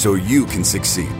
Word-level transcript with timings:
so 0.00 0.14
you 0.14 0.46
can 0.46 0.64
succeed. 0.64 1.12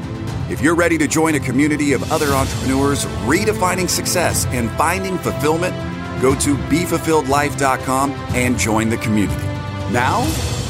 If 0.48 0.62
you're 0.62 0.74
ready 0.74 0.96
to 0.96 1.06
join 1.06 1.34
a 1.34 1.40
community 1.40 1.92
of 1.92 2.10
other 2.10 2.28
entrepreneurs 2.28 3.04
redefining 3.26 3.90
success 3.90 4.46
and 4.46 4.70
finding 4.70 5.18
fulfillment, 5.18 5.74
go 6.22 6.34
to 6.36 6.56
BeFulfilledLife.com 6.56 8.10
and 8.10 8.58
join 8.58 8.88
the 8.88 8.96
community. 8.96 9.44
Now, 9.92 10.22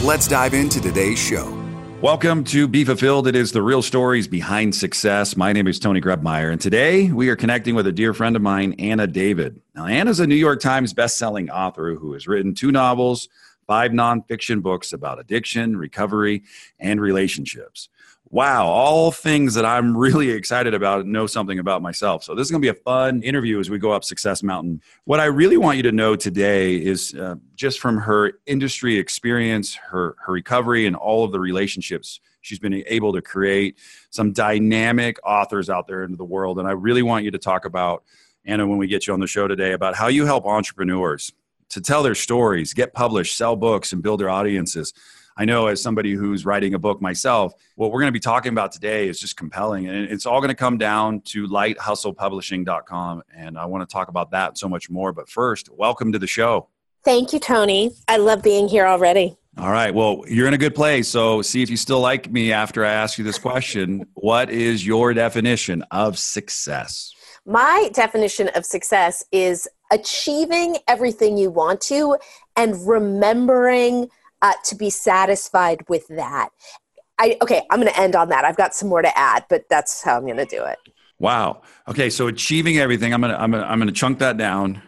let's 0.02 0.26
dive 0.26 0.54
into 0.54 0.80
today's 0.80 1.20
show. 1.20 1.56
Welcome 2.02 2.42
to 2.44 2.66
Be 2.66 2.84
Fulfilled. 2.84 3.28
It 3.28 3.36
is 3.36 3.52
the 3.52 3.62
real 3.62 3.80
stories 3.80 4.26
behind 4.26 4.74
success. 4.74 5.36
My 5.36 5.52
name 5.52 5.68
is 5.68 5.78
Tony 5.78 6.00
Grebmeier, 6.00 6.50
and 6.50 6.60
today 6.60 7.12
we 7.12 7.28
are 7.28 7.36
connecting 7.36 7.76
with 7.76 7.86
a 7.86 7.92
dear 7.92 8.12
friend 8.12 8.34
of 8.34 8.42
mine, 8.42 8.74
Anna 8.80 9.06
David. 9.06 9.60
Now, 9.76 9.86
Anna's 9.86 10.18
a 10.18 10.26
New 10.26 10.34
York 10.34 10.60
Times 10.60 10.92
bestselling 10.92 11.48
author 11.48 11.94
who 11.94 12.14
has 12.14 12.26
written 12.26 12.54
two 12.54 12.72
novels, 12.72 13.28
five 13.68 13.92
nonfiction 13.92 14.62
books 14.62 14.92
about 14.92 15.20
addiction, 15.20 15.76
recovery, 15.76 16.42
and 16.80 17.00
relationships 17.00 17.88
wow, 18.30 18.66
all 18.66 19.10
things 19.10 19.54
that 19.54 19.64
I'm 19.64 19.96
really 19.96 20.30
excited 20.30 20.72
about 20.72 21.04
know 21.04 21.26
something 21.26 21.58
about 21.58 21.82
myself. 21.82 22.22
So 22.22 22.34
this 22.34 22.46
is 22.46 22.50
going 22.52 22.62
to 22.62 22.72
be 22.72 22.78
a 22.78 22.82
fun 22.82 23.22
interview 23.24 23.58
as 23.58 23.68
we 23.68 23.78
go 23.78 23.90
up 23.90 24.04
Success 24.04 24.44
Mountain. 24.44 24.80
What 25.04 25.18
I 25.18 25.24
really 25.24 25.56
want 25.56 25.76
you 25.78 25.82
to 25.82 25.92
know 25.92 26.14
today 26.14 26.76
is 26.76 27.12
uh, 27.14 27.34
just 27.56 27.80
from 27.80 27.98
her 27.98 28.34
industry 28.46 28.96
experience, 28.98 29.74
her 29.74 30.14
her 30.20 30.32
recovery, 30.32 30.86
and 30.86 30.94
all 30.94 31.24
of 31.24 31.32
the 31.32 31.40
relationships 31.40 32.20
she's 32.40 32.60
been 32.60 32.84
able 32.86 33.12
to 33.12 33.20
create. 33.20 33.78
Some 34.10 34.32
dynamic 34.32 35.18
authors 35.24 35.68
out 35.68 35.88
there 35.88 36.04
into 36.04 36.16
the 36.16 36.24
world, 36.24 36.60
and 36.60 36.68
I 36.68 36.72
really 36.72 37.02
want 37.02 37.24
you 37.24 37.32
to 37.32 37.38
talk 37.38 37.64
about 37.64 38.04
Anna 38.44 38.66
when 38.66 38.78
we 38.78 38.86
get 38.86 39.08
you 39.08 39.12
on 39.12 39.20
the 39.20 39.26
show 39.26 39.48
today 39.48 39.72
about 39.72 39.96
how 39.96 40.06
you 40.06 40.24
help 40.24 40.46
entrepreneurs 40.46 41.32
to 41.70 41.80
tell 41.80 42.02
their 42.02 42.14
stories, 42.14 42.74
get 42.74 42.92
published, 42.94 43.36
sell 43.36 43.56
books, 43.56 43.92
and 43.92 44.02
build 44.02 44.20
their 44.20 44.30
audiences. 44.30 44.92
I 45.36 45.44
know 45.44 45.68
as 45.68 45.82
somebody 45.82 46.12
who's 46.12 46.44
writing 46.44 46.74
a 46.74 46.78
book 46.78 47.00
myself, 47.00 47.54
what 47.76 47.92
we're 47.92 48.00
going 48.00 48.08
to 48.08 48.12
be 48.12 48.20
talking 48.20 48.52
about 48.52 48.72
today 48.72 49.08
is 49.08 49.18
just 49.18 49.36
compelling. 49.36 49.88
And 49.88 50.10
it's 50.10 50.26
all 50.26 50.40
going 50.40 50.48
to 50.48 50.54
come 50.54 50.78
down 50.78 51.20
to 51.22 51.46
lighthustlepublishing.com. 51.46 53.22
And 53.34 53.58
I 53.58 53.64
want 53.64 53.88
to 53.88 53.92
talk 53.92 54.08
about 54.08 54.30
that 54.32 54.58
so 54.58 54.68
much 54.68 54.90
more. 54.90 55.12
But 55.12 55.28
first, 55.28 55.68
welcome 55.70 56.12
to 56.12 56.18
the 56.18 56.26
show. 56.26 56.68
Thank 57.04 57.32
you, 57.32 57.38
Tony. 57.38 57.92
I 58.08 58.18
love 58.18 58.42
being 58.42 58.68
here 58.68 58.86
already. 58.86 59.36
All 59.58 59.70
right. 59.70 59.94
Well, 59.94 60.22
you're 60.28 60.46
in 60.46 60.54
a 60.54 60.58
good 60.58 60.74
place. 60.74 61.08
So, 61.08 61.42
see 61.42 61.62
if 61.62 61.70
you 61.70 61.76
still 61.76 62.00
like 62.00 62.30
me 62.30 62.52
after 62.52 62.84
I 62.84 62.92
ask 62.92 63.18
you 63.18 63.24
this 63.24 63.38
question. 63.38 64.06
what 64.14 64.50
is 64.50 64.86
your 64.86 65.12
definition 65.12 65.82
of 65.90 66.18
success? 66.18 67.12
My 67.46 67.90
definition 67.92 68.48
of 68.54 68.64
success 68.64 69.24
is 69.32 69.66
achieving 69.90 70.78
everything 70.86 71.36
you 71.36 71.50
want 71.50 71.80
to 71.82 72.16
and 72.54 72.86
remembering 72.86 74.08
uh, 74.42 74.52
to 74.64 74.74
be 74.74 74.90
satisfied 74.90 75.84
with 75.88 76.06
that. 76.08 76.50
I, 77.18 77.36
okay, 77.42 77.62
I'm 77.70 77.80
going 77.80 77.92
to 77.92 78.00
end 78.00 78.16
on 78.16 78.30
that. 78.30 78.44
I've 78.44 78.56
got 78.56 78.74
some 78.74 78.88
more 78.88 79.02
to 79.02 79.18
add, 79.18 79.44
but 79.50 79.64
that's 79.68 80.02
how 80.02 80.16
I'm 80.16 80.24
going 80.24 80.38
to 80.38 80.46
do 80.46 80.64
it. 80.64 80.78
Wow. 81.20 81.60
Okay, 81.86 82.08
so 82.08 82.26
achieving 82.28 82.78
everything. 82.78 83.12
I'm 83.12 83.20
gonna 83.20 83.36
I'm 83.36 83.50
gonna 83.50 83.64
I'm 83.64 83.78
gonna 83.78 83.92
chunk 83.92 84.18
that 84.20 84.38
down. 84.38 84.82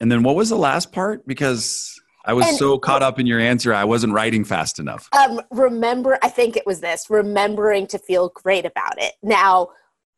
And 0.00 0.10
then 0.10 0.22
what 0.22 0.36
was 0.36 0.48
the 0.48 0.56
last 0.56 0.92
part? 0.92 1.26
Because 1.26 2.00
I 2.24 2.34
was 2.34 2.46
and, 2.46 2.56
so 2.56 2.78
caught 2.78 3.02
up 3.02 3.18
in 3.18 3.26
your 3.26 3.40
answer, 3.40 3.74
I 3.74 3.84
wasn't 3.84 4.12
writing 4.12 4.44
fast 4.44 4.78
enough. 4.78 5.08
Um, 5.12 5.40
remember, 5.50 6.18
I 6.22 6.28
think 6.28 6.56
it 6.56 6.64
was 6.64 6.80
this: 6.80 7.10
remembering 7.10 7.88
to 7.88 7.98
feel 7.98 8.30
great 8.32 8.64
about 8.64 9.02
it. 9.02 9.14
Now, 9.24 9.70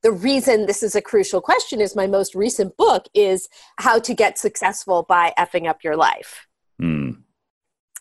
the 0.03 0.13
reason 0.13 0.67
this 0.67 0.83
is 0.83 0.95
a 0.95 1.01
crucial 1.01 1.41
question 1.41 1.81
is 1.81 1.97
my 1.97 2.07
most 2.07 2.35
recent 2.35 2.77
book 2.77 3.07
is 3.15 3.49
how 3.79 3.99
to 4.01 4.13
get 4.13 4.39
successful 4.39 5.07
by 5.09 5.33
effing 5.39 5.67
up 5.67 5.83
your 5.83 5.97
life. 5.97 6.47
Hmm. 6.79 7.11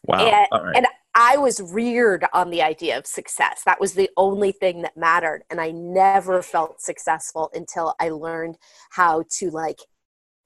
Wow. 0.06 0.48
And, 0.52 0.76
and 0.76 0.88
I 1.16 1.38
was 1.38 1.62
reared 1.62 2.26
on 2.34 2.50
the 2.50 2.62
idea 2.62 2.98
of 2.98 3.06
success. 3.06 3.62
That 3.66 3.80
was 3.80 3.94
the 3.94 4.10
only 4.18 4.52
thing 4.52 4.82
that 4.82 4.98
mattered. 4.98 5.44
And 5.50 5.62
I 5.62 5.72
never 5.72 6.42
felt 6.42 6.82
successful 6.82 7.50
until 7.54 7.96
I 8.00 8.10
learned 8.10 8.58
how 8.92 9.24
to 9.38 9.50
like 9.50 9.80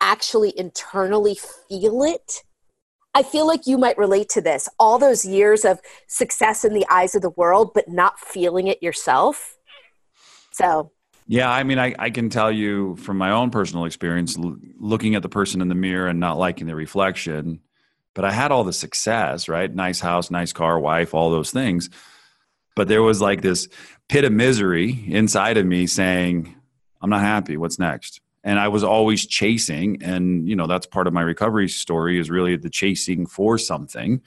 actually 0.01 0.57
internally 0.57 1.35
feel 1.69 2.03
it. 2.03 2.43
I 3.13 3.23
feel 3.23 3.47
like 3.47 3.65
you 3.65 3.77
might 3.77 3.97
relate 3.97 4.29
to 4.29 4.41
this. 4.41 4.69
All 4.77 4.99
those 4.99 5.25
years 5.25 5.65
of 5.65 5.79
success 6.07 6.63
in 6.63 6.73
the 6.73 6.85
eyes 6.89 7.15
of 7.15 7.21
the 7.21 7.31
world, 7.31 7.71
but 7.73 7.87
not 7.87 8.19
feeling 8.19 8.67
it 8.67 8.83
yourself. 8.83 9.57
So, 10.51 10.91
yeah, 11.25 11.49
I 11.49 11.63
mean, 11.63 11.79
I, 11.79 11.95
I 11.97 12.09
can 12.09 12.29
tell 12.29 12.51
you 12.51 12.95
from 12.97 13.17
my 13.17 13.31
own 13.31 13.49
personal 13.49 13.85
experience, 13.85 14.37
l- 14.37 14.57
looking 14.77 15.15
at 15.15 15.23
the 15.23 15.29
person 15.29 15.61
in 15.61 15.67
the 15.67 15.75
mirror 15.75 16.07
and 16.07 16.19
not 16.19 16.37
liking 16.37 16.67
the 16.67 16.75
reflection, 16.75 17.61
but 18.17 18.25
I 18.25 18.31
had 18.31 18.51
all 18.51 18.63
the 18.63 18.73
success, 18.73 19.47
right? 19.47 19.71
Nice 19.71 19.99
house, 19.99 20.31
nice 20.31 20.51
car, 20.51 20.79
wife, 20.79 21.13
all 21.13 21.29
those 21.29 21.51
things. 21.51 21.91
But 22.75 22.87
there 22.87 23.03
was 23.03 23.21
like 23.21 23.43
this 23.43 23.67
pit 24.09 24.23
of 24.23 24.31
misery 24.31 25.05
inside 25.07 25.55
of 25.57 25.67
me 25.67 25.85
saying, 25.85 26.55
I'm 26.99 27.11
not 27.11 27.21
happy. 27.21 27.57
What's 27.57 27.77
next? 27.77 28.21
And 28.43 28.57
I 28.57 28.69
was 28.69 28.83
always 28.83 29.27
chasing. 29.27 30.01
And, 30.01 30.49
you 30.49 30.55
know, 30.55 30.65
that's 30.65 30.87
part 30.87 31.05
of 31.05 31.13
my 31.13 31.21
recovery 31.21 31.69
story 31.69 32.19
is 32.19 32.31
really 32.31 32.57
the 32.57 32.71
chasing 32.71 33.27
for 33.27 33.59
something. 33.59 34.23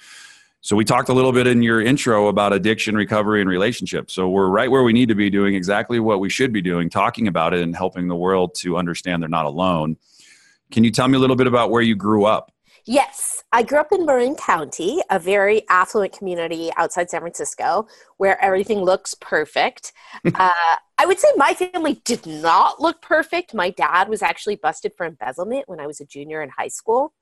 So 0.61 0.77
we 0.77 0.85
talked 0.85 1.09
a 1.09 1.13
little 1.13 1.33
bit 1.33 1.49
in 1.49 1.61
your 1.61 1.83
intro 1.83 2.29
about 2.29 2.53
addiction, 2.53 2.95
recovery, 2.95 3.41
and 3.41 3.51
relationships. 3.51 4.15
So 4.15 4.29
we're 4.29 4.51
right 4.51 4.71
where 4.71 4.85
we 4.85 4.93
need 4.93 5.09
to 5.09 5.17
be 5.17 5.31
doing 5.31 5.57
exactly 5.57 5.99
what 5.99 6.21
we 6.21 6.31
should 6.31 6.53
be 6.53 6.63
doing, 6.63 6.91
talking 6.91 7.27
about 7.27 7.55
it 7.55 7.61
and 7.61 7.75
helping 7.75 8.07
the 8.07 8.15
world 8.15 8.55
to 8.59 8.77
understand 8.77 9.21
they're 9.21 9.29
not 9.29 9.47
alone. 9.47 9.97
Can 10.71 10.85
you 10.85 10.93
tell 10.93 11.09
me 11.09 11.17
a 11.17 11.21
little 11.21 11.35
bit 11.35 11.49
about 11.49 11.73
where 11.73 11.83
you 11.83 11.97
grew 11.97 12.25
up? 12.25 12.53
Yes, 12.85 13.40
I 13.53 13.65
grew 13.65 13.79
up 13.79 13.91
in 13.91 14.07
Marin 14.07 14.37
County, 14.37 15.01
a 15.11 15.19
very 15.19 15.69
affluent 15.69 16.17
community 16.17 16.71
outside 16.77 17.11
San 17.11 17.21
Francisco 17.21 17.89
where 18.17 18.43
everything 18.43 18.83
looks 18.83 19.15
perfect. 19.15 19.93
uh, 20.35 20.51
I 20.99 21.07
would 21.07 21.19
say 21.19 21.29
my 21.37 21.55
family 21.55 22.01
did 22.05 22.27
not 22.27 22.81
look 22.81 23.03
perfect. 23.03 23.53
My 23.55 23.71
dad 23.71 24.09
was 24.09 24.23
actually 24.23 24.57
busted 24.57 24.93
for 24.97 25.05
embezzlement 25.05 25.69
when 25.69 25.81
I 25.81 25.87
was 25.87 26.01
a 26.01 26.05
junior 26.05 26.43
in 26.43 26.51
high 26.51 26.69
school. 26.69 27.13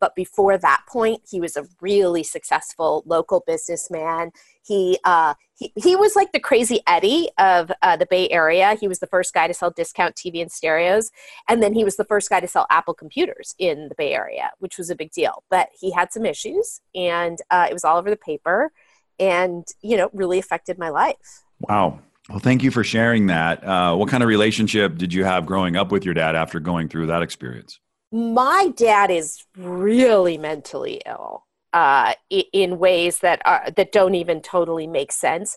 But 0.00 0.14
before 0.14 0.56
that 0.58 0.82
point, 0.88 1.22
he 1.28 1.40
was 1.40 1.56
a 1.56 1.66
really 1.80 2.22
successful 2.22 3.02
local 3.06 3.42
businessman. 3.46 4.30
He, 4.64 4.98
uh, 5.04 5.34
he, 5.54 5.72
he 5.76 5.96
was 5.96 6.14
like 6.14 6.32
the 6.32 6.40
crazy 6.40 6.80
Eddie 6.86 7.28
of 7.38 7.72
uh, 7.82 7.96
the 7.96 8.06
Bay 8.06 8.28
Area. 8.30 8.76
He 8.80 8.86
was 8.86 9.00
the 9.00 9.06
first 9.06 9.34
guy 9.34 9.48
to 9.48 9.54
sell 9.54 9.70
discount 9.70 10.14
TV 10.14 10.40
and 10.40 10.52
stereos. 10.52 11.10
And 11.48 11.62
then 11.62 11.72
he 11.72 11.84
was 11.84 11.96
the 11.96 12.04
first 12.04 12.30
guy 12.30 12.40
to 12.40 12.48
sell 12.48 12.66
Apple 12.70 12.94
computers 12.94 13.54
in 13.58 13.88
the 13.88 13.94
Bay 13.94 14.14
Area, 14.14 14.50
which 14.58 14.78
was 14.78 14.90
a 14.90 14.94
big 14.94 15.10
deal. 15.10 15.42
But 15.50 15.70
he 15.78 15.90
had 15.90 16.12
some 16.12 16.26
issues 16.26 16.80
and 16.94 17.38
uh, 17.50 17.66
it 17.68 17.72
was 17.72 17.84
all 17.84 17.98
over 17.98 18.10
the 18.10 18.16
paper 18.16 18.72
and, 19.18 19.66
you 19.80 19.96
know, 19.96 20.10
really 20.12 20.38
affected 20.38 20.78
my 20.78 20.90
life. 20.90 21.44
Wow. 21.60 22.00
Well, 22.28 22.38
thank 22.38 22.62
you 22.62 22.70
for 22.70 22.84
sharing 22.84 23.26
that. 23.28 23.64
Uh, 23.64 23.96
what 23.96 24.10
kind 24.10 24.22
of 24.22 24.28
relationship 24.28 24.98
did 24.98 25.14
you 25.14 25.24
have 25.24 25.46
growing 25.46 25.76
up 25.76 25.90
with 25.90 26.04
your 26.04 26.14
dad 26.14 26.36
after 26.36 26.60
going 26.60 26.88
through 26.88 27.06
that 27.06 27.22
experience? 27.22 27.80
My 28.10 28.72
dad 28.76 29.10
is 29.10 29.44
really 29.56 30.38
mentally 30.38 31.02
ill 31.06 31.44
uh, 31.72 32.14
in 32.30 32.78
ways 32.78 33.20
that 33.20 33.42
are 33.44 33.64
that 33.76 33.92
don't 33.92 34.14
even 34.14 34.40
totally 34.40 34.86
make 34.86 35.12
sense. 35.12 35.56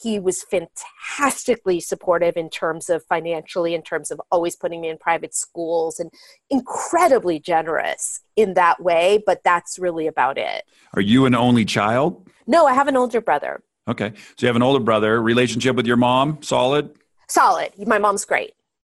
He 0.00 0.18
was 0.18 0.42
fantastically 0.42 1.78
supportive 1.78 2.38
in 2.38 2.48
terms 2.48 2.88
of 2.88 3.04
financially, 3.04 3.74
in 3.74 3.82
terms 3.82 4.10
of 4.10 4.18
always 4.30 4.56
putting 4.56 4.80
me 4.80 4.88
in 4.88 4.96
private 4.96 5.34
schools, 5.34 6.00
and 6.00 6.10
incredibly 6.48 7.38
generous 7.38 8.22
in 8.34 8.54
that 8.54 8.82
way. 8.82 9.22
But 9.26 9.42
that's 9.44 9.78
really 9.78 10.06
about 10.06 10.38
it. 10.38 10.64
Are 10.94 11.02
you 11.02 11.26
an 11.26 11.34
only 11.34 11.66
child? 11.66 12.26
No, 12.46 12.66
I 12.66 12.72
have 12.72 12.88
an 12.88 12.96
older 12.96 13.20
brother. 13.20 13.62
Okay, 13.88 14.12
so 14.14 14.46
you 14.46 14.46
have 14.46 14.56
an 14.56 14.62
older 14.62 14.82
brother. 14.82 15.20
Relationship 15.22 15.76
with 15.76 15.86
your 15.86 15.96
mom 15.98 16.42
solid? 16.42 16.94
Solid. 17.28 17.72
My 17.86 17.98
mom's 17.98 18.24
great. 18.24 18.52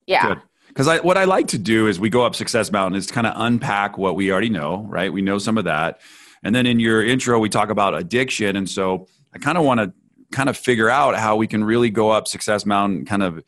Yeah. 0.06 0.28
Good 0.28 0.42
because 0.72 0.88
I, 0.88 1.00
what 1.00 1.18
I 1.18 1.24
like 1.24 1.48
to 1.48 1.58
do 1.58 1.86
is 1.86 2.00
we 2.00 2.08
go 2.08 2.24
up 2.24 2.34
Success 2.34 2.72
Mountain 2.72 2.96
is 2.98 3.10
kind 3.10 3.26
of 3.26 3.34
unpack 3.36 3.98
what 3.98 4.16
we 4.16 4.32
already 4.32 4.48
know, 4.48 4.86
right? 4.88 5.12
We 5.12 5.20
know 5.20 5.36
some 5.36 5.58
of 5.58 5.64
that. 5.64 6.00
And 6.42 6.54
then 6.54 6.64
in 6.64 6.80
your 6.80 7.04
intro, 7.04 7.38
we 7.38 7.50
talk 7.50 7.68
about 7.68 7.94
addiction. 7.94 8.56
And 8.56 8.68
so 8.68 9.06
I 9.34 9.38
kind 9.38 9.58
of 9.58 9.64
want 9.64 9.80
to 9.80 9.92
kind 10.32 10.48
of 10.48 10.56
figure 10.56 10.88
out 10.88 11.14
how 11.14 11.36
we 11.36 11.46
can 11.46 11.62
really 11.62 11.90
go 11.90 12.10
up 12.10 12.26
Success 12.26 12.64
Mountain, 12.64 13.04
kind 13.04 13.22
of 13.22 13.44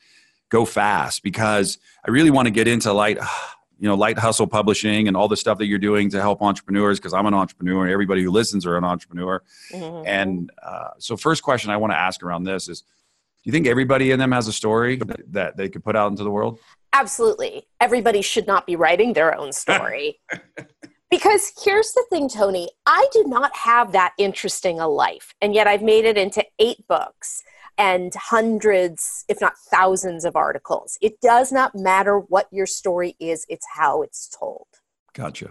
go 0.50 0.67
fast 0.67 1.23
because 1.23 1.79
I 2.06 2.11
really 2.11 2.31
want 2.31 2.47
to 2.47 2.50
get 2.50 2.69
into 2.69 2.93
light, 2.93 3.17
you 3.79 3.88
know, 3.88 3.94
light 3.94 4.19
hustle 4.19 4.47
publishing 4.47 5.09
and 5.09 5.17
all 5.17 5.26
the 5.26 5.37
stuff 5.37 5.56
that 5.59 5.67
you're 5.67 5.79
doing 5.79 6.11
to 6.11 6.21
help 6.21 6.43
entrepreneurs 6.43 6.99
because 6.99 7.15
I'm 7.15 7.25
an 7.25 7.35
entrepreneur. 7.35 7.88
Everybody 7.88 8.23
who 8.23 8.31
listens 8.32 8.67
are 8.67 8.76
an 8.76 8.85
entrepreneur. 8.85 9.43
Mm-hmm. 9.73 10.06
And 10.06 10.50
uh, 10.62 10.91
so, 10.99 11.17
first 11.17 11.43
question 11.43 11.71
I 11.71 11.79
want 11.79 11.93
to 11.93 11.99
ask 11.99 12.23
around 12.23 12.44
this 12.44 12.69
is 12.69 12.82
do 12.82 13.49
you 13.49 13.53
think 13.53 13.67
everybody 13.67 14.11
in 14.11 14.19
them 14.19 14.32
has 14.32 14.49
a 14.49 14.53
story 14.55 14.99
that 15.29 15.56
they 15.59 15.69
could 15.69 15.85
put 15.85 15.97
out 15.97 16.11
into 16.11 16.25
the 16.25 16.31
world? 16.31 16.59
Absolutely. 16.94 17.67
Everybody 17.81 18.23
should 18.23 18.46
not 18.46 18.67
be 18.67 18.76
writing 18.76 19.12
their 19.12 19.37
own 19.37 19.52
story. 19.52 20.20
because 21.11 21.52
here's 21.62 21.93
the 21.93 22.05
thing, 22.08 22.29
Tony 22.29 22.70
I 22.87 23.08
do 23.12 23.25
not 23.25 23.55
have 23.56 23.93
that 23.93 24.14
interesting 24.17 24.79
a 24.79 24.87
life. 24.88 25.35
And 25.43 25.55
yet 25.55 25.67
I've 25.67 25.82
made 25.82 26.05
it 26.05 26.17
into 26.17 26.44
eight 26.61 26.87
books 26.88 27.43
and 27.76 28.14
hundreds, 28.14 29.25
if 29.29 29.41
not 29.41 29.58
thousands, 29.58 30.25
of 30.25 30.37
articles. 30.37 30.96
It 31.02 31.20
does 31.20 31.50
not 31.50 31.75
matter 31.75 32.20
what 32.20 32.46
your 32.52 32.67
story 32.67 33.17
is, 33.19 33.44
it's 33.49 33.67
how 33.75 34.02
it's 34.02 34.29
told. 34.29 34.69
Gotcha. 35.14 35.50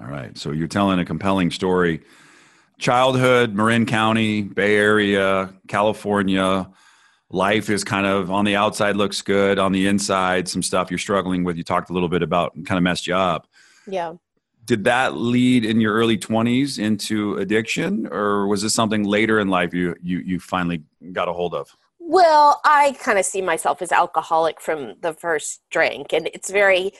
All 0.00 0.06
right. 0.06 0.38
So 0.38 0.52
you're 0.52 0.68
telling 0.68 1.00
a 1.00 1.04
compelling 1.04 1.50
story. 1.50 2.02
Childhood, 2.78 3.54
Marin 3.54 3.86
County, 3.86 4.42
Bay 4.42 4.76
Area, 4.76 5.52
California. 5.66 6.70
Life 7.30 7.70
is 7.70 7.84
kind 7.84 8.06
of 8.06 8.30
on 8.30 8.44
the 8.44 8.56
outside 8.56 8.96
looks 8.96 9.22
good. 9.22 9.58
On 9.58 9.70
the 9.72 9.86
inside, 9.86 10.48
some 10.48 10.62
stuff 10.62 10.90
you're 10.90 10.98
struggling 10.98 11.44
with. 11.44 11.56
You 11.56 11.62
talked 11.62 11.90
a 11.90 11.92
little 11.92 12.08
bit 12.08 12.22
about 12.22 12.52
kind 12.64 12.76
of 12.76 12.82
messed 12.82 13.06
you 13.06 13.14
up. 13.14 13.46
Yeah. 13.86 14.14
Did 14.64 14.84
that 14.84 15.16
lead 15.16 15.64
in 15.64 15.80
your 15.80 15.94
early 15.94 16.18
20s 16.18 16.78
into 16.78 17.36
addiction, 17.36 18.06
or 18.10 18.46
was 18.46 18.62
this 18.62 18.74
something 18.74 19.04
later 19.04 19.40
in 19.40 19.48
life 19.48 19.72
you 19.72 19.94
you 20.02 20.18
you 20.18 20.40
finally 20.40 20.82
got 21.12 21.28
a 21.28 21.32
hold 21.32 21.54
of? 21.54 21.74
Well, 21.98 22.60
I 22.64 22.96
kind 23.00 23.18
of 23.18 23.24
see 23.24 23.40
myself 23.40 23.80
as 23.82 23.92
alcoholic 23.92 24.60
from 24.60 24.96
the 25.00 25.12
first 25.12 25.60
drink, 25.70 26.12
and 26.12 26.28
it's 26.34 26.50
very 26.50 26.92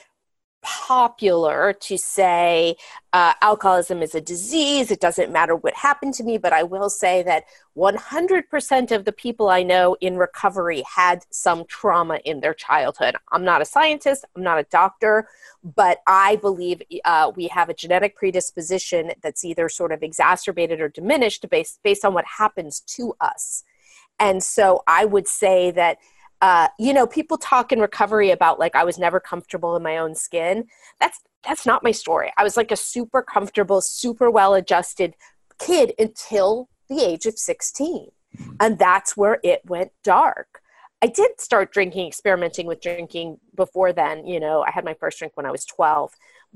popular 0.61 1.73
to 1.73 1.97
say 1.97 2.75
uh, 3.13 3.33
alcoholism 3.41 4.01
is 4.01 4.13
a 4.13 4.21
disease. 4.21 4.91
It 4.91 4.99
doesn't 4.99 5.31
matter 5.31 5.55
what 5.55 5.73
happened 5.75 6.13
to 6.15 6.23
me, 6.23 6.37
but 6.37 6.53
I 6.53 6.63
will 6.63 6.89
say 6.89 7.23
that 7.23 7.45
100% 7.75 8.91
of 8.91 9.05
the 9.05 9.11
people 9.11 9.49
I 9.49 9.63
know 9.63 9.97
in 10.01 10.17
recovery 10.17 10.83
had 10.95 11.25
some 11.29 11.65
trauma 11.65 12.19
in 12.25 12.41
their 12.41 12.53
childhood. 12.53 13.15
I'm 13.31 13.43
not 13.43 13.61
a 13.61 13.65
scientist, 13.65 14.25
I'm 14.35 14.43
not 14.43 14.59
a 14.59 14.63
doctor, 14.63 15.27
but 15.63 16.01
I 16.07 16.35
believe 16.37 16.81
uh, 17.05 17.31
we 17.35 17.47
have 17.47 17.69
a 17.69 17.73
genetic 17.73 18.15
predisposition 18.15 19.11
that's 19.21 19.43
either 19.43 19.67
sort 19.67 19.91
of 19.91 20.03
exacerbated 20.03 20.79
or 20.79 20.89
diminished 20.89 21.45
based, 21.49 21.79
based 21.83 22.05
on 22.05 22.13
what 22.13 22.25
happens 22.25 22.81
to 22.81 23.15
us. 23.19 23.63
And 24.19 24.43
so 24.43 24.83
I 24.87 25.05
would 25.05 25.27
say 25.27 25.71
that 25.71 25.97
uh, 26.41 26.67
you 26.79 26.93
know, 26.93 27.05
people 27.05 27.37
talk 27.37 27.71
in 27.71 27.79
recovery 27.79 28.31
about 28.31 28.59
like 28.59 28.75
I 28.75 28.83
was 28.83 28.97
never 28.97 29.19
comfortable 29.19 29.75
in 29.75 29.83
my 29.83 29.97
own 29.97 30.15
skin. 30.15 30.65
That's 30.99 31.19
that's 31.43 31.65
not 31.65 31.83
my 31.83 31.91
story. 31.91 32.31
I 32.37 32.43
was 32.43 32.57
like 32.57 32.71
a 32.71 32.75
super 32.75 33.21
comfortable, 33.21 33.81
super 33.81 34.29
well 34.29 34.53
adjusted 34.53 35.15
kid 35.59 35.93
until 35.97 36.69
the 36.89 37.03
age 37.03 37.25
of 37.25 37.37
16. 37.37 38.07
And 38.59 38.79
that's 38.79 39.15
where 39.15 39.39
it 39.43 39.61
went 39.65 39.91
dark. 40.03 40.61
I 41.01 41.07
did 41.07 41.39
start 41.39 41.71
drinking, 41.71 42.07
experimenting 42.07 42.67
with 42.67 42.81
drinking 42.81 43.39
before 43.55 43.91
then. 43.91 44.25
You 44.27 44.39
know, 44.39 44.63
I 44.63 44.71
had 44.71 44.85
my 44.85 44.93
first 44.93 45.17
drink 45.17 45.35
when 45.35 45.45
I 45.45 45.51
was 45.51 45.65
12, 45.65 46.13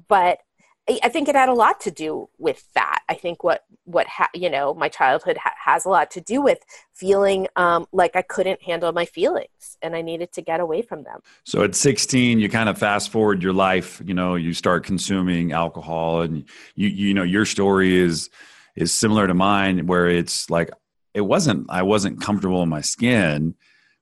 but 0.08 0.40
I 0.88 1.10
think 1.10 1.28
it 1.28 1.36
had 1.36 1.50
a 1.50 1.54
lot 1.54 1.80
to 1.82 1.92
do 1.92 2.30
with 2.38 2.72
that. 2.74 3.02
I 3.10 3.16
think 3.16 3.44
what 3.44 3.66
what 3.86 4.08
ha- 4.08 4.30
you 4.36 4.50
know 4.50 4.74
my 4.76 4.88
childhood 4.88 5.38
ha- 5.38 5.54
has 5.64 5.86
a 5.86 5.90
lot 5.90 6.12
to 6.12 6.22
do 6.22 6.42
with 6.42 6.60
feeling 6.94 7.48
um, 7.56 7.88
like 7.92 8.16
I 8.16 8.22
couldn't 8.22 8.62
handle 8.62 8.92
my 8.92 9.06
feelings 9.06 9.78
and 9.82 9.96
I 9.96 10.02
needed 10.02 10.32
to 10.34 10.42
get 10.44 10.60
away 10.60 10.84
from 10.84 11.04
them. 11.04 11.22
So 11.44 11.64
at 11.64 11.76
16, 11.76 12.40
you 12.40 12.50
kind 12.50 12.70
of 12.70 12.78
fast 12.78 13.10
forward 13.10 13.42
your 13.42 13.54
life. 13.54 14.02
You 14.06 14.14
know, 14.14 14.36
you 14.36 14.54
start 14.54 14.86
consuming 14.86 15.54
alcohol, 15.54 16.22
and 16.22 16.46
you 16.76 16.88
you 16.88 17.14
know 17.16 17.24
your 17.24 17.46
story 17.46 17.96
is 17.98 18.30
is 18.76 18.94
similar 18.94 19.26
to 19.26 19.34
mine, 19.34 19.88
where 19.88 20.08
it's 20.08 20.52
like 20.52 20.70
it 21.16 21.22
wasn't 21.22 21.66
I 21.70 21.82
wasn't 21.82 22.22
comfortable 22.22 22.62
in 22.62 22.70
my 22.70 22.82
skin 22.82 23.56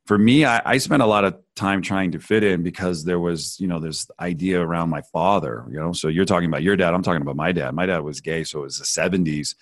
for 0.05 0.17
me, 0.17 0.45
I, 0.45 0.61
I, 0.65 0.77
spent 0.79 1.01
a 1.01 1.05
lot 1.05 1.23
of 1.23 1.38
time 1.55 1.81
trying 1.81 2.11
to 2.11 2.19
fit 2.19 2.44
in 2.44 2.61
because 2.61 3.05
there 3.05 3.19
was, 3.19 3.59
you 3.59 3.67
know, 3.67 3.79
this 3.79 4.09
idea 4.19 4.59
around 4.59 4.89
my 4.89 5.01
father, 5.01 5.65
you 5.69 5.79
know. 5.79 5.94
So 5.94 6.09
you're 6.09 6.25
talking 6.25 6.50
about 6.50 6.63
your 6.63 6.75
dad, 6.75 6.94
I'm 6.94 7.03
talking 7.03 7.21
about 7.21 7.38
my 7.38 7.51
dad. 7.51 7.73
My 7.73 7.85
dad 7.85 8.00
was 8.00 8.19
gay, 8.19 8.44
so 8.44 8.59
it 8.59 8.63
was 8.63 8.79
the 8.79 8.85
70s. 8.85 9.55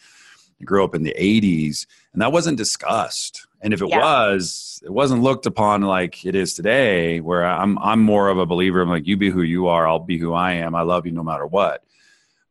I 0.59 0.63
grew 0.63 0.83
up 0.83 0.95
in 0.95 1.03
the 1.03 1.15
80s, 1.17 1.85
and 2.13 2.21
that 2.21 2.31
wasn't 2.31 2.57
discussed. 2.57 3.47
And 3.61 3.73
if 3.73 3.81
it 3.81 3.89
yeah. 3.89 3.99
was, 3.99 4.81
it 4.83 4.91
wasn't 4.91 5.21
looked 5.21 5.45
upon 5.45 5.83
like 5.83 6.25
it 6.25 6.35
is 6.35 6.55
today, 6.55 7.19
where 7.19 7.45
I'm 7.45 7.77
I'm 7.79 8.01
more 8.01 8.29
of 8.29 8.39
a 8.39 8.45
believer. 8.45 8.81
I'm 8.81 8.89
like, 8.89 9.05
you 9.05 9.17
be 9.17 9.29
who 9.29 9.43
you 9.43 9.67
are, 9.67 9.87
I'll 9.87 9.99
be 9.99 10.17
who 10.17 10.33
I 10.33 10.53
am. 10.53 10.73
I 10.73 10.81
love 10.81 11.05
you 11.05 11.11
no 11.11 11.23
matter 11.23 11.45
what. 11.45 11.83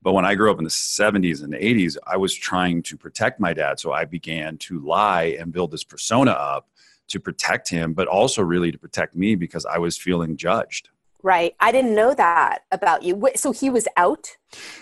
But 0.02 0.12
when 0.12 0.24
I 0.24 0.34
grew 0.34 0.50
up 0.50 0.58
in 0.58 0.64
the 0.64 0.70
70s 0.70 1.42
and 1.42 1.52
the 1.52 1.58
80s, 1.58 1.96
I 2.06 2.16
was 2.16 2.34
trying 2.34 2.82
to 2.84 2.96
protect 2.96 3.38
my 3.38 3.52
dad. 3.52 3.78
So 3.78 3.92
I 3.92 4.06
began 4.06 4.56
to 4.58 4.80
lie 4.80 5.36
and 5.38 5.52
build 5.52 5.72
this 5.72 5.84
persona 5.84 6.30
up 6.30 6.68
to 7.10 7.20
protect 7.20 7.68
him, 7.68 7.92
but 7.92 8.08
also 8.08 8.42
really 8.42 8.72
to 8.72 8.78
protect 8.78 9.14
me 9.14 9.34
because 9.34 9.66
I 9.66 9.78
was 9.78 9.96
feeling 9.96 10.36
judged. 10.36 10.88
Right. 11.22 11.54
I 11.60 11.70
didn't 11.70 11.94
know 11.94 12.14
that 12.14 12.60
about 12.72 13.02
you. 13.02 13.28
So 13.36 13.52
he 13.52 13.68
was 13.68 13.86
out? 13.96 14.36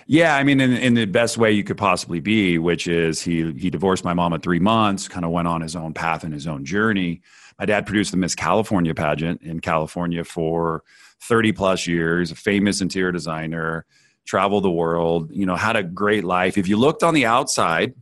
Yeah, 0.07 0.37
I 0.37 0.45
mean 0.45 0.61
in, 0.61 0.73
in 0.73 0.95
the 0.95 1.05
best 1.07 1.37
way 1.37 1.51
you 1.51 1.65
could 1.65 1.77
possibly 1.77 2.21
be, 2.21 2.59
which 2.59 2.87
is 2.87 3.21
he 3.21 3.53
he 3.53 3.71
divorced 3.71 4.05
my 4.05 4.15
mom 4.15 4.33
at 4.33 4.43
3 4.43 4.61
months, 4.61 5.09
kind 5.09 5.25
of 5.25 5.33
went 5.33 5.49
on 5.49 5.61
his 5.61 5.75
own 5.75 5.95
path 5.95 6.23
and 6.23 6.33
his 6.33 6.47
own 6.47 6.65
journey. 6.65 7.23
My 7.59 7.67
dad 7.67 7.87
produced 7.87 8.13
the 8.13 8.17
Miss 8.17 8.37
California 8.37 8.95
pageant 8.95 9.43
in 9.43 9.61
California 9.61 10.23
for 10.23 10.85
30 11.23 11.53
plus 11.53 11.89
years, 11.89 12.31
a 12.31 12.37
famous 12.37 12.81
interior 12.81 13.11
designer, 13.11 13.85
traveled 14.25 14.63
the 14.63 14.71
world, 14.71 15.31
you 15.33 15.45
know, 15.45 15.57
had 15.57 15.75
a 15.75 15.83
great 15.83 16.23
life. 16.23 16.57
If 16.57 16.69
you 16.69 16.77
looked 16.77 17.03
on 17.03 17.15
the 17.15 17.27
outside, 17.27 17.95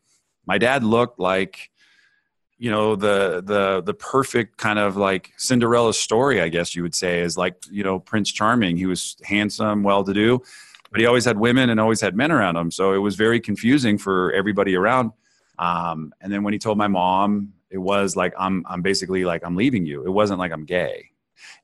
my 0.44 0.58
dad 0.58 0.84
looked 0.84 1.18
like 1.18 1.70
you 2.58 2.70
know 2.70 2.96
the 2.96 3.42
the 3.44 3.82
the 3.82 3.94
perfect 3.94 4.56
kind 4.56 4.78
of 4.78 4.96
like 4.96 5.32
Cinderella 5.36 5.92
story, 5.92 6.40
I 6.40 6.48
guess 6.48 6.74
you 6.74 6.82
would 6.82 6.94
say, 6.94 7.20
is 7.20 7.36
like 7.36 7.56
you 7.70 7.84
know 7.84 7.98
Prince 7.98 8.32
Charming. 8.32 8.76
He 8.76 8.86
was 8.86 9.16
handsome, 9.22 9.82
well 9.82 10.04
to 10.04 10.14
do, 10.14 10.42
but 10.90 11.00
he 11.00 11.06
always 11.06 11.24
had 11.24 11.38
women 11.38 11.70
and 11.70 11.78
always 11.78 12.00
had 12.00 12.16
men 12.16 12.32
around 12.32 12.56
him. 12.56 12.70
So 12.70 12.92
it 12.92 12.98
was 12.98 13.16
very 13.16 13.40
confusing 13.40 13.98
for 13.98 14.32
everybody 14.32 14.74
around. 14.74 15.12
Um, 15.58 16.12
and 16.20 16.32
then 16.32 16.42
when 16.42 16.52
he 16.52 16.58
told 16.58 16.78
my 16.78 16.88
mom, 16.88 17.52
it 17.70 17.78
was 17.78 18.16
like 18.16 18.32
I'm 18.38 18.64
I'm 18.68 18.82
basically 18.82 19.24
like 19.24 19.44
I'm 19.44 19.56
leaving 19.56 19.84
you. 19.84 20.04
It 20.04 20.10
wasn't 20.10 20.38
like 20.38 20.52
I'm 20.52 20.64
gay. 20.64 21.10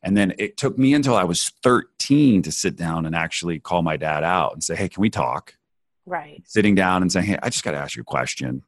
And 0.03 0.17
then 0.17 0.35
it 0.39 0.57
took 0.57 0.77
me 0.77 0.93
until 0.95 1.17
I 1.17 1.25
was 1.25 1.51
13 1.63 2.43
to 2.43 2.53
sit 2.53 2.77
down 2.77 3.07
and 3.07 3.15
actually 3.15 3.59
call 3.61 3.83
my 3.83 3.97
dad 3.97 4.25
out 4.25 4.53
and 4.53 4.63
say, 4.63 4.77
"Hey, 4.77 4.89
can 4.89 5.01
we 5.01 5.11
talk?" 5.11 5.57
Right. 6.05 6.43
Sitting 6.45 6.75
down 6.75 7.03
and 7.03 7.11
saying, 7.11 7.27
"Hey, 7.27 7.39
I 7.43 7.49
just 7.49 7.65
got 7.65 7.71
to 7.71 7.79
ask 7.79 7.97
you 7.97 8.03
a 8.03 8.05
question." 8.05 8.63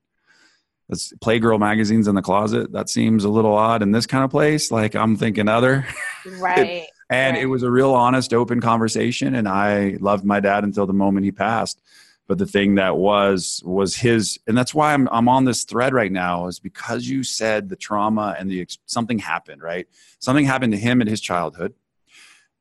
That's 0.94 1.12
Playgirl 1.14 1.58
magazines 1.58 2.06
in 2.06 2.14
the 2.14 2.22
closet. 2.22 2.70
That 2.70 2.88
seems 2.88 3.24
a 3.24 3.28
little 3.28 3.52
odd 3.52 3.82
in 3.82 3.90
this 3.90 4.06
kind 4.06 4.22
of 4.22 4.30
place. 4.30 4.70
Like 4.70 4.94
I'm 4.94 5.16
thinking 5.16 5.48
other. 5.48 5.86
Right. 6.38 6.86
and 7.10 7.34
right. 7.34 7.42
it 7.42 7.46
was 7.46 7.62
a 7.64 7.70
real 7.70 7.92
honest, 7.92 8.32
open 8.32 8.62
conversation. 8.62 9.34
And 9.34 9.46
I 9.46 9.98
loved 10.00 10.24
my 10.24 10.40
dad 10.40 10.64
until 10.64 10.86
the 10.86 10.94
moment 10.94 11.26
he 11.26 11.32
passed. 11.32 11.82
But 12.26 12.38
the 12.38 12.46
thing 12.46 12.76
that 12.76 12.96
was 12.96 13.62
was 13.62 13.94
his, 13.94 14.38
and 14.46 14.56
that's 14.56 14.72
why 14.72 14.94
I'm 14.94 15.06
I'm 15.12 15.28
on 15.28 15.44
this 15.44 15.64
thread 15.64 15.92
right 15.92 16.10
now 16.10 16.46
is 16.46 16.60
because 16.60 17.06
you 17.06 17.22
said 17.22 17.68
the 17.68 17.76
trauma 17.76 18.34
and 18.38 18.50
the 18.50 18.66
something 18.86 19.18
happened, 19.18 19.60
right? 19.60 19.86
Something 20.18 20.46
happened 20.46 20.72
to 20.72 20.78
him 20.78 21.02
in 21.02 21.08
his 21.08 21.20
childhood. 21.20 21.74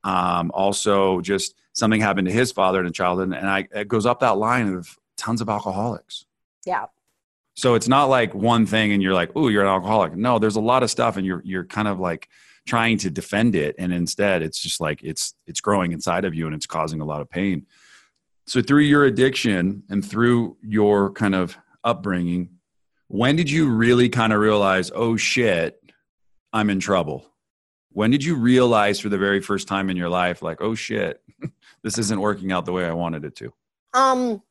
Um, 0.03 0.51
also, 0.53 1.21
just 1.21 1.55
something 1.71 2.01
happened 2.01 2.27
to 2.27 2.33
his 2.33 2.51
father 2.51 2.83
in 2.83 2.91
childhood, 2.91 3.31
and 3.31 3.47
I 3.47 3.69
it 3.73 3.87
goes 3.87 4.05
up 4.05 4.19
that 4.19 4.37
line 4.37 4.73
of 4.73 4.99
tons 5.15 5.39
of 5.39 5.47
alcoholics. 5.47 6.25
Yeah. 6.65 6.87
So 7.55 7.75
it's 7.75 7.88
not 7.88 8.05
like 8.05 8.33
one 8.33 8.65
thing 8.65 8.93
and 8.93 9.01
you're 9.01 9.13
like, 9.13 9.31
oh, 9.36 9.48
you're 9.48 9.62
an 9.62 9.69
alcoholic. 9.69 10.15
No, 10.15 10.39
there's 10.39 10.55
a 10.55 10.62
lot 10.62 10.83
of 10.83 10.89
stuff 10.89 11.17
and 11.17 11.25
you're 11.25 11.41
you're 11.45 11.65
kind 11.65 11.88
of 11.88 12.00
like 12.00 12.29
trying 12.65 12.98
to 13.00 13.10
defend 13.10 13.55
it. 13.55 13.75
And 13.77 13.93
instead 13.93 14.41
it's 14.41 14.60
just 14.60 14.81
like 14.81 15.03
it's 15.03 15.36
it's 15.45 15.62
growing 15.62 15.91
inside 15.91 16.25
of 16.25 16.33
you 16.33 16.48
and 16.48 16.55
it's 16.55 16.65
causing 16.65 17.01
a 17.01 17.05
lot 17.05 17.22
of 17.22 17.29
pain. 17.29 17.65
So 18.48 18.62
through 18.62 18.81
your 18.81 19.05
addiction 19.05 19.83
and 19.89 20.03
through 20.03 20.57
your 20.62 21.12
kind 21.12 21.36
of 21.36 21.57
upbringing, 21.83 22.50
when 23.07 23.36
did 23.36 23.50
you 23.50 23.69
really 23.69 24.10
kind 24.10 24.33
of 24.33 24.39
realize, 24.39 24.91
oh 24.93 25.15
shit, 25.15 25.79
I'm 26.51 26.69
in 26.69 26.79
trouble? 26.79 27.29
When 27.91 28.10
did 28.10 28.24
you 28.24 28.36
realize 28.36 29.00
for 29.00 29.10
the 29.10 29.19
very 29.19 29.39
first 29.39 29.67
time 29.67 29.89
in 29.89 29.98
your 29.98 30.10
life, 30.10 30.41
like, 30.41 30.62
oh 30.62 30.74
shit, 30.74 31.22
this 31.83 31.98
isn't 32.00 32.19
working 32.19 32.51
out 32.51 32.65
the 32.65 32.72
way 32.72 32.86
I 32.86 32.93
wanted 32.93 33.24
it 33.24 33.36
to? 33.38 33.53
Um, 33.93 34.41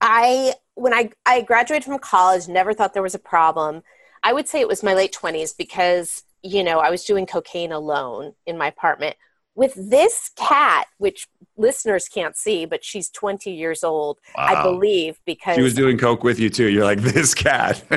I 0.00 0.54
when 0.74 0.94
I, 0.94 1.10
I 1.26 1.42
graduated 1.42 1.84
from 1.84 1.98
college, 1.98 2.48
never 2.48 2.72
thought 2.72 2.94
there 2.94 3.02
was 3.02 3.14
a 3.14 3.18
problem. 3.18 3.82
I 4.22 4.32
would 4.32 4.48
say 4.48 4.60
it 4.60 4.68
was 4.68 4.82
my 4.82 4.94
late 4.94 5.12
20s 5.12 5.56
because, 5.56 6.22
you 6.42 6.62
know, 6.62 6.78
I 6.78 6.90
was 6.90 7.04
doing 7.04 7.26
cocaine 7.26 7.72
alone 7.72 8.34
in 8.46 8.56
my 8.56 8.68
apartment 8.68 9.16
with 9.54 9.74
this 9.76 10.30
cat, 10.36 10.86
which 10.98 11.28
listeners 11.56 12.08
can't 12.08 12.36
see, 12.36 12.64
but 12.64 12.84
she's 12.84 13.10
20 13.10 13.50
years 13.50 13.84
old, 13.84 14.18
wow. 14.36 14.44
I 14.44 14.62
believe, 14.62 15.20
because 15.26 15.56
she 15.56 15.62
was 15.62 15.74
doing 15.74 15.98
coke 15.98 16.24
with 16.24 16.40
you 16.40 16.48
too. 16.48 16.68
You're 16.68 16.84
like 16.84 17.00
this 17.00 17.34
cat. 17.34 17.82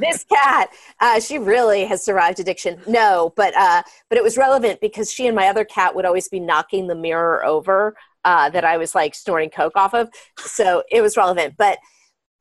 this 0.00 0.24
cat, 0.24 0.70
uh, 1.00 1.20
she 1.20 1.38
really 1.38 1.84
has 1.84 2.02
survived 2.02 2.40
addiction. 2.40 2.80
No, 2.86 3.32
but 3.36 3.54
uh, 3.56 3.82
but 4.08 4.16
it 4.16 4.24
was 4.24 4.38
relevant 4.38 4.80
because 4.80 5.12
she 5.12 5.26
and 5.26 5.36
my 5.36 5.48
other 5.48 5.64
cat 5.64 5.94
would 5.94 6.06
always 6.06 6.28
be 6.28 6.40
knocking 6.40 6.86
the 6.86 6.94
mirror 6.94 7.44
over 7.44 7.94
uh, 8.24 8.48
that 8.50 8.64
I 8.64 8.78
was 8.78 8.94
like 8.94 9.14
snorting 9.14 9.50
coke 9.50 9.76
off 9.76 9.94
of, 9.94 10.08
so 10.38 10.82
it 10.90 11.02
was 11.02 11.16
relevant. 11.16 11.56
But 11.58 11.78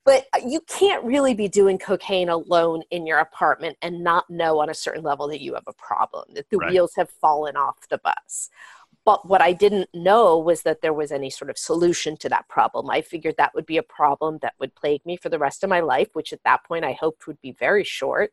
but 0.04 0.26
you 0.46 0.62
can't 0.62 1.04
really 1.04 1.34
be 1.34 1.48
doing 1.48 1.78
cocaine 1.78 2.30
alone 2.30 2.82
in 2.90 3.06
your 3.06 3.20
apartment 3.20 3.78
and 3.82 4.04
not 4.04 4.30
know 4.30 4.60
on 4.60 4.70
a 4.70 4.74
certain 4.74 5.04
level 5.04 5.28
that 5.28 5.42
you 5.42 5.54
have 5.54 5.68
a 5.68 5.74
problem, 5.74 6.26
that 6.34 6.50
the 6.50 6.58
right. 6.58 6.72
wheels 6.72 6.94
have 6.96 7.10
fallen 7.10 7.56
off 7.56 7.88
the 7.90 8.00
bus. 8.00 8.50
But 9.04 9.28
what 9.28 9.42
I 9.42 9.54
didn't 9.54 9.90
know 9.94 10.38
was 10.38 10.62
that 10.64 10.82
there 10.82 10.94
was 10.94 11.12
any 11.12 11.30
sort 11.30 11.50
of 11.50 11.58
solution 11.58 12.18
to 12.18 12.30
that 12.30 12.48
problem. 12.48 12.90
I 12.90 13.02
figured 13.02 13.36
that 13.38 13.56
would 13.56 13.66
be 13.66 13.78
a 13.78 13.84
problem 13.84 14.40
that 14.42 14.54
would 14.60 14.76
plague 14.76 15.06
me 15.06 15.18
for 15.18 15.30
the 15.30 15.40
rest 15.40 15.64
of 15.64 15.70
my 15.70 15.80
life, 15.80 16.10
which 16.14 16.34
at 16.34 16.44
that 16.46 16.64
point 16.64 16.86
I 16.86 16.94
hoped 16.94 17.26
would 17.28 17.42
be 17.42 17.52
very 17.52 17.84
short. 17.84 18.32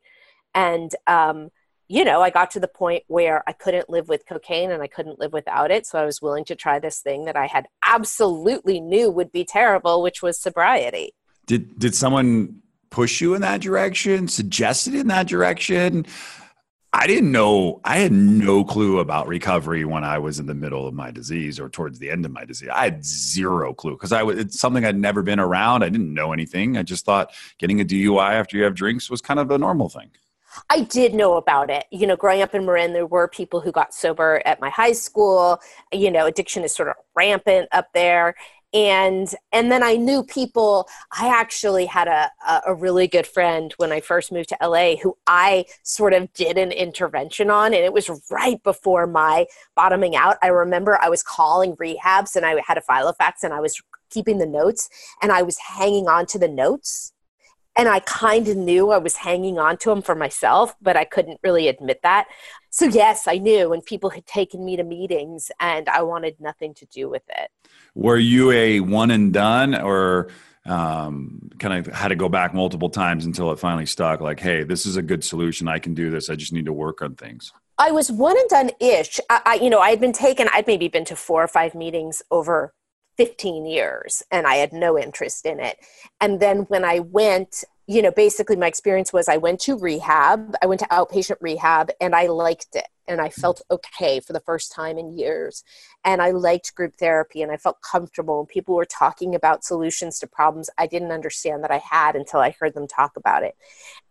And, 0.54 0.90
um, 1.06 1.50
you 1.88 2.04
know, 2.04 2.20
I 2.20 2.28
got 2.28 2.50
to 2.50 2.60
the 2.60 2.68
point 2.68 3.04
where 3.06 3.42
I 3.46 3.52
couldn't 3.52 3.88
live 3.88 4.08
with 4.08 4.26
cocaine 4.26 4.70
and 4.70 4.82
I 4.82 4.88
couldn't 4.88 5.18
live 5.18 5.32
without 5.32 5.70
it. 5.70 5.86
So 5.86 5.98
I 5.98 6.04
was 6.04 6.20
willing 6.20 6.44
to 6.46 6.54
try 6.54 6.78
this 6.78 7.00
thing 7.00 7.24
that 7.24 7.36
I 7.36 7.46
had 7.46 7.66
absolutely 7.86 8.78
knew 8.78 9.10
would 9.10 9.32
be 9.32 9.46
terrible, 9.46 10.02
which 10.02 10.22
was 10.22 10.38
sobriety. 10.38 11.14
Did 11.48 11.78
did 11.78 11.94
someone 11.94 12.60
push 12.90 13.20
you 13.20 13.34
in 13.34 13.40
that 13.40 13.60
direction? 13.60 14.28
Suggested 14.28 14.94
in 14.94 15.08
that 15.08 15.26
direction? 15.26 16.06
I 16.92 17.06
didn't 17.06 17.32
know. 17.32 17.80
I 17.84 17.98
had 17.98 18.12
no 18.12 18.64
clue 18.64 18.98
about 18.98 19.28
recovery 19.28 19.84
when 19.84 20.04
I 20.04 20.18
was 20.18 20.38
in 20.38 20.46
the 20.46 20.54
middle 20.54 20.86
of 20.86 20.94
my 20.94 21.10
disease 21.10 21.58
or 21.58 21.68
towards 21.68 21.98
the 21.98 22.10
end 22.10 22.24
of 22.24 22.32
my 22.32 22.44
disease. 22.44 22.68
I 22.72 22.84
had 22.84 23.04
zero 23.04 23.74
clue 23.74 23.92
because 23.92 24.12
I 24.12 24.22
was 24.22 24.38
it's 24.38 24.60
something 24.60 24.84
I'd 24.84 24.96
never 24.96 25.22
been 25.22 25.40
around. 25.40 25.82
I 25.82 25.88
didn't 25.88 26.12
know 26.12 26.32
anything. 26.32 26.76
I 26.76 26.82
just 26.82 27.04
thought 27.04 27.32
getting 27.58 27.80
a 27.80 27.84
DUI 27.84 28.32
after 28.32 28.56
you 28.56 28.64
have 28.64 28.74
drinks 28.74 29.10
was 29.10 29.20
kind 29.22 29.40
of 29.40 29.50
a 29.50 29.58
normal 29.58 29.88
thing. 29.88 30.10
I 30.70 30.80
did 30.80 31.14
know 31.14 31.36
about 31.36 31.70
it. 31.70 31.84
You 31.90 32.06
know, 32.06 32.16
growing 32.16 32.42
up 32.42 32.54
in 32.54 32.66
Marin, 32.66 32.92
there 32.92 33.06
were 33.06 33.28
people 33.28 33.60
who 33.60 33.72
got 33.72 33.94
sober 33.94 34.42
at 34.44 34.60
my 34.60 34.70
high 34.70 34.92
school. 34.92 35.60
You 35.92 36.10
know, 36.10 36.26
addiction 36.26 36.64
is 36.64 36.74
sort 36.74 36.88
of 36.88 36.96
rampant 37.14 37.68
up 37.72 37.88
there 37.94 38.34
and 38.74 39.34
and 39.52 39.72
then 39.72 39.82
i 39.82 39.96
knew 39.96 40.22
people 40.22 40.86
i 41.12 41.28
actually 41.28 41.86
had 41.86 42.06
a, 42.06 42.30
a 42.66 42.74
really 42.74 43.08
good 43.08 43.26
friend 43.26 43.72
when 43.78 43.92
i 43.92 44.00
first 44.00 44.30
moved 44.30 44.50
to 44.50 44.56
la 44.60 44.94
who 44.96 45.16
i 45.26 45.64
sort 45.82 46.12
of 46.12 46.30
did 46.34 46.58
an 46.58 46.70
intervention 46.70 47.50
on 47.50 47.72
and 47.72 47.82
it 47.82 47.92
was 47.92 48.10
right 48.30 48.62
before 48.62 49.06
my 49.06 49.46
bottoming 49.74 50.14
out 50.14 50.36
i 50.42 50.48
remember 50.48 50.98
i 51.00 51.08
was 51.08 51.22
calling 51.22 51.74
rehabs 51.76 52.36
and 52.36 52.44
i 52.44 52.60
had 52.66 52.76
a 52.76 52.82
filofax 52.82 53.42
and 53.42 53.54
i 53.54 53.60
was 53.60 53.80
keeping 54.10 54.38
the 54.38 54.46
notes 54.46 54.90
and 55.22 55.32
i 55.32 55.40
was 55.40 55.56
hanging 55.58 56.06
on 56.06 56.26
to 56.26 56.38
the 56.38 56.48
notes 56.48 57.12
and 57.78 57.88
I 57.88 58.00
kind 58.00 58.48
of 58.48 58.56
knew 58.56 58.90
I 58.90 58.98
was 58.98 59.14
hanging 59.14 59.60
on 59.60 59.76
to 59.78 59.90
them 59.90 60.02
for 60.02 60.16
myself, 60.16 60.74
but 60.82 60.96
I 60.96 61.04
couldn't 61.04 61.38
really 61.44 61.68
admit 61.68 62.00
that. 62.02 62.26
So, 62.70 62.86
yes, 62.86 63.28
I 63.28 63.38
knew, 63.38 63.72
and 63.72 63.84
people 63.84 64.10
had 64.10 64.26
taken 64.26 64.64
me 64.64 64.76
to 64.76 64.82
meetings, 64.82 65.52
and 65.60 65.88
I 65.88 66.02
wanted 66.02 66.40
nothing 66.40 66.74
to 66.74 66.86
do 66.86 67.08
with 67.08 67.22
it. 67.28 67.50
Were 67.98 68.16
you 68.16 68.52
a 68.52 68.78
one 68.78 69.10
and 69.10 69.32
done, 69.32 69.74
or 69.74 70.28
um, 70.64 71.50
kind 71.58 71.74
of 71.74 71.92
had 71.92 72.08
to 72.08 72.14
go 72.14 72.28
back 72.28 72.54
multiple 72.54 72.90
times 72.90 73.26
until 73.26 73.50
it 73.50 73.58
finally 73.58 73.86
stuck? 73.86 74.20
Like, 74.20 74.38
hey, 74.38 74.62
this 74.62 74.86
is 74.86 74.96
a 74.96 75.02
good 75.02 75.24
solution. 75.24 75.66
I 75.66 75.80
can 75.80 75.94
do 75.94 76.08
this. 76.08 76.30
I 76.30 76.36
just 76.36 76.52
need 76.52 76.66
to 76.66 76.72
work 76.72 77.02
on 77.02 77.16
things. 77.16 77.52
I 77.76 77.90
was 77.90 78.12
one 78.12 78.38
and 78.38 78.48
done 78.48 78.70
ish. 78.78 79.18
I, 79.28 79.40
I, 79.44 79.54
you 79.56 79.68
know, 79.68 79.80
I 79.80 79.90
had 79.90 80.00
been 80.00 80.12
taken. 80.12 80.46
I'd 80.54 80.68
maybe 80.68 80.86
been 80.86 81.04
to 81.06 81.16
four 81.16 81.42
or 81.42 81.48
five 81.48 81.74
meetings 81.74 82.22
over 82.30 82.72
15 83.16 83.66
years 83.66 84.22
and 84.30 84.46
I 84.46 84.54
had 84.56 84.72
no 84.72 84.96
interest 84.96 85.44
in 85.44 85.58
it. 85.58 85.78
And 86.20 86.38
then 86.38 86.66
when 86.68 86.84
I 86.84 87.00
went, 87.00 87.64
you 87.88 88.00
know, 88.00 88.12
basically 88.12 88.54
my 88.54 88.68
experience 88.68 89.12
was 89.12 89.28
I 89.28 89.38
went 89.38 89.58
to 89.62 89.76
rehab, 89.76 90.54
I 90.62 90.66
went 90.66 90.80
to 90.82 90.86
outpatient 90.86 91.38
rehab 91.40 91.90
and 92.00 92.14
I 92.14 92.28
liked 92.28 92.76
it 92.76 92.86
and 93.08 93.20
I 93.20 93.30
felt 93.30 93.62
okay 93.70 94.20
for 94.20 94.32
the 94.32 94.40
first 94.40 94.70
time 94.70 94.98
in 94.98 95.16
years. 95.16 95.64
And 96.04 96.20
I 96.20 96.30
liked 96.30 96.74
group 96.74 96.96
therapy 96.98 97.42
and 97.42 97.50
I 97.50 97.56
felt 97.56 97.80
comfortable 97.80 98.40
and 98.40 98.48
people 98.48 98.74
were 98.74 98.84
talking 98.84 99.34
about 99.34 99.64
solutions 99.64 100.18
to 100.18 100.26
problems 100.26 100.70
I 100.78 100.86
didn't 100.86 101.12
understand 101.12 101.64
that 101.64 101.70
I 101.70 101.78
had 101.78 102.14
until 102.14 102.40
I 102.40 102.54
heard 102.58 102.74
them 102.74 102.86
talk 102.86 103.16
about 103.16 103.42
it. 103.42 103.56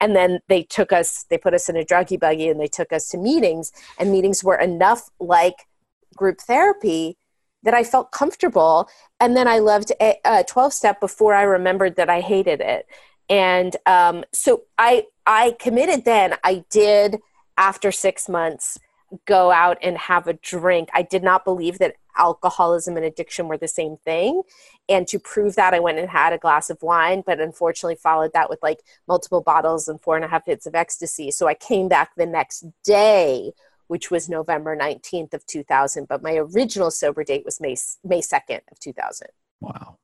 And 0.02 0.16
then 0.16 0.40
they 0.48 0.64
took 0.64 0.92
us, 0.92 1.26
they 1.30 1.38
put 1.38 1.54
us 1.54 1.70
in 1.70 1.78
a 1.78 1.86
druggy 1.86 2.20
buggy 2.20 2.50
and 2.50 2.60
they 2.60 2.68
took 2.68 2.92
us 2.92 3.08
to 3.10 3.18
meetings 3.18 3.72
and 3.98 4.12
meetings 4.12 4.44
were 4.44 4.60
enough 4.60 5.10
like 5.20 5.68
group 6.16 6.40
therapy 6.42 7.18
that 7.64 7.74
I 7.74 7.84
felt 7.84 8.12
comfortable. 8.12 8.90
And 9.20 9.36
then 9.36 9.48
I 9.48 9.60
loved 9.60 9.92
a, 10.02 10.44
12 10.48 10.74
step 10.74 11.00
before 11.00 11.34
I 11.34 11.44
remembered 11.44 11.96
that 11.96 12.10
I 12.10 12.22
hated 12.22 12.62
it. 12.62 12.88
And 13.30 13.76
um, 13.86 14.24
so 14.34 14.64
I, 14.78 15.06
I 15.26 15.56
committed 15.60 16.06
then. 16.06 16.36
I 16.44 16.64
did, 16.70 17.20
after 17.58 17.92
six 17.92 18.30
months, 18.30 18.78
go 19.26 19.52
out 19.52 19.78
and 19.82 19.98
have 19.98 20.28
a 20.28 20.34
drink. 20.34 20.90
I 20.94 21.02
did 21.02 21.24
not 21.24 21.46
believe 21.46 21.80
that 21.80 21.96
alcoholism 22.18 22.98
and 22.98 23.06
addiction 23.06 23.48
were 23.48 23.58
the 23.58 23.68
same 23.68 23.98
thing. 23.98 24.42
And 24.90 25.08
to 25.08 25.20
prove 25.20 25.56
that, 25.56 25.74
I 25.74 25.80
went 25.80 26.00
and 26.00 26.10
had 26.10 26.34
a 26.34 26.38
glass 26.38 26.70
of 26.70 26.82
wine, 26.82 27.24
but 27.26 27.40
unfortunately 27.40 27.96
followed 27.96 28.34
that 28.34 28.50
with 28.50 28.60
like 28.62 28.80
multiple 29.08 29.42
bottles 29.42 29.88
and 29.88 30.02
four 30.02 30.16
and 30.16 30.26
a 30.26 30.28
half 30.28 30.46
hits 30.46 30.66
of 30.66 30.76
ecstasy. 30.76 31.32
So 31.32 31.48
I 31.48 31.54
came 31.54 31.88
back 31.88 32.16
the 32.16 32.26
next 32.26 32.66
day 32.84 33.54
which 33.88 34.12
was 34.12 34.30
November 34.30 34.76
19th 34.76 35.34
of 35.34 35.46
2000, 35.46 36.08
but 36.08 36.22
my 36.22 36.36
original 36.36 36.92
sober 36.92 37.24
date 37.24 37.44
was 37.46 37.60
May, 37.60 37.76
May 38.04 38.22
2nd 38.22 38.60
of 38.72 38.80
2000. 38.80 39.28
Wow. 39.60 39.98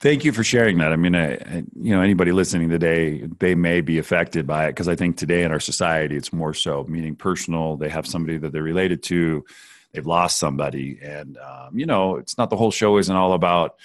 Thank 0.00 0.24
you 0.24 0.32
for 0.32 0.42
sharing 0.42 0.78
that. 0.78 0.94
I 0.94 0.96
mean, 0.96 1.14
I, 1.14 1.34
I, 1.34 1.64
you 1.78 1.94
know, 1.94 2.00
anybody 2.00 2.32
listening 2.32 2.70
today, 2.70 3.28
they 3.38 3.54
may 3.54 3.82
be 3.82 3.98
affected 3.98 4.46
by 4.46 4.64
it 4.64 4.70
because 4.70 4.88
I 4.88 4.96
think 4.96 5.18
today 5.18 5.42
in 5.42 5.52
our 5.52 5.60
society, 5.60 6.16
it's 6.16 6.32
more 6.32 6.54
so 6.54 6.86
meaning 6.88 7.14
personal. 7.14 7.76
They 7.76 7.90
have 7.90 8.06
somebody 8.06 8.38
that 8.38 8.50
they're 8.50 8.62
related 8.62 9.02
to, 9.04 9.44
they've 9.92 10.06
lost 10.06 10.38
somebody, 10.38 10.98
and 11.02 11.36
um, 11.36 11.78
you 11.78 11.84
know, 11.84 12.16
it's 12.16 12.38
not 12.38 12.48
the 12.48 12.56
whole 12.56 12.70
show 12.70 12.96
isn't 12.96 13.14
all 13.14 13.34
about 13.34 13.76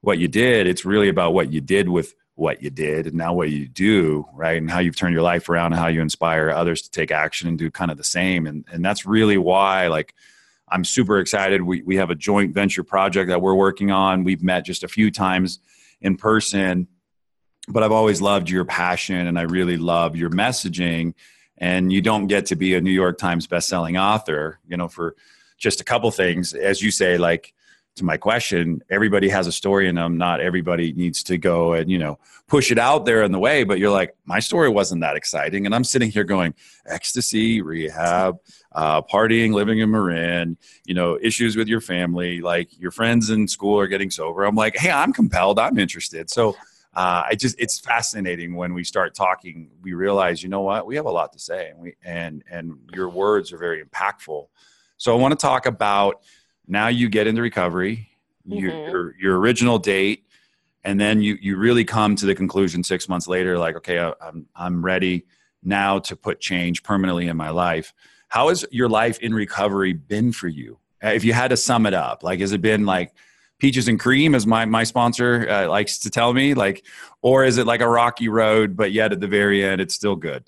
what 0.00 0.18
you 0.18 0.26
did. 0.26 0.66
It's 0.66 0.84
really 0.84 1.08
about 1.08 1.32
what 1.32 1.52
you 1.52 1.60
did 1.60 1.88
with 1.88 2.12
what 2.34 2.60
you 2.60 2.70
did 2.70 3.06
and 3.06 3.14
now 3.14 3.32
what 3.32 3.50
you 3.50 3.68
do 3.68 4.26
right 4.32 4.56
and 4.56 4.70
how 4.70 4.78
you've 4.78 4.96
turned 4.96 5.12
your 5.12 5.22
life 5.22 5.48
around 5.48 5.72
and 5.72 5.78
how 5.78 5.86
you 5.86 6.00
inspire 6.00 6.50
others 6.50 6.80
to 6.80 6.90
take 6.90 7.10
action 7.12 7.46
and 7.46 7.58
do 7.58 7.70
kind 7.70 7.90
of 7.90 7.98
the 7.98 8.02
same 8.02 8.46
and 8.46 8.64
and 8.72 8.82
that's 8.82 9.04
really 9.04 9.36
why 9.36 9.88
like 9.88 10.14
i'm 10.72 10.84
super 10.84 11.18
excited. 11.18 11.62
We, 11.62 11.82
we 11.82 11.96
have 11.96 12.10
a 12.10 12.14
joint 12.14 12.54
venture 12.54 12.82
project 12.82 13.28
that 13.28 13.40
we're 13.40 13.54
working 13.54 13.90
on. 13.90 14.24
We've 14.24 14.42
met 14.42 14.64
just 14.64 14.82
a 14.82 14.88
few 14.88 15.10
times 15.10 15.58
in 16.00 16.16
person 16.16 16.88
but 17.68 17.84
i've 17.84 17.92
always 17.92 18.20
loved 18.20 18.50
your 18.50 18.64
passion 18.64 19.28
and 19.28 19.38
i 19.38 19.42
really 19.42 19.76
love 19.76 20.16
your 20.16 20.30
messaging. 20.30 21.14
And 21.58 21.92
you 21.92 22.02
don't 22.02 22.26
get 22.26 22.46
to 22.46 22.56
be 22.56 22.74
a 22.74 22.80
new 22.80 22.90
york 22.90 23.18
times 23.18 23.46
bestselling 23.46 24.00
author 24.00 24.58
you 24.66 24.76
know 24.76 24.88
for 24.88 25.14
just 25.62 25.80
a 25.80 25.84
couple 25.84 26.10
things. 26.10 26.52
As 26.52 26.82
you 26.82 26.90
say 26.90 27.16
like 27.16 27.54
to 27.96 28.04
my 28.04 28.16
question, 28.16 28.82
everybody 28.90 29.28
has 29.28 29.46
a 29.46 29.52
story 29.52 29.86
in 29.86 29.96
them. 29.96 30.16
Not 30.16 30.40
everybody 30.40 30.92
needs 30.94 31.22
to 31.24 31.36
go 31.36 31.74
and, 31.74 31.90
you 31.90 31.98
know, 31.98 32.18
push 32.48 32.70
it 32.70 32.78
out 32.78 33.04
there 33.04 33.22
in 33.22 33.32
the 33.32 33.38
way. 33.38 33.64
But 33.64 33.78
you're 33.78 33.90
like, 33.90 34.16
my 34.24 34.40
story 34.40 34.70
wasn't 34.70 35.02
that 35.02 35.14
exciting. 35.14 35.66
And 35.66 35.74
I'm 35.74 35.84
sitting 35.84 36.10
here 36.10 36.24
going, 36.24 36.54
ecstasy, 36.86 37.60
rehab, 37.60 38.38
uh, 38.72 39.02
partying, 39.02 39.52
living 39.52 39.80
in 39.80 39.90
Marin, 39.90 40.56
you 40.86 40.94
know, 40.94 41.18
issues 41.20 41.54
with 41.54 41.68
your 41.68 41.82
family, 41.82 42.40
like 42.40 42.78
your 42.80 42.90
friends 42.90 43.28
in 43.28 43.46
school 43.46 43.78
are 43.78 43.86
getting 43.86 44.10
sober. 44.10 44.44
I'm 44.44 44.56
like, 44.56 44.76
hey, 44.76 44.90
I'm 44.90 45.12
compelled. 45.12 45.58
I'm 45.58 45.78
interested. 45.78 46.30
So 46.30 46.56
uh, 46.94 47.24
I 47.26 47.34
just, 47.34 47.56
it's 47.58 47.78
fascinating 47.78 48.54
when 48.54 48.72
we 48.72 48.84
start 48.84 49.14
talking, 49.14 49.70
we 49.82 49.92
realize, 49.92 50.42
you 50.42 50.48
know 50.48 50.62
what, 50.62 50.86
we 50.86 50.96
have 50.96 51.06
a 51.06 51.10
lot 51.10 51.32
to 51.34 51.38
say 51.38 51.68
and 51.68 51.78
we, 51.78 51.96
and, 52.02 52.42
and 52.50 52.74
your 52.94 53.10
words 53.10 53.52
are 53.52 53.58
very 53.58 53.84
impactful. 53.84 54.46
So 54.96 55.14
I 55.14 55.20
want 55.20 55.32
to 55.32 55.46
talk 55.46 55.66
about, 55.66 56.22
now 56.66 56.88
you 56.88 57.08
get 57.08 57.26
into 57.26 57.42
recovery 57.42 58.08
mm-hmm. 58.46 58.58
your, 58.58 58.88
your, 58.88 59.14
your 59.18 59.38
original 59.38 59.78
date 59.78 60.24
and 60.84 61.00
then 61.00 61.22
you 61.22 61.36
you 61.40 61.56
really 61.56 61.84
come 61.84 62.16
to 62.16 62.26
the 62.26 62.34
conclusion 62.34 62.82
six 62.82 63.08
months 63.08 63.28
later 63.28 63.58
like 63.58 63.76
okay 63.76 63.98
i'm 64.20 64.46
i'm 64.54 64.84
ready 64.84 65.24
now 65.62 65.98
to 66.00 66.16
put 66.16 66.40
change 66.40 66.82
permanently 66.82 67.28
in 67.28 67.36
my 67.36 67.50
life. 67.50 67.94
How 68.28 68.48
has 68.48 68.64
your 68.70 68.88
life 68.88 69.18
in 69.20 69.34
recovery 69.34 69.92
been 69.92 70.32
for 70.32 70.48
you? 70.48 70.78
Uh, 71.04 71.08
if 71.08 71.24
you 71.24 71.32
had 71.32 71.48
to 71.48 71.56
sum 71.56 71.84
it 71.84 71.94
up 71.94 72.22
like 72.22 72.38
has 72.38 72.52
it 72.52 72.60
been 72.60 72.86
like 72.86 73.12
peaches 73.58 73.88
and 73.88 73.98
cream 73.98 74.36
as 74.36 74.46
my 74.46 74.64
my 74.64 74.84
sponsor 74.84 75.48
uh, 75.50 75.68
likes 75.68 75.98
to 75.98 76.08
tell 76.08 76.32
me 76.32 76.54
like 76.54 76.86
or 77.22 77.44
is 77.44 77.58
it 77.58 77.66
like 77.66 77.80
a 77.80 77.88
rocky 77.88 78.28
road 78.28 78.76
but 78.76 78.92
yet 78.92 79.10
at 79.10 79.18
the 79.18 79.26
very 79.26 79.64
end 79.64 79.80
it's 79.80 79.96
still 79.96 80.14
good 80.14 80.44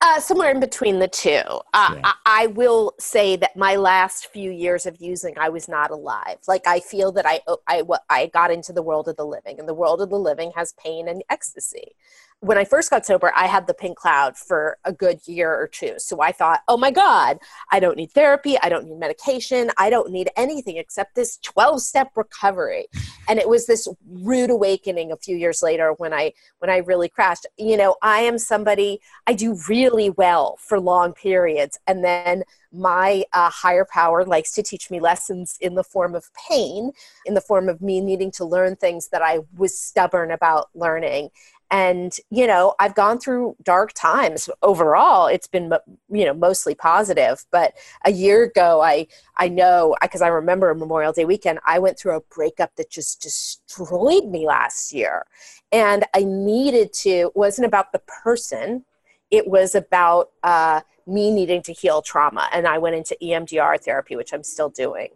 uh, 0.00 0.20
somewhere 0.20 0.50
in 0.50 0.60
between 0.60 0.98
the 0.98 1.08
two. 1.08 1.42
Uh, 1.74 1.94
yeah. 1.94 2.00
I, 2.04 2.14
I, 2.26 2.46
will 2.48 2.94
say 2.98 3.36
that 3.36 3.56
my 3.56 3.76
last 3.76 4.26
few 4.26 4.50
years 4.50 4.84
of 4.84 5.00
using, 5.00 5.38
I 5.38 5.48
was 5.48 5.68
not 5.68 5.90
alive. 5.90 6.38
Like 6.46 6.66
I 6.66 6.80
feel 6.80 7.12
that 7.12 7.26
I, 7.26 7.40
I, 7.66 7.82
I 8.10 8.26
got 8.26 8.50
into 8.50 8.72
the 8.72 8.82
world 8.82 9.08
of 9.08 9.16
the 9.16 9.24
living, 9.24 9.58
and 9.58 9.68
the 9.68 9.74
world 9.74 10.00
of 10.00 10.10
the 10.10 10.18
living 10.18 10.52
has 10.54 10.74
pain 10.74 11.08
and 11.08 11.22
ecstasy. 11.30 11.96
When 12.40 12.58
I 12.58 12.64
first 12.64 12.90
got 12.90 13.06
sober, 13.06 13.32
I 13.34 13.46
had 13.46 13.66
the 13.66 13.74
pink 13.74 13.96
cloud 13.96 14.36
for 14.36 14.78
a 14.84 14.92
good 14.92 15.20
year 15.26 15.52
or 15.52 15.66
two. 15.66 15.94
So 15.98 16.20
I 16.20 16.32
thought, 16.32 16.60
oh 16.68 16.76
my 16.76 16.90
God, 16.90 17.38
I 17.72 17.80
don't 17.80 17.96
need 17.96 18.12
therapy. 18.12 18.58
I 18.62 18.68
don't 18.68 18.86
need 18.86 18.98
medication. 18.98 19.70
I 19.78 19.88
don't 19.88 20.10
need 20.10 20.30
anything 20.36 20.76
except 20.76 21.14
this 21.14 21.38
12 21.38 21.80
step 21.80 22.12
recovery. 22.14 22.88
And 23.28 23.38
it 23.38 23.48
was 23.48 23.66
this 23.66 23.88
rude 24.06 24.50
awakening 24.50 25.12
a 25.12 25.16
few 25.16 25.36
years 25.36 25.62
later 25.62 25.94
when 25.96 26.12
I, 26.12 26.32
when 26.58 26.70
I 26.70 26.78
really 26.78 27.08
crashed. 27.08 27.46
You 27.56 27.76
know, 27.76 27.96
I 28.02 28.20
am 28.20 28.38
somebody, 28.38 29.00
I 29.26 29.32
do 29.32 29.58
really 29.68 30.10
well 30.10 30.58
for 30.60 30.78
long 30.78 31.14
periods. 31.14 31.78
And 31.86 32.04
then 32.04 32.44
my 32.70 33.24
uh, 33.32 33.48
higher 33.48 33.86
power 33.90 34.24
likes 34.24 34.52
to 34.52 34.62
teach 34.62 34.90
me 34.90 35.00
lessons 35.00 35.56
in 35.60 35.74
the 35.74 35.84
form 35.84 36.14
of 36.14 36.28
pain, 36.48 36.92
in 37.24 37.34
the 37.34 37.40
form 37.40 37.68
of 37.68 37.80
me 37.80 38.00
needing 38.00 38.30
to 38.32 38.44
learn 38.44 38.76
things 38.76 39.08
that 39.08 39.22
I 39.22 39.40
was 39.56 39.78
stubborn 39.78 40.30
about 40.30 40.68
learning 40.74 41.30
and 41.70 42.16
you 42.30 42.46
know 42.46 42.74
i've 42.78 42.94
gone 42.94 43.18
through 43.18 43.56
dark 43.62 43.92
times 43.92 44.48
overall. 44.62 45.26
It's 45.26 45.46
been 45.46 45.72
you 46.08 46.24
know 46.24 46.34
mostly 46.34 46.74
positive. 46.74 47.44
But 47.50 47.74
a 48.04 48.12
year 48.12 48.44
ago 48.44 48.80
i 48.82 49.06
i 49.36 49.48
know 49.48 49.96
because 50.00 50.22
I, 50.22 50.28
remember 50.28 50.72
memorial 50.74 51.12
day 51.12 51.24
weekend 51.24 51.58
i 51.66 51.78
went 51.78 51.98
through 51.98 52.16
a 52.16 52.20
breakup 52.20 52.76
that 52.76 52.90
just 52.90 53.20
destroyed 53.20 54.26
me 54.26 54.46
last 54.46 54.92
year. 54.92 55.26
And 55.72 56.04
i 56.14 56.22
needed 56.22 56.92
to 56.94 57.10
it 57.10 57.36
wasn't 57.36 57.66
about 57.66 57.92
the 57.92 58.00
person. 58.00 58.84
It 59.30 59.48
was 59.48 59.74
about 59.74 60.30
uh, 60.44 60.82
me 61.04 61.32
needing 61.32 61.60
to 61.62 61.72
heal 61.72 62.00
trauma. 62.02 62.48
And 62.52 62.66
i 62.66 62.78
went 62.78 62.94
into 62.94 63.16
emdr 63.20 63.80
therapy 63.82 64.14
which 64.14 64.32
i'm 64.32 64.44
still 64.44 64.68
doing. 64.68 65.08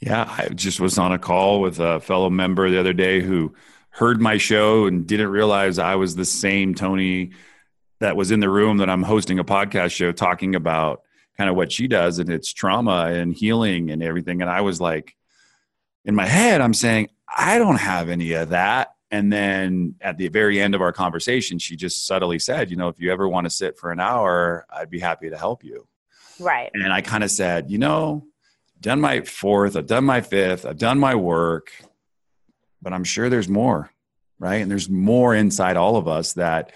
Yeah 0.00 0.24
i 0.38 0.48
just 0.48 0.80
was 0.80 0.98
on 0.98 1.12
a 1.12 1.18
call 1.18 1.60
with 1.60 1.78
a 1.78 2.00
fellow 2.00 2.30
member 2.30 2.68
the 2.68 2.80
other 2.80 2.92
day 2.92 3.20
who 3.20 3.54
heard 3.94 4.20
my 4.20 4.36
show 4.38 4.86
and 4.86 5.06
didn't 5.06 5.28
realize 5.28 5.78
I 5.78 5.94
was 5.94 6.16
the 6.16 6.24
same 6.24 6.74
Tony 6.74 7.30
that 8.00 8.16
was 8.16 8.32
in 8.32 8.40
the 8.40 8.50
room 8.50 8.78
that 8.78 8.90
I'm 8.90 9.04
hosting 9.04 9.38
a 9.38 9.44
podcast 9.44 9.92
show 9.92 10.10
talking 10.10 10.56
about 10.56 11.02
kind 11.38 11.48
of 11.48 11.54
what 11.54 11.70
she 11.70 11.86
does 11.86 12.18
and 12.18 12.28
it's 12.28 12.52
trauma 12.52 13.12
and 13.12 13.32
healing 13.32 13.92
and 13.92 14.02
everything. 14.02 14.42
And 14.42 14.50
I 14.50 14.62
was 14.62 14.80
like, 14.80 15.14
in 16.04 16.16
my 16.16 16.26
head, 16.26 16.60
I'm 16.60 16.74
saying, 16.74 17.08
I 17.28 17.58
don't 17.58 17.78
have 17.78 18.08
any 18.08 18.32
of 18.32 18.48
that. 18.48 18.94
And 19.12 19.32
then 19.32 19.94
at 20.00 20.18
the 20.18 20.26
very 20.26 20.60
end 20.60 20.74
of 20.74 20.82
our 20.82 20.92
conversation, 20.92 21.60
she 21.60 21.76
just 21.76 22.04
subtly 22.04 22.40
said, 22.40 22.72
you 22.72 22.76
know, 22.76 22.88
if 22.88 22.98
you 22.98 23.12
ever 23.12 23.28
want 23.28 23.44
to 23.44 23.50
sit 23.50 23.78
for 23.78 23.92
an 23.92 24.00
hour, 24.00 24.66
I'd 24.68 24.90
be 24.90 24.98
happy 24.98 25.30
to 25.30 25.38
help 25.38 25.62
you. 25.62 25.86
Right. 26.40 26.72
And 26.74 26.92
I 26.92 27.00
kind 27.00 27.22
of 27.22 27.30
said, 27.30 27.70
you 27.70 27.78
know, 27.78 28.26
done 28.80 29.00
my 29.00 29.20
fourth, 29.20 29.76
I've 29.76 29.86
done 29.86 30.04
my 30.04 30.20
fifth, 30.20 30.66
I've 30.66 30.78
done 30.78 30.98
my 30.98 31.14
work 31.14 31.70
but 32.84 32.92
I'm 32.92 33.02
sure 33.02 33.28
there's 33.28 33.48
more, 33.48 33.90
right? 34.38 34.56
And 34.56 34.70
there's 34.70 34.88
more 34.88 35.34
inside 35.34 35.76
all 35.76 35.96
of 35.96 36.06
us 36.06 36.34
that 36.34 36.72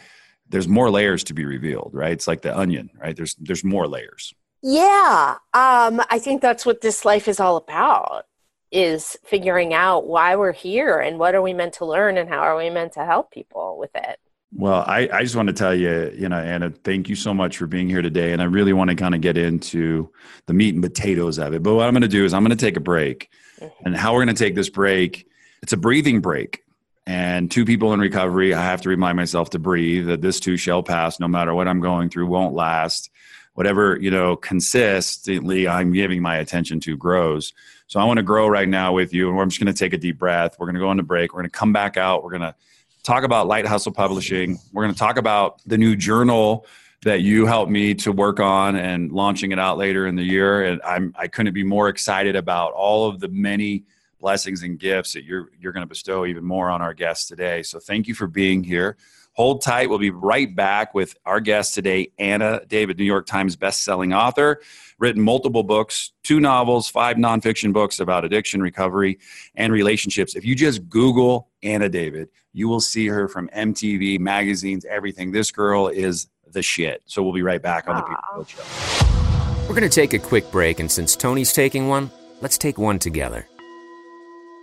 there's 0.49 0.67
more 0.67 0.91
layers 0.91 1.23
to 1.25 1.35
be 1.35 1.45
revealed, 1.45 1.91
right? 1.93 2.13
It's 2.13 2.27
like 2.27 2.43
the 2.43 2.59
onion, 2.59 2.91
right? 3.01 3.15
There's 3.15 3.37
there's 3.37 3.63
more 3.63 3.87
layers. 3.87 4.35
Yeah, 4.63 5.37
um, 5.55 6.03
I 6.11 6.19
think 6.19 6.43
that's 6.43 6.67
what 6.67 6.81
this 6.81 7.05
life 7.05 7.29
is 7.29 7.39
all 7.39 7.57
about 7.57 8.25
is 8.73 9.17
figuring 9.25 9.73
out 9.73 10.07
why 10.07 10.35
we're 10.35 10.53
here 10.53 10.99
and 10.99 11.19
what 11.19 11.35
are 11.35 11.43
we 11.43 11.55
meant 11.55 11.75
to 11.75 11.87
learn 11.87 12.19
and 12.19 12.29
how 12.29 12.41
are 12.41 12.57
we 12.57 12.69
meant 12.69 12.93
to 12.95 13.05
help 13.05 13.31
people 13.31 13.79
with 13.79 13.95
it. 13.95 14.19
Well, 14.53 14.83
I, 14.87 15.09
I 15.13 15.23
just 15.23 15.37
want 15.37 15.49
to 15.49 15.53
tell 15.53 15.75
you, 15.75 16.13
you 16.15 16.29
know, 16.29 16.39
Anna, 16.39 16.71
thank 16.71 17.09
you 17.09 17.15
so 17.15 17.33
much 17.35 17.57
for 17.59 17.67
being 17.67 17.89
here 17.89 18.03
today. 18.03 18.33
And 18.33 18.41
I 18.41 18.47
really 18.47 18.73
want 18.73 18.91
to 18.91 18.97
kind 18.97 19.15
of 19.15 19.21
get 19.21 19.37
into 19.37 20.11
the 20.47 20.55
meat 20.55 20.75
and 20.75 20.83
potatoes 20.83 21.39
of 21.39 21.53
it. 21.53 21.63
But 21.63 21.75
what 21.75 21.87
I'm 21.87 21.93
going 21.93 22.03
to 22.03 22.09
do 22.09 22.25
is 22.25 22.33
I'm 22.33 22.43
going 22.43 22.57
to 22.57 22.65
take 22.65 22.77
a 22.77 22.81
break. 22.81 23.31
Mm-hmm. 23.61 23.87
And 23.87 23.97
how 23.97 24.15
we're 24.15 24.25
going 24.25 24.35
to 24.35 24.45
take 24.45 24.55
this 24.55 24.71
break 24.71 25.29
it's 25.63 25.73
a 25.73 25.77
breathing 25.77 26.21
break. 26.21 26.63
And 27.07 27.51
two 27.51 27.65
people 27.65 27.95
in 27.95 28.01
recovery, 28.01 28.53
I 28.53 28.63
have 28.63 28.83
to 28.83 28.91
remind 28.91 29.17
myself 29.17 29.51
to 29.51 29.59
breathe, 29.59 30.07
that 30.09 30.21
this 30.21 30.41
too 30.41 30.59
shall 30.59 30.83
pass, 30.83 31.19
no 31.19 31.27
matter 31.27 31.55
what 31.55 31.67
I'm 31.67 31.81
going 31.81 32.11
through, 32.11 32.27
won't 32.27 32.55
last. 32.55 33.11
Whatever, 33.55 33.99
you 33.99 34.11
know, 34.11 34.37
consistently 34.37 35.67
I'm 35.67 35.93
giving 35.93 36.23
my 36.23 36.37
attention 36.37 36.81
to 36.81 36.97
grows. 36.97 37.53
So 37.89 37.99
I 37.99 38.05
want 38.05 38.19
to 38.19 38.23
grow 38.23 38.47
right 38.47 38.69
now 38.69 38.93
with 38.93 39.13
you. 39.13 39.29
And 39.29 39.37
we're 39.37 39.47
just 39.47 39.59
going 39.59 39.73
to 39.73 39.79
take 39.79 39.95
a 39.95 39.99
deep 39.99 40.19
breath. 40.19 40.57
We're 40.59 40.67
going 40.67 40.75
to 40.75 40.81
go 40.81 40.91
on 40.91 40.99
the 40.99 41.03
break. 41.03 41.33
We're 41.33 41.41
going 41.41 41.51
to 41.51 41.59
come 41.59 41.73
back 41.73 41.97
out. 41.97 42.23
We're 42.23 42.31
going 42.31 42.43
to 42.43 42.55
talk 43.03 43.25
about 43.25 43.47
Light 43.47 43.67
Hustle 43.67 43.91
Publishing. 43.91 44.59
We're 44.73 44.85
going 44.85 44.95
to 44.95 44.99
talk 44.99 45.17
about 45.17 45.61
the 45.67 45.79
new 45.79 45.97
journal 45.97 46.67
that 47.05 47.23
you 47.23 47.47
helped 47.47 47.71
me 47.71 47.95
to 47.95 48.13
work 48.13 48.39
on 48.39 48.77
and 48.77 49.11
launching 49.11 49.53
it 49.53 49.59
out 49.59 49.79
later 49.79 50.07
in 50.07 50.15
the 50.15 50.23
year. 50.23 50.65
And 50.65 50.83
I'm 50.83 51.15
I 51.19 51.27
couldn't 51.29 51.55
be 51.55 51.65
more 51.65 51.89
excited 51.89 52.37
about 52.37 52.75
all 52.75 53.09
of 53.09 53.19
the 53.19 53.29
many 53.29 53.85
blessings 54.19 54.63
and 54.63 54.79
gifts 54.79 55.13
that 55.13 55.25
you're 55.25 55.51
you're 55.59 55.73
going 55.73 55.85
to 55.85 55.89
bestow 55.89 56.27
even 56.27 56.45
more 56.45 56.71
on 56.71 56.83
our 56.83 56.95
guests 56.95 57.27
today. 57.29 57.63
So 57.63 57.79
thank 57.79 58.09
you 58.09 58.15
for 58.15 58.27
being 58.27 58.65
here. 58.65 58.97
Hold 59.35 59.63
tight. 59.63 59.89
We'll 59.89 60.01
be 60.01 60.11
right 60.11 60.55
back 60.55 60.95
with 60.95 61.17
our 61.25 61.39
guest 61.39 61.73
today, 61.73 62.11
Anna 62.19 62.61
David, 62.67 62.99
New 62.99 63.05
York 63.05 63.25
Times 63.25 63.55
best-selling 63.55 64.13
author, 64.13 64.61
written 64.99 65.23
multiple 65.23 65.63
books, 65.63 66.11
two 66.25 66.41
novels, 66.41 66.89
five 66.89 67.17
nonfiction 67.19 67.73
books 67.73 68.01
about 68.01 68.25
addiction, 68.25 68.61
recovery, 68.61 69.21
and 69.55 69.73
relationships. 69.73 70.35
If 70.35 70.45
you 70.45 70.57
just 70.57 70.89
Google 70.89 71.51
Anna 71.63 71.89
David, 71.89 72.31
you 72.53 72.69
will 72.69 72.81
see 72.81 73.07
her 73.07 73.29
from 73.29 73.49
MTV, 73.51 74.19
magazines, 74.19 74.85
everything. 74.85 75.31
This 75.31 75.53
girl 75.53 75.87
is 75.87 76.27
the 76.51 76.63
shit. 76.63 77.03
So 77.07 77.23
we'll 77.23 77.33
be 77.33 77.43
right 77.43 77.63
back 77.63 77.89
on 77.89 77.95
the 77.95 78.03
People 78.03 78.45
Show. 78.45 79.69
We're 79.69 79.77
going 79.77 79.89
to 79.89 79.95
take 79.95 80.15
a 80.15 80.19
quick 80.19 80.51
break, 80.51 80.81
and 80.81 80.91
since 80.91 81.15
Tony's 81.15 81.53
taking 81.53 81.87
one, 81.87 82.11
let's 82.41 82.59
take 82.59 82.77
one 82.77 82.99
together. 82.99 83.47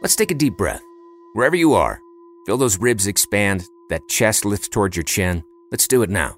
Let's 0.06 0.16
take 0.16 0.30
a 0.30 0.36
deep 0.36 0.56
breath. 0.56 0.84
Wherever 1.34 1.56
you 1.56 1.74
are, 1.74 2.00
feel 2.46 2.58
those 2.58 2.80
ribs 2.80 3.08
expand, 3.08 3.68
that 3.90 4.08
chest 4.08 4.46
lift 4.46 4.72
towards 4.72 4.96
your 4.96 5.04
chin. 5.04 5.44
Let's 5.72 5.88
do 5.88 6.04
it 6.04 6.12
now. 6.12 6.38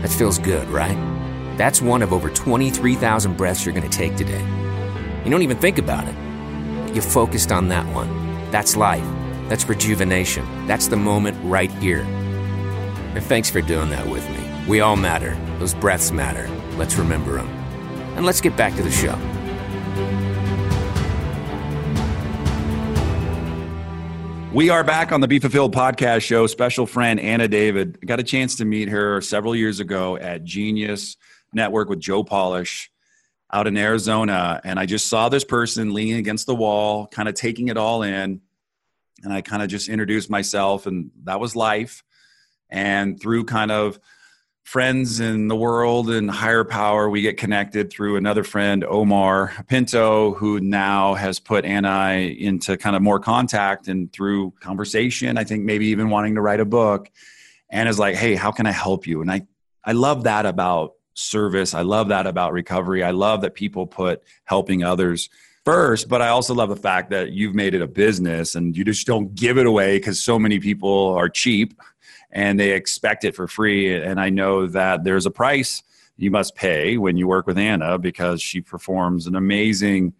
That 0.00 0.08
feels 0.08 0.38
good, 0.38 0.66
right? 0.70 0.96
That's 1.58 1.82
one 1.82 2.00
of 2.00 2.14
over 2.14 2.30
23,000 2.30 3.36
breaths 3.36 3.66
you're 3.66 3.74
going 3.74 3.86
to 3.86 3.94
take 3.94 4.16
today. 4.16 4.42
You 5.26 5.30
don't 5.30 5.42
even 5.42 5.58
think 5.58 5.76
about 5.76 6.08
it. 6.08 6.94
You 6.94 7.02
focused 7.02 7.52
on 7.52 7.68
that 7.68 7.84
one. 7.94 8.08
That's 8.50 8.74
life. 8.74 9.04
That's 9.50 9.68
rejuvenation. 9.68 10.66
That's 10.66 10.88
the 10.88 10.96
moment 10.96 11.36
right 11.44 11.70
here. 11.70 12.04
And 12.04 13.22
thanks 13.22 13.50
for 13.50 13.60
doing 13.60 13.90
that 13.90 14.08
with 14.08 14.26
me. 14.30 14.66
We 14.66 14.80
all 14.80 14.96
matter. 14.96 15.36
Those 15.58 15.74
breaths 15.74 16.12
matter. 16.12 16.48
Let's 16.76 16.96
remember 16.96 17.36
them. 17.36 17.48
And 18.16 18.24
let's 18.24 18.40
get 18.40 18.56
back 18.56 18.74
to 18.76 18.82
the 18.82 18.90
show. 18.90 19.16
We 24.52 24.70
are 24.70 24.82
back 24.82 25.12
on 25.12 25.20
the 25.20 25.28
Be 25.28 25.38
Fulfilled 25.38 25.74
podcast 25.74 26.22
show. 26.22 26.46
Special 26.46 26.86
friend 26.86 27.20
Anna 27.20 27.48
David. 27.48 28.04
Got 28.06 28.18
a 28.18 28.22
chance 28.22 28.56
to 28.56 28.64
meet 28.64 28.88
her 28.88 29.20
several 29.20 29.54
years 29.54 29.78
ago 29.78 30.16
at 30.16 30.42
Genius 30.42 31.16
Network 31.52 31.88
with 31.88 32.00
Joe 32.00 32.24
Polish 32.24 32.90
out 33.52 33.66
in 33.66 33.76
Arizona. 33.76 34.60
And 34.64 34.78
I 34.78 34.86
just 34.86 35.08
saw 35.08 35.28
this 35.28 35.44
person 35.44 35.92
leaning 35.92 36.16
against 36.16 36.46
the 36.46 36.54
wall, 36.54 37.06
kind 37.08 37.28
of 37.28 37.34
taking 37.34 37.68
it 37.68 37.76
all 37.76 38.02
in. 38.02 38.40
And 39.22 39.32
I 39.32 39.42
kind 39.42 39.62
of 39.62 39.68
just 39.68 39.88
introduced 39.88 40.30
myself, 40.30 40.86
and 40.86 41.10
that 41.24 41.40
was 41.40 41.54
life. 41.54 42.02
And 42.70 43.20
through 43.20 43.44
kind 43.44 43.70
of 43.70 43.98
friends 44.68 45.18
in 45.18 45.48
the 45.48 45.56
world 45.56 46.10
and 46.10 46.30
higher 46.30 46.62
power. 46.62 47.08
We 47.08 47.22
get 47.22 47.38
connected 47.38 47.88
through 47.88 48.16
another 48.16 48.44
friend, 48.44 48.84
Omar 48.84 49.50
Pinto, 49.66 50.34
who 50.34 50.60
now 50.60 51.14
has 51.14 51.40
put 51.40 51.64
Anna 51.64 51.88
I 51.88 52.12
into 52.38 52.76
kind 52.76 52.94
of 52.94 53.00
more 53.00 53.18
contact 53.18 53.88
and 53.88 54.12
through 54.12 54.50
conversation, 54.60 55.38
I 55.38 55.44
think 55.44 55.64
maybe 55.64 55.86
even 55.86 56.10
wanting 56.10 56.34
to 56.34 56.42
write 56.42 56.60
a 56.60 56.66
book. 56.66 57.10
Anna's 57.70 57.98
like, 57.98 58.14
hey, 58.16 58.34
how 58.34 58.52
can 58.52 58.66
I 58.66 58.72
help 58.72 59.06
you? 59.06 59.22
And 59.22 59.30
I, 59.30 59.46
I 59.86 59.92
love 59.92 60.24
that 60.24 60.44
about 60.44 60.92
service. 61.14 61.72
I 61.72 61.80
love 61.80 62.08
that 62.08 62.26
about 62.26 62.52
recovery. 62.52 63.02
I 63.02 63.12
love 63.12 63.40
that 63.40 63.54
people 63.54 63.86
put 63.86 64.22
helping 64.44 64.84
others 64.84 65.30
first, 65.64 66.10
but 66.10 66.20
I 66.20 66.28
also 66.28 66.52
love 66.52 66.68
the 66.68 66.76
fact 66.76 67.08
that 67.08 67.32
you've 67.32 67.54
made 67.54 67.72
it 67.72 67.80
a 67.80 67.88
business 67.88 68.54
and 68.54 68.76
you 68.76 68.84
just 68.84 69.06
don't 69.06 69.34
give 69.34 69.56
it 69.56 69.64
away 69.64 69.96
because 69.96 70.22
so 70.22 70.38
many 70.38 70.58
people 70.58 71.14
are 71.14 71.30
cheap 71.30 71.72
and 72.30 72.58
they 72.58 72.72
expect 72.72 73.24
it 73.24 73.34
for 73.34 73.48
free. 73.48 73.94
And 73.94 74.20
I 74.20 74.30
know 74.30 74.66
that 74.66 75.04
there's 75.04 75.26
a 75.26 75.30
price 75.30 75.82
you 76.16 76.30
must 76.30 76.54
pay 76.54 76.98
when 76.98 77.16
you 77.16 77.26
work 77.26 77.46
with 77.46 77.58
Anna 77.58 77.98
because 77.98 78.42
she 78.42 78.60
performs 78.60 79.26
an 79.26 79.36
amazing 79.36 80.12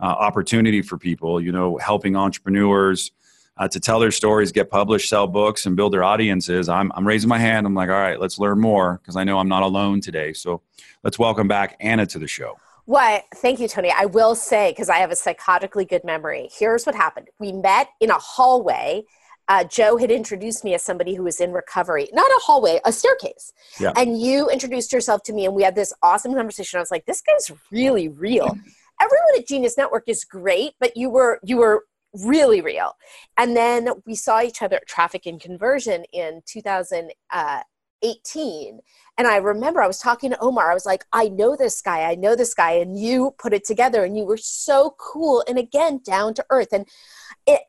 uh, 0.00 0.06
opportunity 0.06 0.82
for 0.82 0.98
people, 0.98 1.40
you 1.40 1.52
know, 1.52 1.76
helping 1.76 2.16
entrepreneurs 2.16 3.12
uh, 3.58 3.68
to 3.68 3.78
tell 3.78 4.00
their 4.00 4.10
stories, 4.10 4.50
get 4.50 4.70
published, 4.70 5.08
sell 5.08 5.26
books, 5.26 5.66
and 5.66 5.76
build 5.76 5.92
their 5.92 6.02
audiences. 6.02 6.68
I'm, 6.68 6.90
I'm 6.94 7.06
raising 7.06 7.28
my 7.28 7.38
hand. 7.38 7.66
I'm 7.66 7.74
like, 7.74 7.90
all 7.90 7.96
right, 7.96 8.18
let's 8.18 8.38
learn 8.38 8.60
more 8.60 8.98
because 9.02 9.14
I 9.14 9.24
know 9.24 9.38
I'm 9.38 9.48
not 9.48 9.62
alone 9.62 10.00
today. 10.00 10.32
So 10.32 10.62
let's 11.04 11.18
welcome 11.18 11.48
back 11.48 11.76
Anna 11.80 12.06
to 12.06 12.18
the 12.18 12.26
show. 12.26 12.58
What? 12.86 13.24
thank 13.36 13.60
you, 13.60 13.68
Tony. 13.68 13.92
I 13.96 14.06
will 14.06 14.34
say, 14.34 14.72
because 14.72 14.88
I 14.88 14.96
have 14.96 15.12
a 15.12 15.14
psychotically 15.14 15.88
good 15.88 16.02
memory, 16.02 16.48
here's 16.52 16.84
what 16.84 16.94
happened. 16.94 17.28
We 17.38 17.52
met 17.52 17.88
in 18.00 18.10
a 18.10 18.18
hallway 18.18 19.04
uh, 19.52 19.64
Joe 19.64 19.98
had 19.98 20.10
introduced 20.10 20.64
me 20.64 20.72
as 20.72 20.82
somebody 20.82 21.14
who 21.14 21.24
was 21.24 21.38
in 21.38 21.52
recovery, 21.52 22.08
not 22.14 22.30
a 22.30 22.40
hallway, 22.42 22.80
a 22.86 22.92
staircase. 22.92 23.52
Yeah. 23.78 23.92
And 23.96 24.18
you 24.18 24.48
introduced 24.48 24.94
yourself 24.94 25.22
to 25.24 25.34
me, 25.34 25.44
and 25.44 25.54
we 25.54 25.62
had 25.62 25.74
this 25.74 25.92
awesome 26.02 26.32
conversation. 26.32 26.78
I 26.78 26.80
was 26.80 26.90
like, 26.90 27.04
this 27.04 27.20
guy's 27.20 27.52
really 27.70 28.08
real. 28.08 28.46
everyone 29.00 29.36
at 29.36 29.46
Genius 29.46 29.76
Network 29.76 30.04
is 30.06 30.24
great, 30.24 30.72
but 30.80 30.96
you 30.96 31.10
were 31.10 31.38
you 31.42 31.58
were 31.58 31.84
really 32.24 32.62
real. 32.62 32.94
And 33.36 33.54
then 33.54 33.90
we 34.06 34.14
saw 34.14 34.40
each 34.40 34.62
other 34.62 34.76
at 34.76 34.86
Traffic 34.86 35.26
and 35.26 35.38
Conversion 35.38 36.04
in 36.14 36.40
2018. 36.46 38.80
And 39.18 39.26
I 39.26 39.36
remember 39.36 39.82
I 39.82 39.86
was 39.86 39.98
talking 39.98 40.30
to 40.30 40.40
Omar. 40.40 40.70
I 40.70 40.74
was 40.74 40.86
like, 40.86 41.04
I 41.12 41.28
know 41.28 41.56
this 41.56 41.82
guy. 41.82 42.10
I 42.10 42.14
know 42.14 42.34
this 42.34 42.54
guy. 42.54 42.70
And 42.72 42.98
you 42.98 43.34
put 43.38 43.52
it 43.52 43.64
together 43.64 44.02
and 44.04 44.16
you 44.16 44.24
were 44.24 44.38
so 44.38 44.94
cool. 44.98 45.44
And 45.46 45.58
again, 45.58 46.00
down 46.04 46.32
to 46.34 46.44
earth. 46.48 46.72
And 46.72 46.88
it, 47.46 47.60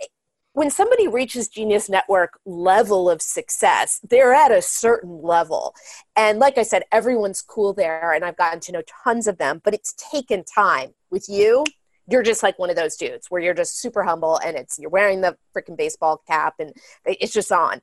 when 0.54 0.70
somebody 0.70 1.08
reaches 1.08 1.48
Genius 1.48 1.90
Network 1.90 2.40
level 2.46 3.10
of 3.10 3.22
success, 3.22 4.00
they're 4.08 4.34
at 4.34 4.52
a 4.52 4.62
certain 4.62 5.22
level. 5.22 5.76
And 6.16 6.40
like 6.40 6.58
I 6.58 6.64
said, 6.64 6.84
everyone's 6.92 7.42
cool 7.42 7.74
there, 7.74 8.14
and 8.14 8.24
I've 8.24 8.38
gotten 8.38 8.60
to 8.62 8.72
know 8.72 8.84
tons 9.04 9.28
of 9.28 9.38
them, 9.38 9.62
but 9.64 9.74
it's 9.74 9.94
taken 10.12 10.44
time. 10.44 10.94
With 11.10 11.30
you, 11.30 11.64
you're 12.10 12.24
just 12.24 12.44
like 12.44 12.58
one 12.60 12.70
of 12.70 12.76
those 12.76 12.96
dudes 12.96 13.28
where 13.30 13.42
you're 13.42 13.54
just 13.54 13.80
super 13.80 14.04
humble 14.04 14.38
and 14.38 14.58
it's 14.58 14.78
you're 14.80 14.90
wearing 14.90 15.22
the 15.22 15.38
freaking 15.56 15.78
baseball 15.78 16.22
cap 16.28 16.56
and 16.60 16.74
it's 17.06 17.34
just 17.34 17.52
on. 17.52 17.80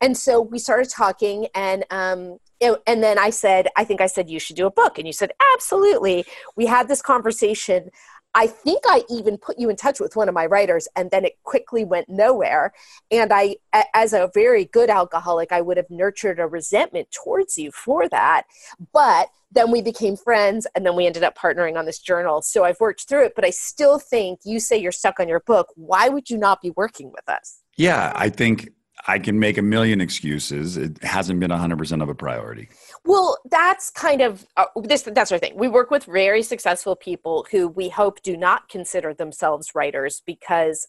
And 0.00 0.16
so 0.16 0.40
we 0.40 0.58
started 0.58 0.90
talking 0.90 1.48
and 1.54 1.84
um 1.90 2.38
and 2.86 3.02
then 3.02 3.18
I 3.18 3.30
said, 3.30 3.68
I 3.76 3.84
think 3.84 4.00
I 4.00 4.06
said 4.06 4.30
you 4.30 4.38
should 4.38 4.56
do 4.56 4.66
a 4.66 4.70
book. 4.70 4.98
And 4.98 5.06
you 5.06 5.12
said, 5.12 5.32
absolutely. 5.54 6.24
We 6.56 6.66
had 6.66 6.88
this 6.88 7.02
conversation 7.02 7.90
I 8.34 8.46
think 8.48 8.82
I 8.86 9.04
even 9.08 9.38
put 9.38 9.58
you 9.58 9.70
in 9.70 9.76
touch 9.76 10.00
with 10.00 10.16
one 10.16 10.28
of 10.28 10.34
my 10.34 10.46
writers, 10.46 10.88
and 10.96 11.10
then 11.10 11.24
it 11.24 11.34
quickly 11.44 11.84
went 11.84 12.08
nowhere. 12.08 12.72
And 13.10 13.32
I, 13.32 13.56
as 13.94 14.12
a 14.12 14.30
very 14.34 14.64
good 14.64 14.90
alcoholic, 14.90 15.52
I 15.52 15.60
would 15.60 15.76
have 15.76 15.90
nurtured 15.90 16.40
a 16.40 16.46
resentment 16.46 17.10
towards 17.12 17.56
you 17.56 17.70
for 17.70 18.08
that. 18.08 18.44
But 18.92 19.28
then 19.52 19.70
we 19.70 19.82
became 19.82 20.16
friends, 20.16 20.66
and 20.74 20.84
then 20.84 20.96
we 20.96 21.06
ended 21.06 21.22
up 21.22 21.38
partnering 21.38 21.78
on 21.78 21.86
this 21.86 22.00
journal. 22.00 22.42
So 22.42 22.64
I've 22.64 22.80
worked 22.80 23.08
through 23.08 23.26
it, 23.26 23.34
but 23.36 23.44
I 23.44 23.50
still 23.50 24.00
think 24.00 24.40
you 24.44 24.58
say 24.58 24.76
you're 24.76 24.90
stuck 24.90 25.20
on 25.20 25.28
your 25.28 25.40
book. 25.40 25.68
Why 25.76 26.08
would 26.08 26.28
you 26.28 26.36
not 26.36 26.60
be 26.60 26.70
working 26.70 27.12
with 27.12 27.28
us? 27.28 27.60
Yeah, 27.76 28.12
I 28.16 28.30
think 28.30 28.70
I 29.06 29.18
can 29.18 29.38
make 29.38 29.58
a 29.58 29.62
million 29.62 30.00
excuses. 30.00 30.76
It 30.76 31.02
hasn't 31.02 31.38
been 31.38 31.50
100% 31.50 32.02
of 32.02 32.08
a 32.08 32.14
priority. 32.14 32.68
Well, 33.04 33.38
that's 33.50 33.90
kind 33.90 34.22
of 34.22 34.46
uh, 34.56 34.64
this. 34.82 35.02
That's 35.02 35.30
our 35.30 35.38
thing. 35.38 35.56
We 35.56 35.68
work 35.68 35.90
with 35.90 36.04
very 36.04 36.42
successful 36.42 36.96
people 36.96 37.46
who 37.50 37.68
we 37.68 37.90
hope 37.90 38.22
do 38.22 38.36
not 38.36 38.68
consider 38.68 39.12
themselves 39.12 39.74
writers 39.74 40.22
because, 40.24 40.86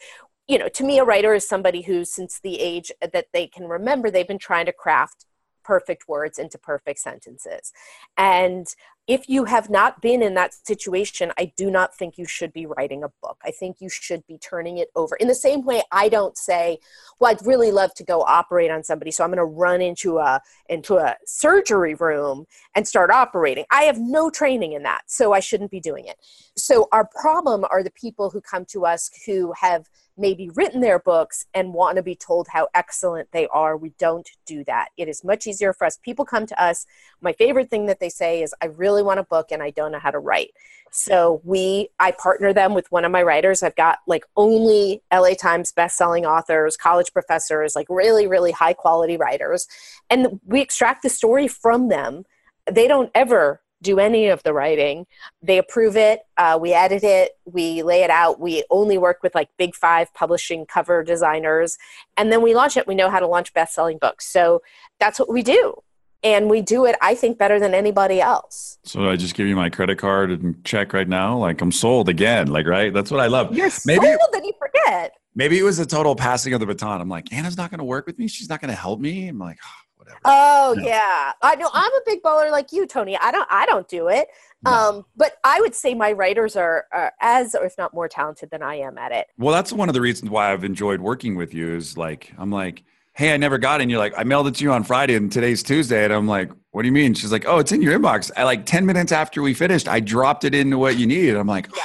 you 0.47 0.57
know, 0.57 0.69
to 0.69 0.83
me, 0.83 0.97
a 0.97 1.03
writer 1.03 1.33
is 1.33 1.47
somebody 1.47 1.81
who, 1.81 2.05
since 2.05 2.39
the 2.39 2.59
age 2.59 2.91
that 3.01 3.27
they 3.33 3.47
can 3.47 3.67
remember, 3.67 4.09
they've 4.09 4.27
been 4.27 4.39
trying 4.39 4.65
to 4.67 4.73
craft 4.73 5.25
perfect 5.65 6.07
words 6.07 6.39
into 6.39 6.57
perfect 6.57 6.99
sentences. 6.99 7.73
And 8.17 8.67
if 9.07 9.29
you 9.29 9.45
have 9.45 9.69
not 9.69 10.01
been 10.01 10.23
in 10.23 10.33
that 10.33 10.53
situation, 10.53 11.31
I 11.37 11.51
do 11.55 11.69
not 11.69 11.95
think 11.95 12.17
you 12.17 12.25
should 12.25 12.51
be 12.51 12.65
writing 12.65 13.03
a 13.03 13.09
book. 13.21 13.37
I 13.43 13.51
think 13.51 13.77
you 13.79 13.87
should 13.89 14.25
be 14.25 14.39
turning 14.39 14.79
it 14.79 14.89
over. 14.95 15.15
In 15.17 15.27
the 15.27 15.35
same 15.35 15.63
way, 15.63 15.83
I 15.91 16.09
don't 16.09 16.35
say, 16.37 16.79
"Well, 17.19 17.31
I'd 17.31 17.45
really 17.45 17.71
love 17.71 17.93
to 17.95 18.03
go 18.03 18.21
operate 18.21 18.71
on 18.71 18.83
somebody, 18.83 19.11
so 19.11 19.23
I'm 19.23 19.29
going 19.29 19.37
to 19.37 19.45
run 19.45 19.81
into 19.81 20.17
a 20.17 20.41
into 20.69 20.97
a 20.97 21.17
surgery 21.25 21.93
room 21.93 22.47
and 22.73 22.87
start 22.87 23.11
operating." 23.11 23.65
I 23.69 23.83
have 23.83 23.99
no 23.99 24.31
training 24.31 24.73
in 24.73 24.83
that, 24.83 25.03
so 25.07 25.33
I 25.33 25.39
shouldn't 25.39 25.71
be 25.71 25.79
doing 25.79 26.05
it. 26.05 26.17
So 26.57 26.87
our 26.91 27.05
problem 27.05 27.63
are 27.69 27.83
the 27.83 27.91
people 27.91 28.31
who 28.31 28.41
come 28.41 28.65
to 28.65 28.85
us 28.85 29.11
who 29.27 29.53
have 29.59 29.87
maybe 30.17 30.49
written 30.55 30.81
their 30.81 30.99
books 30.99 31.45
and 31.53 31.73
want 31.73 31.97
to 31.97 32.03
be 32.03 32.15
told 32.15 32.47
how 32.49 32.67
excellent 32.73 33.31
they 33.31 33.47
are. 33.47 33.75
We 33.75 33.93
don't 33.99 34.29
do 34.45 34.63
that. 34.65 34.89
It 34.97 35.07
is 35.07 35.23
much 35.23 35.47
easier 35.47 35.73
for 35.73 35.85
us. 35.85 35.97
People 35.97 36.25
come 36.25 36.45
to 36.45 36.63
us. 36.63 36.85
My 37.21 37.33
favorite 37.33 37.69
thing 37.69 37.85
that 37.87 37.99
they 37.99 38.09
say 38.09 38.41
is, 38.41 38.53
I 38.61 38.67
really 38.67 39.03
want 39.03 39.19
a 39.19 39.23
book 39.23 39.51
and 39.51 39.61
I 39.61 39.71
don't 39.71 39.91
know 39.91 39.99
how 39.99 40.11
to 40.11 40.19
write. 40.19 40.51
So 40.91 41.41
we, 41.43 41.89
I 41.99 42.11
partner 42.11 42.53
them 42.53 42.73
with 42.73 42.89
one 42.91 43.03
of 43.03 43.11
my 43.11 43.21
writers. 43.21 43.61
I've 43.61 43.75
got 43.75 43.99
like 44.07 44.23
only 44.37 45.01
LA 45.13 45.33
Times 45.33 45.73
best-selling 45.73 46.25
authors, 46.25 46.77
college 46.77 47.11
professors, 47.11 47.75
like 47.75 47.87
really, 47.89 48.27
really 48.27 48.51
high 48.51 48.73
quality 48.73 49.17
writers. 49.17 49.67
And 50.09 50.39
we 50.45 50.61
extract 50.61 51.03
the 51.03 51.09
story 51.09 51.49
from 51.49 51.89
them. 51.89 52.23
They 52.71 52.87
don't 52.87 53.11
ever 53.13 53.61
do 53.81 53.99
any 53.99 54.27
of 54.27 54.41
the 54.43 54.53
writing. 54.53 55.05
They 55.41 55.57
approve 55.57 55.95
it, 55.95 56.21
uh, 56.37 56.57
we 56.59 56.73
edit 56.73 57.03
it, 57.03 57.33
we 57.45 57.83
lay 57.83 58.03
it 58.03 58.09
out. 58.09 58.39
We 58.39 58.63
only 58.69 58.97
work 58.97 59.19
with 59.21 59.35
like 59.35 59.49
big 59.57 59.75
five 59.75 60.13
publishing 60.13 60.65
cover 60.65 61.03
designers, 61.03 61.77
and 62.17 62.31
then 62.31 62.41
we 62.41 62.55
launch 62.55 62.77
it. 62.77 62.87
We 62.87 62.95
know 62.95 63.09
how 63.09 63.19
to 63.19 63.27
launch 63.27 63.53
best 63.53 63.73
selling 63.73 63.97
books. 63.97 64.25
So 64.25 64.61
that's 64.99 65.19
what 65.19 65.31
we 65.31 65.43
do. 65.43 65.75
And 66.23 66.49
we 66.49 66.61
do 66.61 66.85
it, 66.85 66.95
I 67.01 67.13
think, 67.13 67.37
better 67.37 67.59
than 67.59 67.75
anybody 67.75 68.19
else. 68.19 68.79
So 68.83 69.07
I 69.07 69.15
just 69.15 69.35
give 69.35 69.45
you 69.45 69.55
my 69.55 69.69
credit 69.69 69.99
card 69.99 70.31
and 70.31 70.63
check 70.65 70.91
right 70.91 71.07
now. 71.07 71.37
Like 71.37 71.61
I'm 71.61 71.71
sold 71.71 72.09
again. 72.09 72.47
Like, 72.47 72.65
right? 72.65 72.91
That's 72.91 73.11
what 73.11 73.19
I 73.19 73.27
love. 73.27 73.55
You're 73.55 73.69
maybe, 73.85 74.07
sold, 74.07 74.19
then 74.31 74.43
you 74.43 74.53
forget. 74.57 75.13
Maybe 75.35 75.59
it 75.59 75.63
was 75.63 75.77
a 75.77 75.85
total 75.85 76.15
passing 76.15 76.53
of 76.53 76.61
the 76.61 76.65
baton. 76.65 76.99
I'm 76.99 77.09
like, 77.09 77.31
Anna's 77.31 77.57
not 77.57 77.69
going 77.69 77.77
to 77.77 77.83
work 77.85 78.07
with 78.07 78.17
me. 78.17 78.27
She's 78.27 78.49
not 78.49 78.59
going 78.59 78.71
to 78.71 78.75
help 78.75 78.99
me. 78.99 79.27
I'm 79.27 79.37
like, 79.37 79.59
oh, 79.63 79.84
whatever. 80.05 80.21
Oh 80.25 80.75
no. 80.77 80.83
yeah, 80.83 81.31
I 81.41 81.55
know. 81.55 81.69
I'm 81.73 81.91
a 81.91 82.01
big 82.05 82.21
baller 82.23 82.51
like 82.51 82.71
you, 82.71 82.87
Tony. 82.87 83.17
I 83.17 83.31
don't. 83.31 83.47
I 83.49 83.65
don't 83.65 83.87
do 83.87 84.07
it. 84.07 84.27
No. 84.63 84.71
Um, 84.71 85.05
but 85.15 85.37
I 85.43 85.59
would 85.61 85.75
say 85.75 85.93
my 85.93 86.11
writers 86.11 86.55
are, 86.55 86.85
are 86.91 87.13
as, 87.21 87.53
or 87.55 87.65
if 87.65 87.77
not 87.77 87.93
more 87.93 88.07
talented 88.07 88.49
than 88.49 88.63
I 88.63 88.75
am 88.75 88.97
at 88.97 89.11
it. 89.11 89.27
Well, 89.37 89.53
that's 89.53 89.71
one 89.71 89.89
of 89.89 89.93
the 89.93 90.01
reasons 90.01 90.31
why 90.31 90.51
I've 90.51 90.63
enjoyed 90.63 91.01
working 91.01 91.35
with 91.35 91.53
you. 91.53 91.75
Is 91.75 91.97
like 91.97 92.33
I'm 92.37 92.51
like, 92.51 92.83
hey, 93.13 93.33
I 93.33 93.37
never 93.37 93.57
got 93.57 93.79
it. 93.79 93.83
And 93.83 93.91
you're 93.91 93.99
like, 93.99 94.13
I 94.17 94.23
mailed 94.23 94.47
it 94.47 94.55
to 94.55 94.63
you 94.63 94.71
on 94.71 94.83
Friday, 94.83 95.15
and 95.15 95.31
today's 95.31 95.63
Tuesday, 95.63 96.05
and 96.05 96.13
I'm 96.13 96.27
like, 96.27 96.51
what 96.71 96.83
do 96.83 96.87
you 96.87 96.93
mean? 96.93 97.13
She's 97.13 97.31
like, 97.31 97.45
oh, 97.47 97.59
it's 97.59 97.71
in 97.71 97.81
your 97.81 97.97
inbox. 97.97 98.31
I 98.37 98.43
like 98.43 98.65
ten 98.65 98.85
minutes 98.85 99.11
after 99.11 99.41
we 99.41 99.53
finished, 99.53 99.87
I 99.87 99.99
dropped 99.99 100.43
it 100.43 100.55
into 100.55 100.77
what 100.77 100.97
you 100.97 101.07
need. 101.07 101.35
I'm 101.35 101.47
like, 101.47 101.69
yeah 101.75 101.83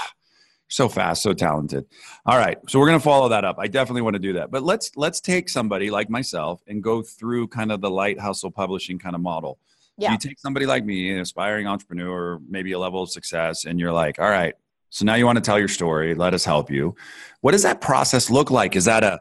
so 0.71 0.89
fast, 0.89 1.23
so 1.23 1.35
talented. 1.35 1.85
All 2.25 2.39
right, 2.39 2.57
so 2.69 2.79
we're 2.79 2.87
gonna 2.87 3.01
follow 3.01 3.29
that 3.29 3.45
up. 3.45 3.57
I 3.59 3.67
definitely 3.67 4.03
want 4.03 4.15
to 4.15 4.21
do 4.21 4.33
that. 4.35 4.51
But 4.51 4.63
let's 4.63 4.97
let's 4.97 5.21
take 5.21 5.49
somebody 5.49 5.91
like 5.91 6.09
myself 6.09 6.63
and 6.67 6.83
go 6.83 7.03
through 7.03 7.49
kind 7.49 7.71
of 7.71 7.81
the 7.81 7.91
light 7.91 8.19
hustle 8.19 8.51
publishing 8.51 8.99
kind 8.99 9.15
of 9.15 9.21
model. 9.21 9.59
Yeah. 9.99 10.13
You 10.13 10.19
take 10.19 10.39
somebody 10.39 10.65
like 10.65 10.85
me, 10.85 11.11
an 11.11 11.21
aspiring 11.21 11.67
entrepreneur, 11.67 12.41
maybe 12.49 12.73
a 12.73 12.79
level 12.79 13.03
of 13.03 13.11
success, 13.11 13.67
and 13.67 13.79
you're 13.79 13.93
like, 13.93 14.19
all 14.19 14.31
right, 14.31 14.55
so 14.91 15.05
now 15.05 15.15
you 15.15 15.27
want 15.27 15.37
to 15.37 15.43
tell 15.43 15.59
your 15.59 15.69
story. 15.69 16.15
Let 16.15 16.35
us 16.35 16.45
help 16.45 16.71
you. 16.71 16.95
What 17.41 17.53
does 17.53 17.63
that 17.65 17.81
process 17.81 18.31
look 18.31 18.51
like? 18.51 18.77
Is 18.77 18.87
that 18.87 19.05
a 19.05 19.21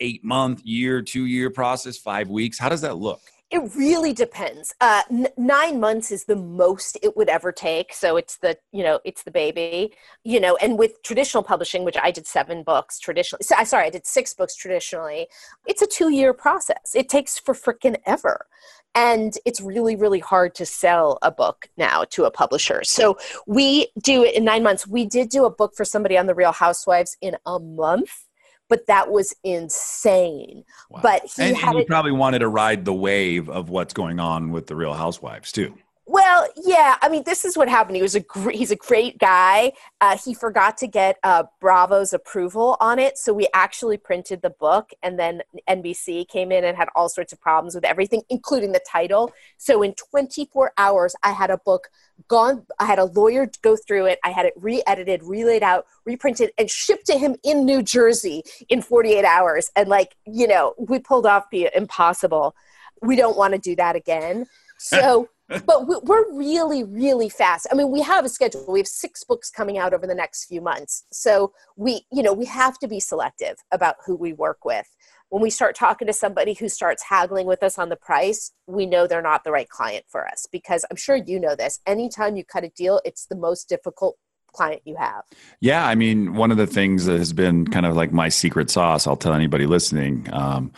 eight 0.00 0.24
month, 0.24 0.62
year, 0.64 1.02
two 1.02 1.26
year 1.26 1.50
process, 1.50 1.96
five 1.96 2.28
weeks? 2.28 2.58
How 2.58 2.68
does 2.68 2.80
that 2.80 2.96
look? 2.96 3.20
It 3.50 3.74
really 3.74 4.12
depends. 4.12 4.72
Uh, 4.80 5.02
n- 5.10 5.26
nine 5.36 5.80
months 5.80 6.12
is 6.12 6.24
the 6.24 6.36
most 6.36 6.96
it 7.02 7.16
would 7.16 7.28
ever 7.28 7.50
take. 7.50 7.92
So 7.92 8.16
it's 8.16 8.36
the 8.36 8.56
you 8.72 8.84
know 8.84 9.00
it's 9.04 9.24
the 9.24 9.32
baby, 9.32 9.92
you 10.22 10.38
know. 10.38 10.56
And 10.56 10.78
with 10.78 11.02
traditional 11.02 11.42
publishing, 11.42 11.84
which 11.84 11.96
I 12.00 12.12
did 12.12 12.28
seven 12.28 12.62
books 12.62 13.00
traditionally. 13.00 13.42
So, 13.42 13.56
sorry, 13.64 13.86
I 13.86 13.90
did 13.90 14.06
six 14.06 14.34
books 14.34 14.54
traditionally. 14.54 15.26
It's 15.66 15.82
a 15.82 15.86
two 15.86 16.10
year 16.10 16.32
process. 16.32 16.94
It 16.94 17.08
takes 17.08 17.40
for 17.40 17.54
freaking 17.54 17.96
ever, 18.06 18.46
and 18.94 19.36
it's 19.44 19.60
really 19.60 19.96
really 19.96 20.20
hard 20.20 20.54
to 20.56 20.64
sell 20.64 21.18
a 21.22 21.32
book 21.32 21.68
now 21.76 22.04
to 22.10 22.26
a 22.26 22.30
publisher. 22.30 22.84
So 22.84 23.18
we 23.48 23.88
do 24.00 24.22
it 24.22 24.36
in 24.36 24.44
nine 24.44 24.62
months. 24.62 24.86
We 24.86 25.06
did 25.06 25.28
do 25.28 25.44
a 25.44 25.50
book 25.50 25.74
for 25.76 25.84
somebody 25.84 26.16
on 26.16 26.26
the 26.26 26.36
Real 26.36 26.52
Housewives 26.52 27.16
in 27.20 27.36
a 27.44 27.58
month 27.58 28.26
but 28.70 28.86
that 28.86 29.10
was 29.10 29.34
insane. 29.44 30.64
Wow. 30.88 31.00
But 31.02 31.22
he 31.36 31.42
and, 31.42 31.56
had 31.56 31.70
and 31.70 31.80
you 31.80 31.84
probably 31.84 32.12
wanted 32.12 32.38
to 32.38 32.48
ride 32.48 32.86
the 32.86 32.94
wave 32.94 33.50
of 33.50 33.68
what's 33.68 33.92
going 33.92 34.18
on 34.18 34.52
with 34.52 34.68
the 34.68 34.76
Real 34.76 34.94
Housewives 34.94 35.52
too. 35.52 35.74
Well, 36.12 36.48
yeah. 36.56 36.96
I 37.02 37.08
mean, 37.08 37.22
this 37.22 37.44
is 37.44 37.56
what 37.56 37.68
happened. 37.68 37.94
He 37.94 38.02
was 38.02 38.16
a 38.16 38.20
gr- 38.20 38.50
he's 38.50 38.72
a 38.72 38.76
great 38.76 39.16
guy. 39.18 39.70
Uh, 40.00 40.18
he 40.18 40.34
forgot 40.34 40.76
to 40.78 40.88
get 40.88 41.18
uh, 41.22 41.44
Bravo's 41.60 42.12
approval 42.12 42.76
on 42.80 42.98
it, 42.98 43.16
so 43.16 43.32
we 43.32 43.46
actually 43.54 43.96
printed 43.96 44.42
the 44.42 44.50
book, 44.50 44.90
and 45.04 45.20
then 45.20 45.42
NBC 45.68 46.26
came 46.26 46.50
in 46.50 46.64
and 46.64 46.76
had 46.76 46.88
all 46.96 47.08
sorts 47.08 47.32
of 47.32 47.40
problems 47.40 47.76
with 47.76 47.84
everything, 47.84 48.22
including 48.28 48.72
the 48.72 48.80
title. 48.90 49.30
So 49.56 49.82
in 49.82 49.94
24 49.94 50.72
hours, 50.76 51.14
I 51.22 51.30
had 51.30 51.48
a 51.48 51.58
book 51.58 51.90
gone. 52.26 52.66
I 52.80 52.86
had 52.86 52.98
a 52.98 53.04
lawyer 53.04 53.48
go 53.62 53.76
through 53.76 54.06
it. 54.06 54.18
I 54.24 54.30
had 54.30 54.46
it 54.46 54.54
re-edited, 54.56 55.22
relaid 55.22 55.62
out, 55.62 55.86
reprinted, 56.04 56.50
and 56.58 56.68
shipped 56.68 57.06
to 57.06 57.18
him 57.18 57.36
in 57.44 57.64
New 57.64 57.84
Jersey 57.84 58.42
in 58.68 58.82
48 58.82 59.24
hours. 59.24 59.70
And 59.76 59.88
like 59.88 60.16
you 60.26 60.48
know, 60.48 60.74
we 60.76 60.98
pulled 60.98 61.26
off 61.26 61.44
the 61.52 61.70
impossible. 61.72 62.56
We 63.00 63.14
don't 63.14 63.36
want 63.36 63.54
to 63.54 63.60
do 63.60 63.76
that 63.76 63.94
again. 63.94 64.46
So 64.76 65.28
but 65.66 65.86
we're 65.86 66.32
really, 66.32 66.84
really 66.84 67.28
fast. 67.28 67.66
I 67.70 67.74
mean, 67.74 67.90
we 67.90 68.00
have 68.02 68.24
a 68.24 68.28
schedule. 68.28 68.64
We 68.68 68.80
have 68.80 68.86
six 68.86 69.24
books 69.24 69.50
coming 69.50 69.78
out 69.78 69.92
over 69.92 70.06
the 70.06 70.14
next 70.14 70.46
few 70.46 70.60
months. 70.60 71.04
So 71.10 71.52
we, 71.76 72.06
you 72.12 72.22
know, 72.22 72.32
we 72.32 72.46
have 72.46 72.78
to 72.78 72.88
be 72.88 73.00
selective 73.00 73.56
about 73.72 73.96
who 74.06 74.14
we 74.14 74.32
work 74.32 74.64
with. 74.64 74.86
When 75.28 75.42
we 75.42 75.50
start 75.50 75.76
talking 75.76 76.06
to 76.06 76.12
somebody 76.12 76.54
who 76.54 76.68
starts 76.68 77.04
haggling 77.04 77.46
with 77.46 77.62
us 77.62 77.78
on 77.78 77.88
the 77.88 77.96
price, 77.96 78.52
we 78.66 78.84
know 78.86 79.06
they're 79.06 79.22
not 79.22 79.44
the 79.44 79.52
right 79.52 79.68
client 79.68 80.04
for 80.08 80.26
us 80.26 80.46
because 80.50 80.84
I'm 80.90 80.96
sure 80.96 81.16
you 81.16 81.38
know 81.38 81.54
this. 81.54 81.80
Anytime 81.86 82.36
you 82.36 82.44
cut 82.44 82.64
a 82.64 82.68
deal, 82.70 83.00
it's 83.04 83.26
the 83.26 83.36
most 83.36 83.68
difficult 83.68 84.16
client 84.52 84.82
you 84.84 84.96
have. 84.96 85.22
Yeah, 85.60 85.86
I 85.86 85.94
mean, 85.94 86.34
one 86.34 86.50
of 86.50 86.56
the 86.56 86.66
things 86.66 87.04
that 87.06 87.18
has 87.18 87.32
been 87.32 87.66
kind 87.66 87.86
of 87.86 87.94
like 87.94 88.12
my 88.12 88.28
secret 88.28 88.70
sauce, 88.70 89.06
I'll 89.06 89.16
tell 89.16 89.32
anybody 89.32 89.66
listening, 89.66 90.28
um, 90.32 90.72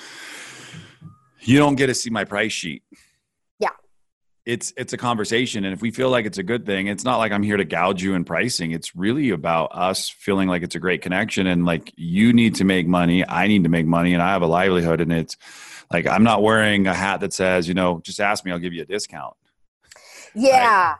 you 1.40 1.58
don't 1.58 1.74
get 1.74 1.86
to 1.86 1.94
see 1.94 2.10
my 2.10 2.24
price 2.24 2.52
sheet 2.52 2.82
it's 4.44 4.72
it's 4.76 4.92
a 4.92 4.96
conversation 4.96 5.64
and 5.64 5.72
if 5.72 5.80
we 5.80 5.90
feel 5.90 6.10
like 6.10 6.26
it's 6.26 6.38
a 6.38 6.42
good 6.42 6.66
thing 6.66 6.88
it's 6.88 7.04
not 7.04 7.18
like 7.18 7.30
i'm 7.30 7.44
here 7.44 7.56
to 7.56 7.64
gouge 7.64 8.02
you 8.02 8.14
in 8.14 8.24
pricing. 8.24 8.72
It's 8.72 8.96
really 8.96 9.30
about 9.30 9.70
us 9.72 10.08
feeling 10.08 10.48
like 10.48 10.62
it's 10.62 10.74
a 10.74 10.80
great 10.80 11.00
connection 11.00 11.46
and 11.46 11.64
like 11.64 11.92
you 11.96 12.32
need 12.32 12.56
to 12.56 12.64
make 12.64 12.86
money 12.86 13.26
i 13.28 13.46
need 13.46 13.62
to 13.62 13.68
make 13.70 13.86
money 13.86 14.14
and 14.14 14.22
i 14.22 14.32
have 14.32 14.42
a 14.42 14.46
livelihood 14.46 15.00
and 15.00 15.12
it's 15.12 15.36
like 15.92 16.06
i'm 16.06 16.24
not 16.24 16.42
wearing 16.42 16.86
a 16.86 16.94
hat 16.94 17.20
that 17.20 17.32
says 17.32 17.68
you 17.68 17.74
know 17.74 18.00
just 18.00 18.18
ask 18.18 18.44
me 18.44 18.50
i'll 18.50 18.58
give 18.58 18.72
you 18.72 18.82
a 18.82 18.86
discount. 18.86 19.34
Yeah. 20.34 20.90
right? 20.90 20.96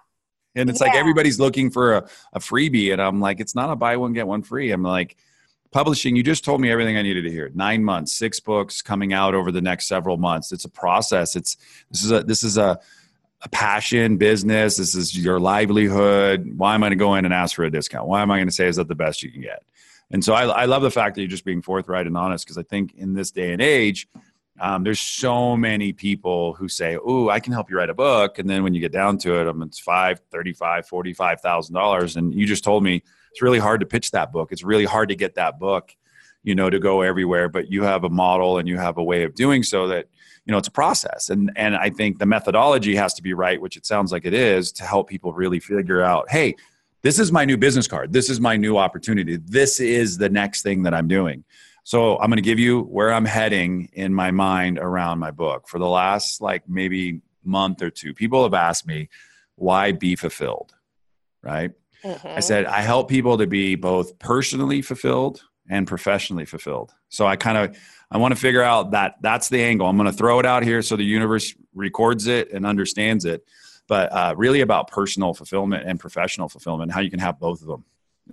and 0.54 0.70
it's 0.70 0.80
yeah. 0.80 0.88
like 0.88 0.96
everybody's 0.96 1.40
looking 1.40 1.70
for 1.70 1.94
a, 1.94 2.08
a 2.34 2.38
freebie 2.38 2.92
and 2.92 3.02
i'm 3.02 3.20
like 3.20 3.40
it's 3.40 3.54
not 3.54 3.70
a 3.70 3.76
buy 3.76 3.96
one 3.96 4.12
get 4.12 4.26
one 4.26 4.42
free. 4.42 4.70
I'm 4.70 4.82
like 4.82 5.16
publishing 5.72 6.14
you 6.14 6.22
just 6.22 6.44
told 6.44 6.60
me 6.60 6.70
everything 6.70 6.96
i 6.96 7.02
needed 7.02 7.22
to 7.22 7.30
hear. 7.30 7.50
Nine 7.54 7.82
months 7.82 8.12
six 8.12 8.38
books 8.38 8.82
coming 8.82 9.12
out 9.12 9.34
over 9.34 9.50
the 9.50 9.62
next 9.62 9.88
several 9.88 10.16
months. 10.16 10.52
It's 10.52 10.64
a 10.64 10.68
process. 10.68 11.34
It's 11.34 11.56
this 11.90 12.04
is 12.04 12.12
a 12.12 12.22
this 12.22 12.44
is 12.44 12.56
a 12.56 12.78
a 13.42 13.48
passion 13.48 14.16
business. 14.16 14.76
This 14.76 14.94
is 14.94 15.16
your 15.16 15.40
livelihood. 15.40 16.52
Why 16.56 16.74
am 16.74 16.82
I 16.82 16.86
going 16.86 16.98
to 16.98 17.04
go 17.04 17.14
in 17.16 17.24
and 17.24 17.34
ask 17.34 17.56
for 17.56 17.64
a 17.64 17.70
discount? 17.70 18.06
Why 18.06 18.22
am 18.22 18.30
I 18.30 18.38
going 18.38 18.48
to 18.48 18.54
say 18.54 18.66
is 18.66 18.76
that 18.76 18.88
the 18.88 18.94
best 18.94 19.22
you 19.22 19.30
can 19.30 19.42
get? 19.42 19.64
And 20.10 20.24
so 20.24 20.34
I, 20.34 20.44
I 20.44 20.64
love 20.66 20.82
the 20.82 20.90
fact 20.90 21.14
that 21.14 21.22
you're 21.22 21.28
just 21.28 21.44
being 21.44 21.62
forthright 21.62 22.06
and 22.06 22.16
honest 22.16 22.44
because 22.44 22.58
I 22.58 22.62
think 22.62 22.94
in 22.94 23.14
this 23.14 23.30
day 23.30 23.52
and 23.52 23.62
age, 23.62 24.06
um, 24.60 24.84
there's 24.84 25.00
so 25.00 25.56
many 25.56 25.92
people 25.92 26.52
who 26.52 26.68
say, 26.68 26.98
"Oh, 27.02 27.30
I 27.30 27.40
can 27.40 27.52
help 27.52 27.70
you 27.70 27.78
write 27.78 27.88
a 27.88 27.94
book," 27.94 28.38
and 28.38 28.48
then 28.48 28.62
when 28.62 28.74
you 28.74 28.80
get 28.80 28.92
down 28.92 29.18
to 29.18 29.40
it, 29.40 29.48
um, 29.48 29.62
it's 29.62 29.78
five, 29.78 30.20
thirty-five, 30.30 30.86
forty-five 30.86 31.40
thousand 31.40 31.74
dollars, 31.74 32.16
and 32.16 32.34
you 32.34 32.46
just 32.46 32.62
told 32.62 32.84
me 32.84 33.02
it's 33.32 33.42
really 33.42 33.58
hard 33.58 33.80
to 33.80 33.86
pitch 33.86 34.10
that 34.10 34.30
book. 34.30 34.52
It's 34.52 34.62
really 34.62 34.84
hard 34.84 35.08
to 35.08 35.16
get 35.16 35.34
that 35.36 35.58
book, 35.58 35.96
you 36.44 36.54
know, 36.54 36.68
to 36.68 36.78
go 36.78 37.00
everywhere. 37.00 37.48
But 37.48 37.72
you 37.72 37.82
have 37.84 38.04
a 38.04 38.10
model 38.10 38.58
and 38.58 38.68
you 38.68 38.76
have 38.76 38.98
a 38.98 39.02
way 39.02 39.24
of 39.24 39.34
doing 39.34 39.62
so 39.62 39.88
that 39.88 40.08
you 40.44 40.52
know 40.52 40.58
it's 40.58 40.68
a 40.68 40.72
process. 40.72 41.28
And 41.28 41.50
and 41.56 41.76
i 41.76 41.90
think 41.90 42.18
the 42.18 42.26
methodology 42.26 42.94
has 42.96 43.14
to 43.14 43.22
be 43.22 43.32
right 43.32 43.60
which 43.60 43.76
it 43.76 43.86
sounds 43.86 44.12
like 44.12 44.24
it 44.24 44.34
is 44.34 44.72
to 44.72 44.84
help 44.84 45.08
people 45.08 45.32
really 45.32 45.60
figure 45.60 46.02
out 46.02 46.30
hey 46.30 46.56
this 47.02 47.18
is 47.18 47.32
my 47.32 47.44
new 47.44 47.56
business 47.56 47.88
card. 47.88 48.12
This 48.12 48.30
is 48.30 48.40
my 48.40 48.56
new 48.56 48.78
opportunity. 48.78 49.36
This 49.36 49.80
is 49.80 50.18
the 50.18 50.28
next 50.28 50.62
thing 50.62 50.84
that 50.84 50.94
i'm 50.94 51.08
doing. 51.08 51.44
So 51.84 52.18
i'm 52.18 52.28
going 52.28 52.36
to 52.36 52.42
give 52.42 52.58
you 52.58 52.82
where 52.82 53.12
i'm 53.12 53.24
heading 53.24 53.88
in 53.92 54.14
my 54.14 54.30
mind 54.30 54.78
around 54.78 55.18
my 55.18 55.30
book. 55.30 55.68
For 55.68 55.78
the 55.78 55.88
last 55.88 56.40
like 56.40 56.68
maybe 56.68 57.20
month 57.44 57.82
or 57.82 57.90
two 57.90 58.14
people 58.14 58.44
have 58.44 58.54
asked 58.54 58.86
me 58.86 59.08
why 59.56 59.92
be 59.92 60.16
fulfilled? 60.16 60.74
Right? 61.42 61.72
Mm-hmm. 62.04 62.28
i 62.28 62.40
said 62.40 62.66
i 62.66 62.80
help 62.80 63.08
people 63.08 63.38
to 63.38 63.46
be 63.46 63.76
both 63.76 64.18
personally 64.18 64.82
fulfilled 64.82 65.44
and 65.70 65.86
professionally 65.86 66.44
fulfilled 66.44 66.92
so 67.12 67.26
i 67.26 67.36
kind 67.36 67.58
of 67.58 67.76
I 68.12 68.18
want 68.18 68.34
to 68.34 68.40
figure 68.40 68.62
out 68.62 68.90
that 68.90 69.16
that's 69.22 69.48
the 69.48 69.62
angle. 69.62 69.86
I'm 69.86 69.96
going 69.96 70.10
to 70.10 70.16
throw 70.16 70.38
it 70.38 70.44
out 70.44 70.62
here 70.62 70.82
so 70.82 70.96
the 70.96 71.02
universe 71.02 71.54
records 71.74 72.26
it 72.26 72.52
and 72.52 72.66
understands 72.66 73.24
it. 73.24 73.42
But 73.88 74.12
uh, 74.12 74.34
really 74.36 74.60
about 74.60 74.88
personal 74.88 75.32
fulfillment 75.32 75.88
and 75.88 75.98
professional 75.98 76.50
fulfillment, 76.50 76.92
how 76.92 77.00
you 77.00 77.10
can 77.10 77.20
have 77.20 77.40
both 77.40 77.62
of 77.62 77.68
them, 77.68 77.84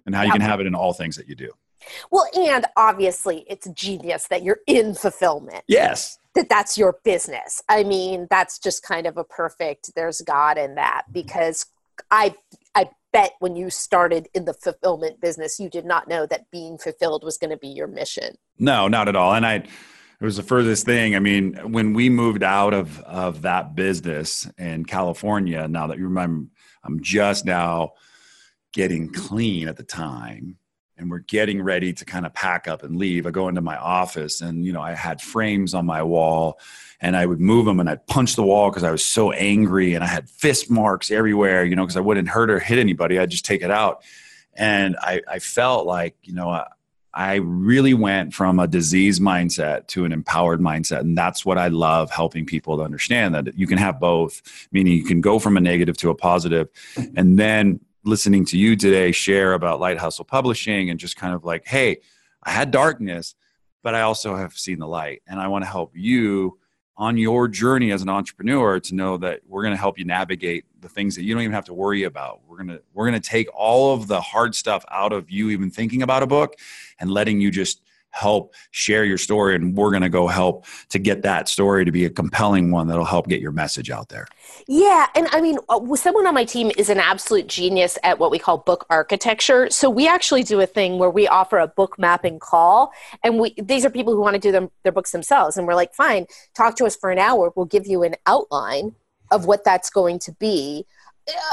and 0.05 0.13
how 0.13 0.23
you 0.23 0.31
can 0.31 0.41
have 0.41 0.59
it 0.59 0.67
in 0.67 0.75
all 0.75 0.93
things 0.93 1.15
that 1.15 1.29
you 1.29 1.35
do. 1.35 1.51
Well, 2.11 2.27
and 2.37 2.65
obviously, 2.75 3.45
it's 3.47 3.67
genius 3.69 4.27
that 4.27 4.43
you're 4.43 4.59
in 4.67 4.93
fulfillment. 4.95 5.63
Yes. 5.67 6.19
That 6.35 6.49
that's 6.49 6.77
your 6.77 6.99
business. 7.05 7.63
I 7.69 7.83
mean, 7.83 8.27
that's 8.29 8.59
just 8.59 8.83
kind 8.83 9.07
of 9.07 9.17
a 9.17 9.23
perfect. 9.23 9.95
There's 9.95 10.21
God 10.21 10.57
in 10.57 10.75
that 10.75 11.03
because 11.11 11.65
I 12.11 12.35
I 12.68 12.68
bet 13.11 13.33
when 13.39 13.55
you 13.55 13.69
started 13.69 14.29
in 14.33 14.45
the 14.45 14.53
fulfillment 14.53 15.19
business, 15.19 15.59
you 15.59 15.69
did 15.69 15.85
not 15.85 16.07
know 16.07 16.25
that 16.25 16.51
being 16.51 16.77
fulfilled 16.77 17.23
was 17.23 17.37
going 17.37 17.49
to 17.49 17.57
be 17.57 17.67
your 17.67 17.87
mission. 17.87 18.35
No, 18.57 18.87
not 18.87 19.07
at 19.07 19.15
all. 19.15 19.33
And 19.33 19.45
I, 19.45 19.55
it 19.55 20.25
was 20.25 20.37
the 20.37 20.43
furthest 20.43 20.85
thing. 20.85 21.15
I 21.15 21.19
mean, 21.19 21.55
when 21.71 21.93
we 21.93 22.09
moved 22.09 22.43
out 22.43 22.73
of 22.73 22.99
of 23.01 23.41
that 23.43 23.75
business 23.75 24.49
in 24.57 24.85
California, 24.85 25.67
now 25.67 25.87
that 25.87 25.97
you 25.97 26.03
remember, 26.05 26.49
I'm 26.83 27.01
just 27.01 27.45
now 27.45 27.93
getting 28.73 29.11
clean 29.11 29.67
at 29.67 29.77
the 29.77 29.83
time 29.83 30.58
and 30.99 31.09
we're 31.09 31.19
getting 31.19 31.61
ready 31.61 31.93
to 31.93 32.05
kind 32.05 32.25
of 32.25 32.33
pack 32.33 32.67
up 32.67 32.83
and 32.83 32.97
leave. 32.97 33.25
I 33.25 33.31
go 33.31 33.47
into 33.47 33.61
my 33.61 33.77
office 33.77 34.41
and, 34.41 34.65
you 34.65 34.73
know, 34.73 34.81
I 34.81 34.93
had 34.93 35.21
frames 35.21 35.73
on 35.73 35.85
my 35.85 36.03
wall 36.03 36.59
and 36.99 37.15
I 37.15 37.25
would 37.25 37.39
move 37.39 37.65
them 37.65 37.79
and 37.79 37.89
I'd 37.89 38.05
punch 38.05 38.35
the 38.35 38.43
wall 38.43 38.69
because 38.69 38.83
I 38.83 38.91
was 38.91 39.05
so 39.05 39.31
angry 39.31 39.93
and 39.93 40.03
I 40.03 40.07
had 40.07 40.29
fist 40.29 40.69
marks 40.69 41.09
everywhere, 41.09 41.63
you 41.63 41.75
know, 41.75 41.83
because 41.83 41.97
I 41.97 42.01
wouldn't 42.01 42.27
hurt 42.27 42.51
or 42.51 42.59
hit 42.59 42.77
anybody. 42.77 43.17
I'd 43.17 43.31
just 43.31 43.45
take 43.45 43.61
it 43.61 43.71
out. 43.71 44.03
And 44.53 44.97
I, 45.01 45.21
I 45.25 45.39
felt 45.39 45.87
like, 45.87 46.17
you 46.23 46.33
know, 46.33 46.49
I, 46.49 46.67
I 47.13 47.35
really 47.35 47.93
went 47.93 48.33
from 48.33 48.59
a 48.59 48.67
disease 48.67 49.19
mindset 49.19 49.87
to 49.87 50.05
an 50.05 50.11
empowered 50.11 50.59
mindset. 50.59 50.99
And 50.99 51.17
that's 51.17 51.45
what 51.45 51.57
I 51.57 51.69
love 51.69 52.11
helping 52.11 52.45
people 52.45 52.77
to 52.77 52.83
understand 52.83 53.33
that 53.33 53.57
you 53.57 53.67
can 53.67 53.77
have 53.77 53.99
both, 53.99 54.41
meaning 54.71 54.93
you 54.93 55.05
can 55.05 55.21
go 55.21 55.39
from 55.39 55.57
a 55.57 55.61
negative 55.61 55.97
to 55.97 56.09
a 56.09 56.15
positive, 56.15 56.67
and 57.15 57.39
then 57.39 57.79
listening 58.03 58.45
to 58.45 58.57
you 58.57 58.75
today 58.75 59.11
share 59.11 59.53
about 59.53 59.79
Light 59.79 59.97
Hustle 59.97 60.25
Publishing 60.25 60.89
and 60.89 60.99
just 60.99 61.15
kind 61.15 61.33
of 61.33 61.43
like, 61.43 61.67
hey, 61.67 61.97
I 62.43 62.51
had 62.51 62.71
darkness, 62.71 63.35
but 63.83 63.95
I 63.95 64.01
also 64.01 64.35
have 64.35 64.53
seen 64.53 64.79
the 64.79 64.87
light. 64.87 65.21
And 65.27 65.39
I 65.39 65.47
want 65.47 65.63
to 65.63 65.69
help 65.69 65.91
you 65.95 66.57
on 66.97 67.17
your 67.17 67.47
journey 67.47 67.91
as 67.91 68.01
an 68.01 68.09
entrepreneur 68.09 68.77
to 68.77 68.93
know 68.93 69.17
that 69.17 69.39
we're 69.47 69.61
going 69.61 69.73
to 69.73 69.79
help 69.79 69.97
you 69.97 70.03
navigate 70.03 70.65
the 70.81 70.89
things 70.89 71.15
that 71.15 71.23
you 71.23 71.33
don't 71.33 71.43
even 71.43 71.53
have 71.53 71.65
to 71.65 71.73
worry 71.73 72.03
about. 72.03 72.41
We're 72.45 72.57
going 72.57 72.67
to 72.67 72.81
we're 72.93 73.09
going 73.09 73.21
to 73.21 73.29
take 73.29 73.47
all 73.53 73.93
of 73.93 74.07
the 74.07 74.19
hard 74.19 74.53
stuff 74.53 74.83
out 74.91 75.13
of 75.13 75.29
you 75.31 75.49
even 75.49 75.71
thinking 75.71 76.01
about 76.01 76.23
a 76.23 76.27
book 76.27 76.55
and 76.99 77.09
letting 77.09 77.39
you 77.39 77.51
just 77.51 77.81
help 78.11 78.53
share 78.71 79.05
your 79.05 79.17
story 79.17 79.55
and 79.55 79.75
we're 79.75 79.91
going 79.91 80.01
to 80.01 80.09
go 80.09 80.27
help 80.27 80.65
to 80.89 80.99
get 80.99 81.21
that 81.21 81.47
story 81.47 81.85
to 81.85 81.91
be 81.91 82.05
a 82.05 82.09
compelling 82.09 82.71
one 82.71 82.87
that'll 82.87 83.05
help 83.05 83.27
get 83.27 83.41
your 83.41 83.51
message 83.51 83.89
out 83.89 84.09
there. 84.09 84.27
Yeah 84.67 85.07
and 85.15 85.27
i 85.31 85.41
mean 85.41 85.57
uh, 85.69 85.95
someone 85.95 86.25
on 86.27 86.33
my 86.33 86.43
team 86.43 86.71
is 86.77 86.89
an 86.89 86.99
absolute 86.99 87.47
genius 87.47 87.97
at 88.03 88.19
what 88.19 88.31
we 88.31 88.39
call 88.39 88.57
book 88.57 88.85
architecture. 88.89 89.69
So 89.69 89.89
we 89.89 90.07
actually 90.07 90.43
do 90.43 90.59
a 90.59 90.65
thing 90.65 90.97
where 90.97 91.09
we 91.09 91.27
offer 91.27 91.57
a 91.57 91.67
book 91.67 91.97
mapping 91.99 92.39
call 92.39 92.91
and 93.23 93.39
we 93.39 93.53
these 93.61 93.85
are 93.85 93.89
people 93.89 94.13
who 94.13 94.21
want 94.21 94.35
to 94.35 94.39
do 94.39 94.51
them 94.51 94.71
their 94.83 94.91
books 94.91 95.11
themselves 95.11 95.57
and 95.57 95.67
we're 95.67 95.75
like 95.75 95.93
fine 95.93 96.25
talk 96.55 96.75
to 96.77 96.85
us 96.85 96.95
for 96.95 97.11
an 97.11 97.19
hour. 97.19 97.51
We'll 97.55 97.65
give 97.65 97.87
you 97.87 98.03
an 98.03 98.15
outline 98.25 98.95
of 99.31 99.45
what 99.45 99.63
that's 99.63 99.89
going 99.89 100.19
to 100.19 100.31
be 100.33 100.85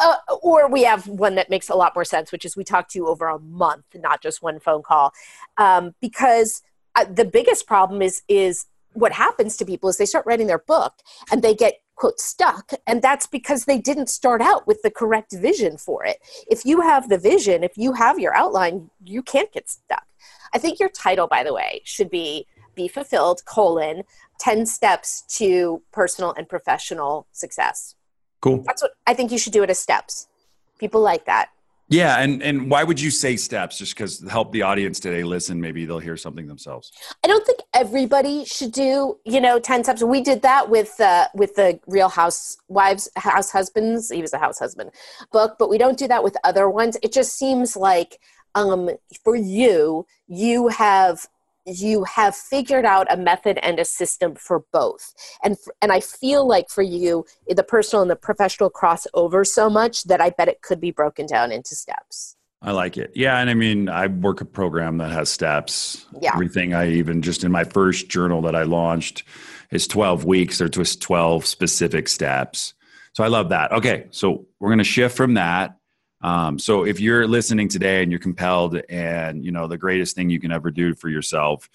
uh, 0.03 0.17
or 0.43 0.69
we 0.71 0.85
have 0.85 1.07
one 1.07 1.35
that 1.37 1.51
makes 1.51 1.69
a 1.69 1.75
lot 1.75 1.95
more 1.95 2.05
sense, 2.05 2.33
which 2.33 2.45
is 2.45 2.57
we 2.57 2.65
talk 2.65 2.89
to 2.91 2.99
you 2.99 3.09
over 3.09 3.27
a 3.29 3.39
month, 3.39 3.85
not 3.95 4.23
just 4.23 4.43
one 4.43 4.61
phone 4.61 4.83
call, 4.83 5.13
um, 5.59 5.95
because 6.01 6.63
uh, 6.95 7.05
the 7.05 7.25
biggest 7.25 7.67
problem 7.67 8.03
is 8.03 8.23
is 8.29 8.67
what 8.93 9.13
happens 9.13 9.57
to 9.59 9.65
people 9.65 9.91
is 9.91 9.99
they 9.99 10.07
start 10.07 10.27
writing 10.27 10.47
their 10.47 10.59
book 10.59 10.95
and 11.31 11.43
they 11.43 11.55
get 11.55 11.81
quote 11.97 12.21
stuck. 12.21 12.73
And 12.87 13.03
that's 13.03 13.27
because 13.27 13.65
they 13.65 13.79
didn't 13.79 14.09
start 14.09 14.41
out 14.41 14.67
with 14.67 14.83
the 14.83 14.91
correct 14.91 15.33
vision 15.33 15.77
for 15.77 16.05
it. 16.05 16.19
If 16.49 16.65
you 16.65 16.81
have 16.81 17.09
the 17.09 17.19
vision 17.19 17.63
if 17.63 17.77
you 17.77 17.93
have 17.93 18.19
your 18.19 18.35
outline 18.35 18.91
you 19.05 19.23
can't 19.23 19.53
get 19.53 19.69
stuck. 19.69 20.07
I 20.55 20.59
think 20.59 20.81
your 20.81 20.89
title 20.89 21.27
by 21.27 21.43
the 21.43 21.53
way 21.53 21.83
should 21.85 22.11
be 22.11 22.47
be 22.75 22.89
fulfilled 22.89 23.43
colon 23.47 24.03
10 24.39 24.67
steps 24.67 25.25
to 25.39 25.83
personal 25.93 26.35
and 26.37 26.49
professional 26.49 27.27
success 27.33 27.96
Cool. 28.41 28.63
That's 28.67 28.83
what 28.83 28.93
I 29.07 29.15
think 29.15 29.33
you 29.33 29.39
should 29.39 29.53
do 29.53 29.63
it 29.63 29.71
as 29.71 29.79
steps. 29.79 30.29
People 30.79 31.01
like 31.01 31.25
that. 31.27 31.51
Yeah, 31.89 32.19
and 32.19 32.43
and 32.43 32.69
why 32.69 32.83
would 32.83 33.01
you 33.01 33.13
say 33.13 33.37
steps? 33.37 33.79
Just 33.79 33.95
because 33.95 34.21
help 34.29 34.51
the 34.51 34.63
audience 34.63 34.99
today 34.99 35.23
listen, 35.23 35.61
maybe 35.61 35.85
they'll 35.85 36.01
hear 36.01 36.17
something 36.17 36.49
themselves. 36.49 36.91
I 37.23 37.29
don't 37.29 37.47
think 37.47 37.61
everybody 37.75 38.45
should 38.45 38.73
do 38.73 39.19
you 39.25 39.41
know 39.41 39.61
ten 39.61 39.85
steps. 39.85 40.03
We 40.03 40.21
did 40.21 40.43
that 40.43 40.69
with 40.69 40.99
uh, 41.01 41.29
with 41.33 41.55
the 41.55 41.79
Real 41.87 42.09
Housewives, 42.09 43.09
House 43.17 43.53
Husbands. 43.53 44.11
He 44.11 44.21
was 44.21 44.33
a 44.33 44.39
house 44.39 44.59
husband 44.59 44.91
book, 45.31 45.57
but 45.61 45.71
we 45.71 45.79
don't 45.79 45.97
do 45.97 46.09
that 46.09 46.25
with 46.25 46.37
other 46.43 46.69
ones. 46.69 46.97
It 47.03 47.13
just 47.13 47.39
seems 47.39 47.77
like 47.77 48.19
um, 48.57 48.91
for 49.23 49.37
you, 49.37 50.07
you 50.27 50.69
have 50.69 51.29
you 51.67 52.05
have 52.05 52.35
figured 52.35 52.85
out 52.85 53.13
a 53.13 53.17
method 53.17 53.59
and 53.63 53.79
a 53.79 53.85
system 53.85 54.35
for 54.35 54.65
both. 54.73 55.13
And 55.43 55.57
and 55.83 55.93
i 55.93 56.01
feel 56.01 56.47
like 56.47 56.69
for 56.69 56.83
you 56.83 57.25
the 57.49 57.63
personal 57.63 58.03
and 58.03 58.11
the 58.11 58.17
professional 58.17 58.71
cross 58.71 59.07
over 59.15 59.45
so 59.45 59.69
much 59.69 60.05
that 60.05 60.21
i 60.21 60.31
bet 60.31 60.49
it 60.49 60.63
could 60.63 60.81
be 60.81 60.91
broken 60.91 61.27
down 61.27 61.53
into 61.53 61.75
steps. 61.75 62.37
I 62.63 62.73
like 62.73 62.97
it. 62.97 63.13
Yeah 63.15 63.39
and 63.39 63.51
i 63.51 63.55
mean 63.55 63.89
i 63.89 64.07
work 64.07 64.41
a 64.41 64.45
program 64.45 64.99
that 64.99 65.11
has 65.11 65.31
steps. 65.31 66.07
Yeah. 66.21 66.33
Everything 66.35 66.75
i 66.75 66.89
even 66.89 67.23
just 67.23 67.45
in 67.45 67.53
my 67.53 67.65
first 67.65 68.09
journal 68.09 68.43
that 68.43 68.55
i 68.55 68.63
launched 68.63 69.25
is 69.71 69.89
12 69.89 70.25
weeks 70.25 70.61
or 70.61 70.69
just 70.69 71.03
12 71.03 71.45
specific 71.47 72.09
steps. 72.09 72.75
So 73.13 73.25
i 73.25 73.29
love 73.29 73.49
that. 73.51 73.73
Okay 73.73 74.07
so 74.11 74.47
we're 74.61 74.69
going 74.69 74.79
to 74.79 74.85
shift 74.85 75.17
from 75.17 75.35
that 75.35 75.77
um, 76.23 76.59
so 76.59 76.85
if 76.85 77.01
you're 77.01 77.27
listening 77.27 77.69
today 77.69 78.03
and 78.03 78.11
you're 78.11 78.19
compelled, 78.19 78.81
and 78.89 79.45
you 79.45 79.53
know 79.53 79.67
the 79.67 79.79
greatest 79.79 80.17
thing 80.17 80.31
you 80.31 80.41
can 80.41 80.53
ever 80.53 80.71
do 80.71 80.95
for 80.95 81.09
yourself 81.09 81.69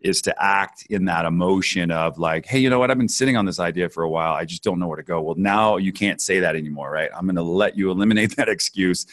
is 0.00 0.22
to 0.22 0.42
act 0.42 0.86
in 0.90 1.06
that 1.06 1.24
emotion 1.24 1.90
of 1.90 2.18
like, 2.18 2.46
hey, 2.46 2.58
you 2.58 2.70
know 2.70 2.78
what? 2.78 2.90
I've 2.90 2.98
been 2.98 3.08
sitting 3.08 3.36
on 3.36 3.46
this 3.46 3.58
idea 3.58 3.88
for 3.88 4.04
a 4.04 4.08
while. 4.08 4.34
I 4.34 4.44
just 4.44 4.62
don't 4.62 4.78
know 4.78 4.86
where 4.86 4.96
to 4.96 5.02
go. 5.02 5.20
Well, 5.20 5.34
now 5.36 5.76
you 5.76 5.92
can't 5.92 6.20
say 6.20 6.40
that 6.40 6.54
anymore, 6.54 6.90
right? 6.90 7.10
I'm 7.12 7.24
going 7.24 7.36
to 7.36 7.42
let 7.42 7.76
you 7.76 7.90
eliminate 7.90 8.36
that 8.36 8.48
excuse, 8.48 9.06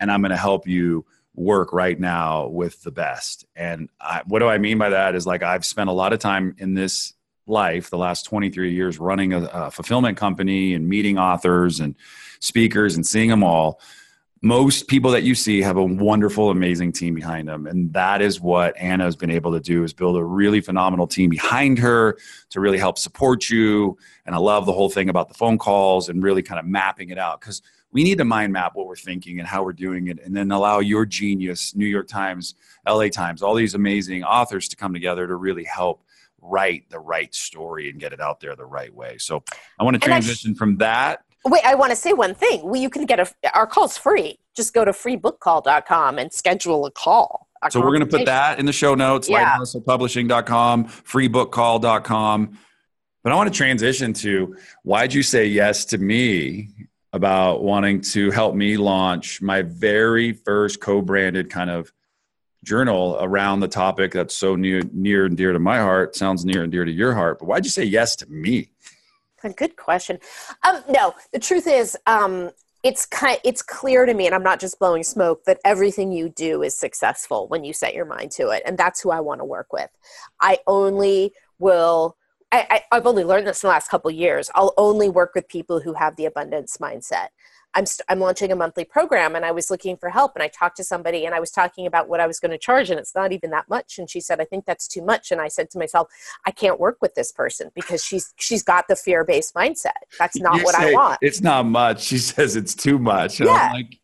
and 0.00 0.10
I'm 0.10 0.20
going 0.20 0.30
to 0.30 0.36
help 0.36 0.66
you 0.66 1.06
work 1.34 1.72
right 1.72 1.98
now 1.98 2.48
with 2.48 2.82
the 2.82 2.90
best. 2.90 3.44
And 3.54 3.88
I, 4.00 4.22
what 4.26 4.40
do 4.40 4.48
I 4.48 4.58
mean 4.58 4.78
by 4.78 4.90
that? 4.90 5.14
Is 5.14 5.26
like 5.26 5.42
I've 5.42 5.64
spent 5.64 5.88
a 5.88 5.92
lot 5.92 6.12
of 6.12 6.18
time 6.18 6.56
in 6.58 6.74
this 6.74 7.14
life, 7.46 7.90
the 7.90 7.98
last 7.98 8.24
23 8.24 8.74
years 8.74 8.98
running 8.98 9.32
a, 9.32 9.44
a 9.44 9.70
fulfillment 9.70 10.16
company 10.16 10.74
and 10.74 10.88
meeting 10.88 11.18
authors 11.18 11.78
and 11.78 11.94
speakers 12.40 12.96
and 12.96 13.06
seeing 13.06 13.30
them 13.30 13.44
all, 13.44 13.80
most 14.46 14.86
people 14.86 15.10
that 15.10 15.24
you 15.24 15.34
see 15.34 15.60
have 15.60 15.76
a 15.76 15.84
wonderful 15.84 16.50
amazing 16.50 16.92
team 16.92 17.14
behind 17.14 17.48
them. 17.48 17.66
And 17.66 17.92
that 17.92 18.22
is 18.22 18.40
what 18.40 18.76
anna 18.78 19.02
has 19.02 19.16
been 19.16 19.30
able 19.30 19.52
to 19.52 19.60
do 19.60 19.82
is 19.82 19.92
build 19.92 20.16
a 20.16 20.24
really 20.24 20.60
phenomenal 20.60 21.08
team 21.08 21.30
behind 21.30 21.78
her 21.80 22.16
to 22.50 22.60
really 22.60 22.78
help 22.78 22.96
support 22.96 23.50
you. 23.50 23.98
And 24.24 24.34
i 24.34 24.38
love 24.38 24.64
the 24.64 24.72
whole 24.72 24.88
thing 24.88 25.08
about 25.08 25.28
the 25.28 25.34
phone 25.34 25.58
calls 25.58 26.08
and 26.08 26.22
really 26.22 26.42
kind 26.42 26.60
of 26.60 26.66
mapping 26.66 27.10
it 27.10 27.18
out 27.18 27.40
because 27.40 27.60
we 27.90 28.04
need 28.04 28.18
to 28.18 28.24
mind 28.24 28.52
map 28.52 28.72
what 28.74 28.86
we're 28.86 28.94
thinking 28.94 29.40
and 29.40 29.48
how 29.48 29.64
we're 29.64 29.72
doing 29.72 30.08
it 30.08 30.20
and 30.24 30.36
then 30.36 30.50
allow 30.52 30.80
your 30.80 31.06
genius 31.06 31.74
new 31.74 31.86
york 31.86 32.06
times 32.06 32.54
la 32.86 33.08
times 33.08 33.42
all 33.42 33.54
these 33.54 33.74
amazing 33.74 34.22
authors 34.22 34.68
to 34.68 34.76
come 34.76 34.92
together 34.92 35.26
to 35.26 35.36
really 35.36 35.64
help 35.64 36.02
write 36.40 36.88
the 36.90 36.98
right 36.98 37.34
story 37.34 37.90
and 37.90 37.98
get 37.98 38.12
it 38.12 38.20
out 38.20 38.40
there 38.40 38.54
the 38.54 38.64
right 38.64 38.94
way. 38.94 39.18
So 39.18 39.42
i 39.78 39.84
want 39.84 39.94
to 39.94 40.00
transition 40.00 40.54
from 40.54 40.76
that 40.78 41.25
Wait, 41.46 41.64
I 41.64 41.76
want 41.76 41.90
to 41.90 41.96
say 41.96 42.12
one 42.12 42.34
thing. 42.34 42.62
Well, 42.64 42.80
you 42.80 42.90
can 42.90 43.06
get 43.06 43.20
a, 43.20 43.30
our 43.54 43.66
call's 43.66 43.96
free. 43.96 44.38
Just 44.56 44.74
go 44.74 44.84
to 44.84 44.90
freebookcall.com 44.90 46.18
and 46.18 46.32
schedule 46.32 46.86
a 46.86 46.90
call. 46.90 47.46
A 47.62 47.70
so 47.70 47.80
we're 47.80 47.96
going 47.96 48.00
to 48.00 48.06
put 48.06 48.26
that 48.26 48.58
in 48.58 48.66
the 48.66 48.72
show 48.72 48.94
notes, 48.94 49.28
yeah. 49.28 49.56
lighthustlepublishing.com, 49.56 50.86
freebookcall.com. 50.86 52.58
But 53.22 53.32
I 53.32 53.36
want 53.36 53.52
to 53.52 53.56
transition 53.56 54.12
to 54.14 54.56
why'd 54.82 55.14
you 55.14 55.22
say 55.22 55.46
yes 55.46 55.84
to 55.86 55.98
me 55.98 56.70
about 57.12 57.62
wanting 57.62 58.00
to 58.00 58.30
help 58.30 58.54
me 58.54 58.76
launch 58.76 59.40
my 59.40 59.62
very 59.62 60.32
first 60.32 60.80
co-branded 60.80 61.48
kind 61.48 61.70
of 61.70 61.92
journal 62.62 63.16
around 63.20 63.60
the 63.60 63.68
topic 63.68 64.12
that's 64.12 64.36
so 64.36 64.56
near 64.56 64.82
near 64.92 65.26
and 65.26 65.36
dear 65.36 65.52
to 65.52 65.58
my 65.58 65.78
heart, 65.78 66.16
sounds 66.16 66.44
near 66.44 66.64
and 66.64 66.72
dear 66.72 66.84
to 66.84 66.90
your 66.90 67.14
heart. 67.14 67.38
But 67.38 67.46
why'd 67.46 67.64
you 67.64 67.70
say 67.70 67.84
yes 67.84 68.16
to 68.16 68.26
me? 68.26 68.70
Good 69.52 69.76
question. 69.76 70.18
Um, 70.62 70.82
no, 70.88 71.14
the 71.32 71.38
truth 71.38 71.66
is, 71.66 71.96
um, 72.06 72.50
it's 72.82 73.04
kind 73.06 73.38
it's 73.42 73.62
clear 73.62 74.06
to 74.06 74.14
me 74.14 74.26
and 74.26 74.34
i'm 74.34 74.44
not 74.44 74.60
just 74.60 74.78
blowing 74.78 75.02
smoke 75.02 75.42
that 75.44 75.58
everything 75.64 76.12
you 76.12 76.28
do 76.28 76.62
is 76.62 76.78
successful 76.78 77.48
when 77.48 77.64
you 77.64 77.72
set 77.72 77.94
your 77.94 78.04
mind 78.04 78.30
to 78.30 78.50
it 78.50 78.62
and 78.64 78.78
that's 78.78 79.00
who 79.00 79.10
i 79.10 79.18
want 79.18 79.40
to 79.40 79.44
work 79.44 79.72
with. 79.72 79.90
I 80.40 80.58
only 80.66 81.32
will 81.58 82.16
I, 82.52 82.82
have 82.92 83.06
only 83.06 83.24
learned 83.24 83.46
this 83.46 83.62
in 83.62 83.66
the 83.66 83.72
last 83.72 83.88
couple 83.88 84.10
years. 84.10 84.50
I'll 84.54 84.72
only 84.76 85.08
work 85.08 85.32
with 85.34 85.48
people 85.48 85.80
who 85.80 85.94
have 85.94 86.16
the 86.16 86.26
abundance 86.26 86.78
mindset 86.78 87.28
I'm, 87.76 87.84
st- 87.84 88.06
I'm 88.08 88.18
launching 88.20 88.50
a 88.50 88.56
monthly 88.56 88.84
program 88.84 89.36
and 89.36 89.44
I 89.44 89.52
was 89.52 89.70
looking 89.70 89.98
for 89.98 90.08
help 90.08 90.34
and 90.34 90.42
I 90.42 90.48
talked 90.48 90.78
to 90.78 90.84
somebody 90.84 91.26
and 91.26 91.34
I 91.34 91.40
was 91.40 91.50
talking 91.50 91.86
about 91.86 92.08
what 92.08 92.20
I 92.20 92.26
was 92.26 92.40
going 92.40 92.50
to 92.50 92.58
charge 92.58 92.88
and 92.88 92.98
it's 92.98 93.14
not 93.14 93.32
even 93.32 93.50
that 93.50 93.68
much. 93.68 93.98
And 93.98 94.08
she 94.08 94.18
said 94.18 94.40
I 94.40 94.44
think 94.46 94.64
that's 94.64 94.88
too 94.88 95.02
much. 95.02 95.30
And 95.30 95.40
I 95.42 95.48
said 95.48 95.68
to 95.70 95.78
myself 95.78 96.08
I 96.46 96.50
can't 96.50 96.80
work 96.80 96.96
with 97.02 97.14
this 97.14 97.30
person 97.30 97.70
because 97.74 98.02
she's 98.02 98.32
she's 98.38 98.62
got 98.62 98.88
the 98.88 98.96
fear-based 98.96 99.54
mindset. 99.54 99.92
That's 100.18 100.40
not 100.40 100.56
you 100.56 100.64
what 100.64 100.74
I 100.74 100.92
want. 100.92 101.18
it's 101.20 101.42
not 101.42 101.66
much. 101.66 102.02
She 102.02 102.18
says 102.18 102.56
it's 102.56 102.74
too 102.74 102.98
much. 102.98 103.40
And 103.40 103.50
yeah. 103.50 103.68
I'm 103.68 103.72
like 103.72 103.98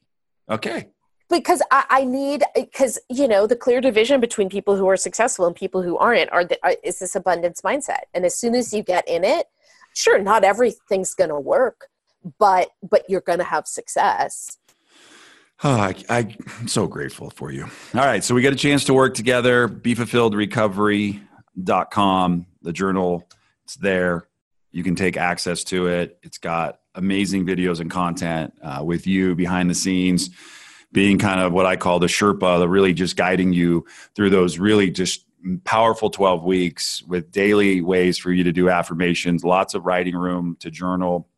okay. 0.51 0.89
Because 1.31 1.63
I, 1.71 1.85
I 1.89 2.05
need 2.05 2.45
because 2.55 2.99
you 3.09 3.27
know 3.27 3.47
the 3.47 3.57
clear 3.57 3.81
division 3.81 4.21
between 4.21 4.51
people 4.51 4.77
who 4.77 4.87
are 4.87 4.99
successful 4.99 5.47
and 5.47 5.57
people 5.57 5.81
who 5.81 5.97
aren't 5.97 6.31
are, 6.31 6.45
the, 6.45 6.59
are 6.63 6.75
is 6.85 6.99
this 6.99 7.17
abundance 7.17 7.63
mindset. 7.63 8.03
And 8.13 8.27
as 8.27 8.39
soon 8.39 8.55
as 8.55 8.75
you 8.75 8.83
get 8.83 9.09
in 9.09 9.25
it 9.25 9.47
sure 9.95 10.19
not 10.19 10.45
everything's 10.45 11.15
going 11.15 11.31
to 11.31 11.39
work 11.39 11.89
but 12.39 12.71
but 12.89 13.05
you're 13.09 13.21
going 13.21 13.39
to 13.39 13.45
have 13.45 13.67
success 13.67 14.59
Oh, 15.65 15.71
I, 15.71 15.95
I, 16.09 16.37
am 16.61 16.67
so 16.67 16.89
grateful 16.89 17.31
for 17.31 17.53
you. 17.53 17.67
All 17.95 18.01
right. 18.01 18.25
So 18.25 18.35
we 18.35 18.43
get 18.43 18.53
a 18.53 18.57
chance 18.57 18.83
to 18.87 18.95
work 18.95 19.15
together. 19.15 19.69
BeFulfilledRecovery.com, 19.69 22.47
the 22.63 22.73
journal, 22.73 23.29
it's 23.65 23.77
there. 23.77 24.27
You 24.73 24.83
can 24.83 24.97
take 24.97 25.17
access 25.17 25.63
to 25.65 25.87
it. 25.87 26.19
It's 26.25 26.39
got 26.39 26.81
amazing 26.97 27.47
videos 27.47 27.79
and 27.79 27.89
content 27.91 28.55
uh, 28.61 28.83
with 28.85 29.07
you 29.07 29.37
behind 29.37 29.71
the 29.71 29.75
scenes, 29.75 30.31
being 30.91 31.19
kind 31.19 31.41
of 31.41 31.53
what 31.53 31.65
I 31.65 31.77
call 31.77 32.01
the 32.01 32.09
Sherpa, 32.09 32.59
the 32.59 32.69
really 32.69 32.93
just 32.93 33.17
guiding 33.17 33.53
you 33.53 33.87
through 34.17 34.31
those 34.31 34.59
really 34.59 34.91
just 34.91 35.25
powerful 35.65 36.11
12 36.11 36.43
weeks 36.43 37.05
with 37.05 37.31
daily 37.31 37.83
ways 37.83 38.19
for 38.19 38.33
you 38.33 38.43
to 38.45 38.53
do 38.53 38.69
affirmations, 38.69 39.45
lots 39.45 39.75
of 39.75 39.87
writing 39.87 40.17
room 40.17 40.57
to 40.59 40.73
journal 40.73 41.29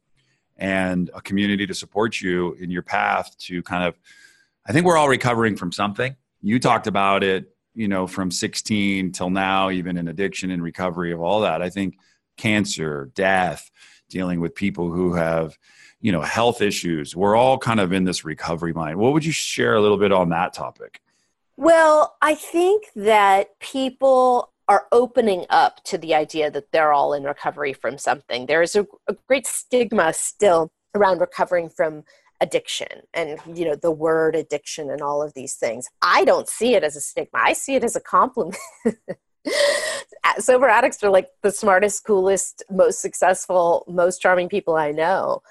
and 0.57 1.11
a 1.15 1.21
community 1.21 1.67
to 1.67 1.75
support 1.75 2.21
you 2.21 2.55
in 2.55 2.71
your 2.71 2.83
path 2.83 3.37
to 3.39 3.63
kind 3.63 3.85
of 3.85 3.99
i 4.67 4.73
think 4.73 4.87
we're 4.87 4.97
all 4.97 5.09
recovering 5.09 5.57
from 5.57 5.73
something. 5.73 6.15
You 6.43 6.59
talked 6.59 6.87
about 6.87 7.25
it 7.25 7.55
you 7.75 7.89
know 7.89 8.07
from 8.07 8.31
16 8.31 9.13
till 9.13 9.31
now 9.31 9.71
even 9.71 9.97
in 9.97 10.09
addiction 10.09 10.51
and 10.51 10.63
recovery 10.63 11.13
of 11.13 11.21
all 11.21 11.41
that. 11.41 11.63
I 11.63 11.71
think 11.71 11.97
cancer 12.37 13.11
death 13.15 13.71
dealing 14.09 14.41
with 14.41 14.55
people 14.55 14.91
who 14.91 15.15
have 15.15 15.57
you 16.01 16.13
know 16.13 16.21
health 16.21 16.61
issues 16.61 17.17
we're 17.17 17.37
all 17.37 17.59
kind 17.59 17.81
of 17.81 17.93
in 17.93 18.05
this 18.05 18.25
recovery 18.25 18.73
mind. 18.73 18.99
What 18.99 19.13
would 19.13 19.25
you 19.25 19.33
share 19.33 19.75
a 19.75 19.81
little 19.81 19.99
bit 19.99 20.13
on 20.13 20.29
that 20.31 20.53
topic? 20.53 21.01
Well 21.57 22.17
i 22.23 22.35
think 22.35 22.85
that 22.97 23.59
people 23.61 24.54
are 24.69 24.87
opening 24.93 25.45
up 25.51 25.83
to 25.85 25.99
the 25.99 26.15
idea 26.15 26.51
that 26.51 26.73
they're 26.73 26.93
all 26.93 27.13
in 27.13 27.25
recovery 27.25 27.73
from 27.73 27.99
something. 27.99 28.47
There 28.47 28.63
is 28.63 28.75
a, 28.75 28.87
a, 29.09 29.15
great 29.29 29.47
stigma 29.47 30.13
still 30.13 30.73
around 30.95 31.21
recovering 31.21 31.69
from 31.69 32.05
addiction 32.41 33.03
and 33.15 33.39
you 33.55 33.65
know 33.65 33.77
the 33.77 33.91
word 33.91 34.35
addiction 34.35 34.91
and 34.91 35.01
all 35.01 35.23
of 35.23 35.35
these 35.35 35.55
things. 35.55 35.89
I 36.03 36.25
don't 36.25 36.49
see 36.49 36.75
it 36.75 36.83
as 36.83 36.97
a 36.97 37.01
stigma. 37.01 37.41
I 37.43 37.53
see 37.53 37.75
it 37.75 37.85
as 37.85 37.97
a 37.97 38.01
compliment. 38.01 38.57
Sober 40.39 40.69
addicts 40.69 41.03
are 41.05 41.11
like 41.11 41.29
the 41.43 41.51
smartest, 41.51 42.05
coolest, 42.05 42.63
most 42.71 43.01
successful, 43.01 43.85
most 43.87 44.21
charming 44.21 44.49
people 44.49 44.75
I 44.75 44.91
know. 44.91 45.43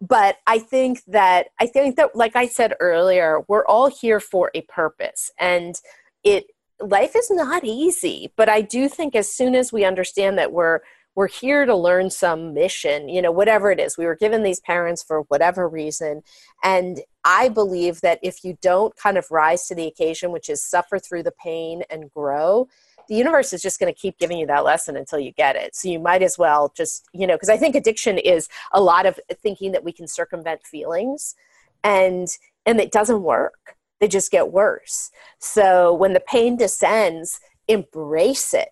But 0.00 0.38
I 0.46 0.58
think 0.58 1.02
that 1.06 1.48
I 1.60 1.66
think 1.66 1.96
that 1.96 2.16
like 2.16 2.34
I 2.34 2.48
said 2.48 2.74
earlier, 2.80 3.42
we're 3.48 3.66
all 3.66 3.88
here 3.88 4.18
for 4.18 4.50
a 4.54 4.62
purpose 4.62 5.30
and 5.38 5.76
it 6.24 6.46
life 6.82 7.14
is 7.16 7.30
not 7.30 7.64
easy 7.64 8.32
but 8.36 8.48
i 8.48 8.60
do 8.60 8.88
think 8.88 9.14
as 9.14 9.30
soon 9.30 9.54
as 9.54 9.72
we 9.72 9.84
understand 9.84 10.38
that 10.38 10.52
we're 10.52 10.80
we're 11.14 11.28
here 11.28 11.66
to 11.66 11.76
learn 11.76 12.10
some 12.10 12.54
mission 12.54 13.08
you 13.08 13.20
know 13.22 13.32
whatever 13.32 13.70
it 13.70 13.80
is 13.80 13.98
we 13.98 14.06
were 14.06 14.16
given 14.16 14.42
these 14.42 14.60
parents 14.60 15.02
for 15.02 15.22
whatever 15.22 15.68
reason. 15.68 16.22
And 16.62 17.00
i 17.24 17.48
believe 17.48 18.00
that 18.00 18.18
if 18.22 18.44
you 18.44 18.58
don't 18.60 18.96
kind 18.96 19.16
of 19.18 19.30
rise 19.30 19.66
to 19.66 19.74
the 19.74 19.86
occasion 19.86 20.32
which 20.32 20.48
is 20.48 20.62
suffer 20.62 20.98
through 20.98 21.22
the 21.22 21.32
pain 21.32 21.82
and 21.90 22.10
grow 22.10 22.68
the 23.08 23.14
universe 23.14 23.52
is 23.52 23.62
just 23.62 23.80
going 23.80 23.92
to 23.92 24.00
keep 24.00 24.18
giving 24.18 24.38
you 24.38 24.46
that 24.46 24.64
lesson 24.64 24.96
until 24.96 25.18
you 25.18 25.32
get 25.32 25.56
it. 25.56 25.74
So 25.74 25.88
you 25.88 25.98
might 25.98 26.22
as 26.22 26.38
well 26.38 26.72
just 26.76 27.06
you 27.12 27.26
know 27.26 27.34
because 27.34 27.50
i 27.50 27.56
think 27.56 27.74
addiction 27.74 28.18
is 28.18 28.48
a 28.72 28.80
lot 28.80 29.06
of 29.06 29.18
thinking 29.42 29.72
that 29.72 29.84
we 29.84 29.92
can 29.92 30.08
circumvent 30.08 30.64
feelings 30.64 31.34
and 31.84 32.28
and 32.64 32.80
it 32.80 32.92
doesn't 32.92 33.22
work 33.22 33.76
they 34.02 34.08
just 34.08 34.32
get 34.32 34.50
worse. 34.50 35.12
So 35.38 35.94
when 35.94 36.12
the 36.12 36.18
pain 36.18 36.56
descends, 36.56 37.38
embrace 37.68 38.52
it 38.52 38.70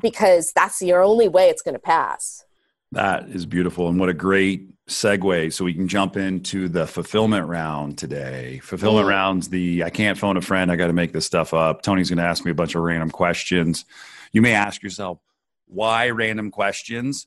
because 0.00 0.52
that's 0.54 0.80
your 0.80 1.02
only 1.02 1.26
way 1.26 1.48
it's 1.48 1.62
going 1.62 1.74
to 1.74 1.80
pass. 1.80 2.44
That 2.92 3.28
is 3.28 3.44
beautiful. 3.44 3.88
And 3.88 3.98
what 3.98 4.08
a 4.08 4.14
great 4.14 4.70
segue. 4.86 5.52
So 5.52 5.64
we 5.64 5.74
can 5.74 5.88
jump 5.88 6.16
into 6.16 6.68
the 6.68 6.86
fulfillment 6.86 7.48
round 7.48 7.98
today. 7.98 8.60
Fulfillment 8.62 9.06
mm. 9.06 9.10
rounds 9.10 9.48
the 9.48 9.82
I 9.82 9.90
can't 9.90 10.16
phone 10.16 10.36
a 10.36 10.40
friend. 10.42 10.70
I 10.70 10.76
got 10.76 10.86
to 10.86 10.92
make 10.92 11.12
this 11.12 11.26
stuff 11.26 11.52
up. 11.52 11.82
Tony's 11.82 12.08
going 12.08 12.18
to 12.18 12.22
ask 12.22 12.44
me 12.44 12.52
a 12.52 12.54
bunch 12.54 12.76
of 12.76 12.82
random 12.82 13.10
questions. 13.10 13.84
You 14.30 14.42
may 14.42 14.52
ask 14.52 14.80
yourself, 14.80 15.18
why 15.66 16.10
random 16.10 16.52
questions? 16.52 17.26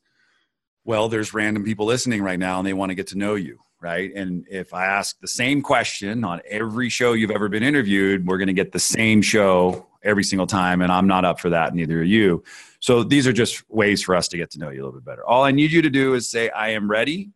Well, 0.86 1.10
there's 1.10 1.34
random 1.34 1.66
people 1.66 1.86
listening 1.86 2.22
right 2.24 2.40
now 2.40 2.60
and 2.60 2.66
they 2.66 2.74
want 2.74 2.92
to 2.92 2.96
get 2.96 3.08
to 3.08 3.18
know 3.18 3.36
you 3.36 3.60
right? 3.82 4.14
And 4.16 4.46
if 4.50 4.74
I 4.74 4.86
ask 4.86 5.20
the 5.20 5.28
same 5.28 5.62
question 5.62 6.24
on 6.24 6.42
every 6.48 6.90
show 6.90 7.14
you've 7.14 7.32
ever 7.32 7.50
been 7.50 7.64
interviewed, 7.64 8.26
we're 8.28 8.38
going 8.38 8.48
to 8.48 8.54
get 8.54 8.72
the 8.72 8.80
same 8.80 9.22
show 9.22 9.88
every 10.04 10.24
single 10.24 10.48
time. 10.48 10.82
And 10.82 10.92
I'm 10.92 11.08
not 11.08 11.26
up 11.26 11.40
for 11.40 11.50
that, 11.50 11.74
neither 11.74 12.00
are 12.00 12.04
you. 12.04 12.44
So 12.80 13.04
these 13.04 13.28
are 13.28 13.34
just 13.34 13.70
ways 13.70 14.02
for 14.02 14.16
us 14.16 14.28
to 14.30 14.38
get 14.38 14.52
to 14.52 14.60
know 14.60 14.70
you 14.70 14.82
a 14.82 14.84
little 14.86 15.00
bit 15.00 15.06
better. 15.06 15.26
All 15.26 15.44
I 15.44 15.52
need 15.52 15.72
you 15.72 15.82
to 15.82 15.90
do 15.90 16.14
is 16.14 16.30
say, 16.30 16.50
I 16.50 16.70
am 16.70 16.90
ready, 16.90 17.30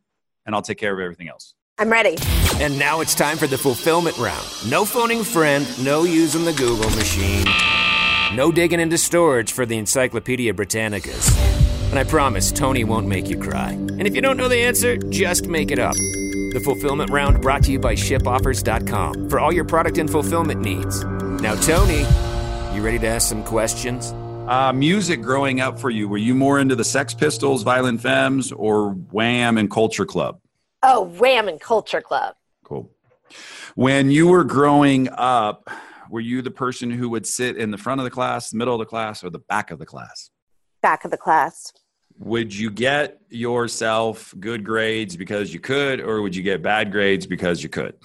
and 0.46 0.56
I'll 0.56 0.62
take 0.62 0.78
care 0.78 0.94
of 0.94 1.00
everything 1.00 1.30
else. 1.30 1.54
I'm 1.78 1.92
ready. 1.92 2.16
And 2.56 2.80
now 2.80 3.02
it's 3.02 3.14
time 3.14 3.38
for 3.38 3.48
the 3.48 3.58
fulfillment 3.58 4.18
round. 4.18 4.46
No 4.70 4.86
phoning 4.86 5.24
friend, 5.24 5.68
no 5.84 6.04
using 6.04 6.46
the 6.46 6.54
Google 6.54 6.90
machine, 6.92 7.46
no 8.36 8.52
digging 8.52 8.80
into 8.80 8.98
storage 8.98 9.52
for 9.52 9.66
the 9.66 9.78
Encyclopedia 9.78 10.54
Britannicas. 10.54 11.38
And 11.90 12.00
I 12.00 12.04
promise 12.04 12.52
Tony 12.52 12.84
won't 12.84 13.08
make 13.08 13.30
you 13.30 13.38
cry. 13.38 13.72
And 13.72 14.08
if 14.08 14.16
you 14.16 14.22
don't 14.22 14.38
know 14.38 14.48
the 14.48 14.58
answer, 14.58 14.98
just 14.98 15.48
make 15.48 15.70
it 15.70 15.80
up. 15.80 15.96
The 16.56 16.62
fulfillment 16.62 17.12
round 17.12 17.42
brought 17.42 17.64
to 17.64 17.72
you 17.74 17.80
by 17.80 17.96
shipoffers.com 17.96 19.30
for 19.30 19.42
all 19.42 19.52
your 19.52 19.66
product 19.66 19.98
and 19.98 20.10
fulfillment 20.10 20.62
needs. 20.62 21.04
Now, 21.04 21.54
Tony, 21.56 22.06
you 22.74 22.82
ready 22.82 22.98
to 22.98 23.08
ask 23.08 23.28
some 23.28 23.44
questions? 23.44 24.14
Uh, 24.48 24.72
music 24.72 25.22
growing 25.22 25.60
up 25.60 25.78
for 25.78 25.90
you, 25.90 26.08
were 26.08 26.18
you 26.18 26.34
more 26.34 26.58
into 26.62 26.74
the 26.74 26.86
Sex 26.86 27.14
Pistols, 27.14 27.64
Violent 27.64 28.00
Femmes, 28.00 28.54
or 28.54 28.92
Wham 28.92 29.58
and 29.58 29.70
Culture 29.70 30.06
Club? 30.06 30.40
Oh, 30.82 31.02
Wham 31.02 31.50
and 31.50 31.60
Culture 31.60 32.00
Club. 32.00 32.36
Cool. 32.64 32.90
When 33.76 34.10
you 34.10 34.28
were 34.28 34.46
growing 34.46 35.10
up, 35.10 35.70
were 36.10 36.22
you 36.22 36.42
the 36.42 36.52
person 36.52 36.90
who 36.90 37.10
would 37.10 37.28
sit 37.28 37.58
in 37.58 37.72
the 37.72 37.78
front 37.78 38.00
of 38.00 38.06
the 38.06 38.12
class, 38.12 38.52
the 38.52 38.58
middle 38.58 38.76
of 38.76 38.80
the 38.80 38.86
class, 38.86 39.26
or 39.26 39.30
the 39.30 39.40
back 39.40 39.72
of 39.72 39.80
the 39.80 39.86
class? 39.86 40.32
back 40.86 41.04
of 41.04 41.10
the 41.10 41.18
class. 41.18 41.74
Would 42.20 42.56
you 42.56 42.70
get 42.72 43.20
yourself 43.30 44.34
good 44.40 44.64
grades 44.64 45.18
because 45.18 45.54
you 45.54 45.60
could, 45.60 46.00
or 46.00 46.22
would 46.22 46.36
you 46.36 46.44
get 46.44 46.62
bad 46.62 46.92
grades 46.92 47.28
because 47.28 47.62
you 47.62 47.70
could? 47.70 47.96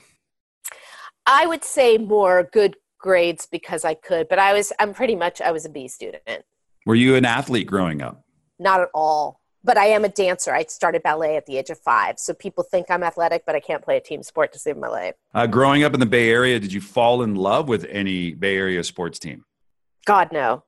I 1.26 1.46
would 1.46 1.64
say 1.64 1.96
more 1.96 2.48
good 2.52 2.76
grades 2.98 3.46
because 3.46 3.84
I 3.84 3.94
could, 3.94 4.28
but 4.28 4.38
I 4.38 4.52
was 4.52 4.72
I'm 4.78 4.94
pretty 4.94 5.16
much 5.16 5.40
I 5.40 5.52
was 5.52 5.64
a 5.64 5.68
B 5.68 5.88
student. 5.88 6.44
Were 6.86 6.94
you 6.94 7.14
an 7.14 7.24
athlete 7.24 7.66
growing 7.66 8.02
up? 8.02 8.24
Not 8.58 8.80
at 8.80 8.88
all. 8.94 9.40
But 9.62 9.76
I 9.76 9.86
am 9.86 10.04
a 10.04 10.08
dancer. 10.08 10.54
I 10.54 10.64
started 10.64 11.02
ballet 11.02 11.36
at 11.36 11.44
the 11.44 11.58
age 11.58 11.68
of 11.68 11.78
five. 11.78 12.18
So 12.18 12.32
people 12.32 12.64
think 12.64 12.86
I'm 12.90 13.02
athletic, 13.02 13.44
but 13.44 13.54
I 13.54 13.60
can't 13.60 13.82
play 13.82 13.98
a 13.98 14.00
team 14.00 14.22
sport 14.22 14.54
to 14.54 14.58
save 14.58 14.78
my 14.78 14.88
life. 14.88 15.14
Uh, 15.34 15.46
growing 15.46 15.84
up 15.84 15.92
in 15.92 16.00
the 16.00 16.06
Bay 16.06 16.30
Area, 16.30 16.58
did 16.58 16.72
you 16.72 16.80
fall 16.80 17.22
in 17.22 17.34
love 17.34 17.68
with 17.68 17.84
any 17.90 18.32
Bay 18.32 18.56
Area 18.56 18.82
sports 18.82 19.18
team? 19.18 19.44
God, 20.06 20.32
no. 20.32 20.64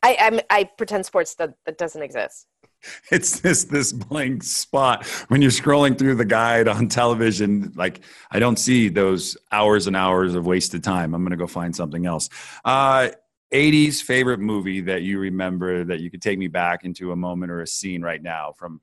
I, 0.00 0.16
I'm, 0.20 0.40
I 0.48 0.64
pretend 0.64 1.06
sports 1.06 1.34
that, 1.36 1.54
that 1.64 1.76
doesn't 1.76 2.00
exist. 2.00 2.46
It's 3.10 3.40
this 3.40 3.64
this 3.64 3.92
blank 3.92 4.44
spot 4.44 5.06
when 5.28 5.42
you're 5.42 5.50
scrolling 5.50 5.98
through 5.98 6.14
the 6.14 6.24
guide 6.24 6.68
on 6.68 6.88
television. 6.88 7.72
Like 7.74 8.00
I 8.30 8.38
don't 8.38 8.58
see 8.58 8.88
those 8.88 9.36
hours 9.50 9.86
and 9.86 9.96
hours 9.96 10.34
of 10.34 10.46
wasted 10.46 10.84
time. 10.84 11.14
I'm 11.14 11.24
gonna 11.24 11.36
go 11.36 11.48
find 11.48 11.74
something 11.74 12.06
else. 12.06 12.28
Uh, 12.64 13.08
80s 13.52 14.02
favorite 14.02 14.40
movie 14.40 14.80
that 14.82 15.02
you 15.02 15.18
remember 15.18 15.84
that 15.84 16.00
you 16.00 16.10
could 16.10 16.22
take 16.22 16.38
me 16.38 16.48
back 16.48 16.84
into 16.84 17.12
a 17.12 17.16
moment 17.16 17.52
or 17.52 17.60
a 17.60 17.66
scene 17.66 18.02
right 18.02 18.22
now 18.22 18.52
from 18.52 18.80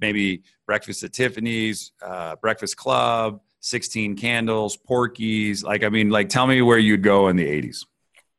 maybe 0.00 0.42
Breakfast 0.66 1.02
at 1.04 1.12
Tiffany's, 1.12 1.92
uh, 2.02 2.36
Breakfast 2.36 2.76
Club, 2.76 3.40
16 3.60 4.16
Candles, 4.16 4.76
Porky's. 4.76 5.62
Like, 5.62 5.84
I 5.84 5.88
mean, 5.88 6.10
like, 6.10 6.28
tell 6.28 6.46
me 6.46 6.62
where 6.62 6.78
you'd 6.78 7.02
go 7.02 7.28
in 7.28 7.36
the 7.36 7.46
80s. 7.46 7.84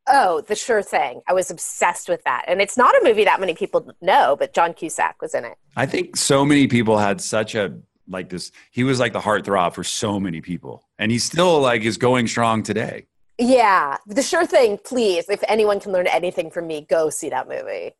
Oh, 0.08 0.42
The 0.42 0.56
Sure 0.56 0.82
Thing. 0.82 1.22
I 1.28 1.34
was 1.34 1.52
obsessed 1.52 2.08
with 2.08 2.24
that. 2.24 2.46
And 2.48 2.62
it's 2.62 2.78
not 2.78 2.96
a 2.96 3.02
movie 3.04 3.26
that 3.26 3.40
many 3.40 3.54
people 3.54 3.92
know, 4.02 4.36
but 4.38 4.54
John 4.54 4.74
Cusack 4.74 5.22
was 5.22 5.34
in 5.34 5.46
it. 5.46 5.58
I 5.76 5.86
think 5.86 6.16
so 6.16 6.46
many 6.46 6.68
people 6.68 6.98
had 6.98 7.22
such 7.22 7.56
a 7.56 7.78
like 8.08 8.30
this. 8.30 8.52
He 8.72 8.84
was 8.84 9.00
like 9.00 9.14
the 9.14 9.20
heartthrob 9.20 9.74
for 9.74 9.84
so 9.84 10.20
many 10.20 10.42
people, 10.42 10.88
and 10.98 11.12
he 11.12 11.20
still 11.20 11.60
like 11.60 11.84
is 11.84 11.98
going 11.98 12.28
strong 12.28 12.64
today. 12.64 13.06
Yeah, 13.38 13.98
The 14.08 14.24
Sure 14.24 14.46
Thing. 14.46 14.80
Please, 14.84 15.30
if 15.30 15.44
anyone 15.48 15.80
can 15.80 15.92
learn 15.92 16.08
anything 16.08 16.50
from 16.50 16.68
me, 16.68 16.86
go 16.90 17.10
see 17.10 17.30
that 17.30 17.48
movie. 17.48 17.92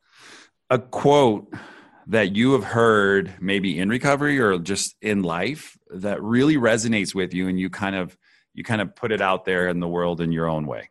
A 0.70 0.80
quote 0.80 1.54
that 2.08 2.36
you 2.36 2.54
have 2.54 2.64
heard 2.64 3.34
maybe 3.40 3.78
in 3.78 3.90
recovery 3.90 4.40
or 4.40 4.58
just 4.58 4.96
in 5.02 5.24
life 5.24 5.78
that 5.90 6.22
really 6.22 6.56
resonates 6.56 7.14
with 7.14 7.34
you, 7.34 7.48
and 7.48 7.60
you 7.60 7.70
kind 7.70 7.96
of 7.96 8.18
you 8.54 8.64
kind 8.64 8.82
of 8.82 8.96
put 8.96 9.12
it 9.12 9.22
out 9.22 9.46
there 9.46 9.68
in 9.68 9.80
the 9.80 9.88
world 9.88 10.22
in 10.22 10.32
your 10.32 10.48
own 10.48 10.66
way. 10.66 10.90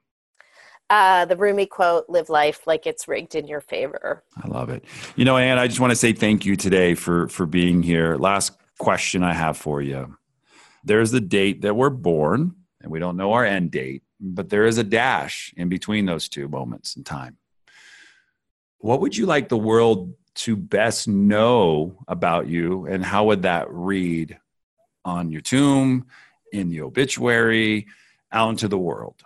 Uh, 0.88 1.24
the 1.24 1.36
Rumi 1.36 1.66
quote, 1.66 2.04
live 2.08 2.28
life 2.28 2.66
like 2.66 2.86
it's 2.86 3.08
rigged 3.08 3.34
in 3.34 3.48
your 3.48 3.60
favor. 3.60 4.22
I 4.40 4.46
love 4.46 4.70
it. 4.70 4.84
You 5.16 5.24
know, 5.24 5.36
Anne, 5.36 5.58
I 5.58 5.66
just 5.66 5.80
want 5.80 5.90
to 5.90 5.96
say 5.96 6.12
thank 6.12 6.46
you 6.46 6.54
today 6.54 6.94
for 6.94 7.28
for 7.28 7.44
being 7.44 7.82
here. 7.82 8.16
Last 8.16 8.52
question 8.78 9.24
I 9.24 9.32
have 9.32 9.56
for 9.56 9.82
you. 9.82 10.16
There's 10.84 11.10
the 11.10 11.20
date 11.20 11.62
that 11.62 11.74
we're 11.74 11.90
born, 11.90 12.54
and 12.80 12.92
we 12.92 13.00
don't 13.00 13.16
know 13.16 13.32
our 13.32 13.44
end 13.44 13.72
date, 13.72 14.04
but 14.20 14.48
there 14.48 14.64
is 14.64 14.78
a 14.78 14.84
dash 14.84 15.52
in 15.56 15.68
between 15.68 16.06
those 16.06 16.28
two 16.28 16.46
moments 16.46 16.94
in 16.94 17.02
time. 17.02 17.36
What 18.78 19.00
would 19.00 19.16
you 19.16 19.26
like 19.26 19.48
the 19.48 19.56
world 19.56 20.14
to 20.36 20.54
best 20.54 21.08
know 21.08 21.98
about 22.06 22.46
you, 22.46 22.86
and 22.86 23.04
how 23.04 23.24
would 23.24 23.42
that 23.42 23.66
read 23.70 24.38
on 25.04 25.32
your 25.32 25.40
tomb, 25.40 26.06
in 26.52 26.68
the 26.68 26.82
obituary, 26.82 27.88
out 28.30 28.50
into 28.50 28.68
the 28.68 28.78
world? 28.78 29.24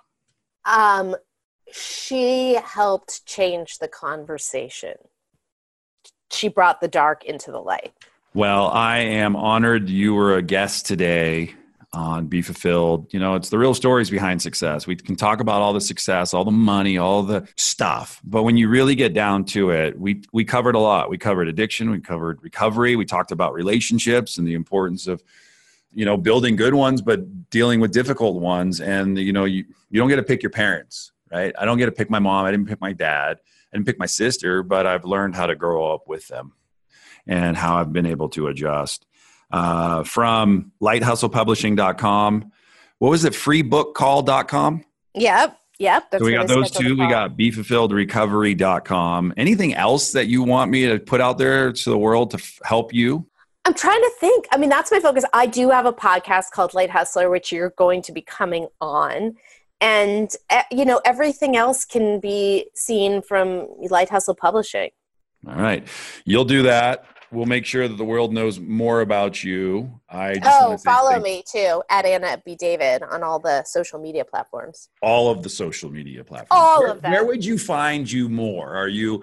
Um, 0.65 1.17
she 1.73 2.55
helped 2.55 3.25
change 3.27 3.79
the 3.79 3.89
conversation. 3.89 4.95
She 6.31 6.49
brought 6.49 6.81
the 6.81 6.89
dark 6.89 7.25
into 7.25 7.51
the 7.51 7.61
light. 7.61 7.93
Well, 8.35 8.69
I 8.69 8.99
am 8.99 9.35
honored 9.35 9.89
you 9.89 10.15
were 10.15 10.37
a 10.37 10.43
guest 10.43 10.87
today 10.87 11.55
on 11.93 12.27
Be 12.27 12.43
Fulfilled. 12.43 13.13
You 13.13 13.19
know, 13.19 13.35
it's 13.35 13.49
the 13.49 13.59
real 13.59 13.75
stories 13.75 14.11
behind 14.11 14.41
success. 14.41 14.87
We 14.87 14.95
can 14.95 15.17
talk 15.17 15.41
about 15.41 15.61
all 15.63 15.73
the 15.73 15.81
success, 15.81 16.33
all 16.33 16.45
the 16.45 16.53
money, 16.53 16.99
all 16.99 17.25
the 17.25 17.49
stuff, 17.57 18.21
but 18.23 18.45
when 18.45 18.57
you 18.57 18.69
really 18.69 18.95
get 18.95 19.13
down 19.13 19.45
to 19.47 19.71
it, 19.71 19.99
we 19.99 20.23
we 20.33 20.45
covered 20.45 20.77
a 20.77 20.79
lot. 20.79 21.11
We 21.11 21.19
covered 21.19 21.49
addiction, 21.49 21.91
we 21.91 22.01
covered 22.01 22.41
recovery, 22.43 22.95
we 22.95 23.05
talked 23.05 23.33
about 23.33 23.53
relationships 23.53 24.39
and 24.39 24.47
the 24.47 24.55
importance 24.55 25.09
of 25.09 25.25
you 25.93 26.05
know 26.05 26.17
building 26.17 26.57
good 26.57 26.75
ones 26.75 27.03
but 27.03 27.51
dealing 27.51 27.81
with 27.81 27.93
difficult 27.93 28.41
ones 28.41 28.81
and 28.81 29.19
you 29.19 29.33
know 29.33 29.45
you 29.45 29.65
you 29.91 29.99
don't 29.99 30.09
get 30.09 30.17
to 30.17 30.23
pick 30.23 30.43
your 30.43 30.51
parents 30.51 31.13
right? 31.33 31.55
I 31.59 31.65
don't 31.65 31.79
get 31.79 31.87
to 31.87 31.93
pick 31.93 32.11
my 32.11 32.19
mom. 32.19 32.45
I 32.45 32.51
didn't 32.51 32.69
pick 32.69 32.81
my 32.81 32.93
dad. 32.93 33.39
I 33.73 33.77
didn't 33.77 33.87
pick 33.87 33.99
my 33.99 34.07
sister, 34.07 34.63
but 34.63 34.87
I've 34.87 35.05
learned 35.05 35.37
how 35.37 35.47
to 35.47 35.55
grow 35.55 35.93
up 35.95 36.09
with 36.09 36.27
them 36.29 36.53
and 37.27 37.57
how 37.57 37.77
I've 37.77 37.93
been 37.93 38.07
able 38.07 38.29
to 38.31 38.49
adjust. 38.49 39.07
Uh, 39.53 40.05
from 40.05 40.71
lighthustlepublishing.com. 40.81 42.53
What 42.99 43.11
was 43.11 43.25
it? 43.25 43.33
Freebookcall.com? 43.33 44.85
Yep. 45.15 45.57
Yep. 45.81 46.05
so 46.19 46.25
we 46.25 46.33
got 46.33 46.47
those 46.47 46.71
two. 46.71 46.91
We 46.91 47.09
got 47.09 47.39
befulfilledrecovery.com. 47.39 49.35
Anything 49.39 49.75
else 49.75 50.13
that 50.13 50.27
you 50.27 50.43
want 50.43 50.71
me 50.71 50.87
to 50.87 50.99
put 50.99 51.23
out 51.23 51.39
there 51.39 51.73
to 51.73 51.91
the 51.91 51.97
world 51.97 52.33
to 52.33 52.37
f- 52.37 52.61
help 52.65 52.93
you? 52.93 53.27
I'm 53.65 53.73
trying 53.73 54.01
to 54.01 54.11
think. 54.21 54.47
I 54.53 54.59
mean, 54.59 54.69
that's 54.69 54.91
my 54.91 55.01
focus. 55.01 55.25
I 55.33 55.47
do 55.47 55.71
have 55.71 55.87
a 55.87 55.93
podcast 55.93 56.51
called 56.51 56.75
Light 56.75 56.91
Hustler, 56.91 57.31
which 57.31 57.51
you're 57.51 57.71
going 57.71 58.03
to 58.03 58.13
be 58.13 58.21
coming 58.21 58.69
on 58.81 59.37
and 59.81 60.31
eh, 60.51 60.63
you 60.71 60.85
know 60.85 61.01
everything 61.05 61.57
else 61.57 61.85
can 61.85 62.21
be 62.21 62.67
seen 62.75 63.23
from 63.23 63.67
light 63.79 64.11
hustle 64.11 64.35
publishing. 64.35 64.91
All 65.47 65.55
right. 65.55 65.87
You'll 66.25 66.45
do 66.45 66.63
that. 66.65 67.07
We'll 67.33 67.47
make 67.47 67.65
sure 67.65 67.87
that 67.87 67.97
the 67.97 68.05
world 68.05 68.35
knows 68.35 68.59
more 68.59 69.03
about 69.03 69.45
you. 69.45 70.01
I 70.11 70.39
oh 70.45 70.77
follow 70.79 71.21
me 71.21 71.45
too 71.51 71.83
at 71.89 72.05
anna 72.05 72.43
b. 72.45 72.57
David 72.57 73.03
on 73.05 73.23
all 73.23 73.39
the 73.39 73.63
social 73.65 74.01
media 74.01 74.25
platforms. 74.25 74.89
All 75.01 75.31
of 75.31 75.43
the 75.43 75.49
social 75.49 75.91
media 75.91 76.25
platforms. 76.25 76.49
All 76.51 76.81
where, 76.81 76.91
of 76.91 77.03
them. 77.03 77.13
where 77.13 77.25
would 77.25 77.45
you 77.45 77.57
find 77.57 78.11
you 78.11 78.29
more? 78.29 78.75
Are 78.75 78.89
you 78.89 79.23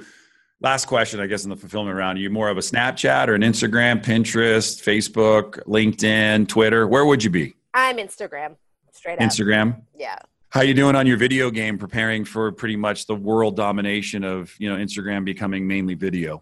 last 0.59 0.85
question 0.85 1.19
i 1.19 1.27
guess 1.27 1.43
in 1.43 1.51
the 1.51 1.55
fulfillment 1.55 1.95
round 1.95 2.17
are 2.17 2.21
you 2.21 2.31
more 2.31 2.49
of 2.49 2.57
a 2.57 2.61
snapchat 2.61 3.27
or 3.27 3.35
an 3.35 3.43
instagram 3.43 4.03
pinterest 4.03 4.81
facebook 4.81 5.63
linkedin 5.65 6.47
twitter? 6.47 6.87
Where 6.87 7.05
would 7.05 7.23
you 7.23 7.29
be? 7.29 7.55
I'm 7.75 7.97
instagram 7.97 8.55
straight 8.91 9.19
up. 9.19 9.19
Instagram? 9.19 9.83
Yeah 9.93 10.17
how 10.49 10.61
you 10.61 10.73
doing 10.73 10.95
on 10.95 11.05
your 11.05 11.17
video 11.17 11.51
game 11.51 11.77
preparing 11.77 12.23
for 12.23 12.51
pretty 12.51 12.75
much 12.75 13.05
the 13.05 13.15
world 13.15 13.55
domination 13.55 14.23
of 14.23 14.53
you 14.59 14.69
know 14.69 14.75
instagram 14.75 15.25
becoming 15.25 15.67
mainly 15.67 15.93
video 15.93 16.41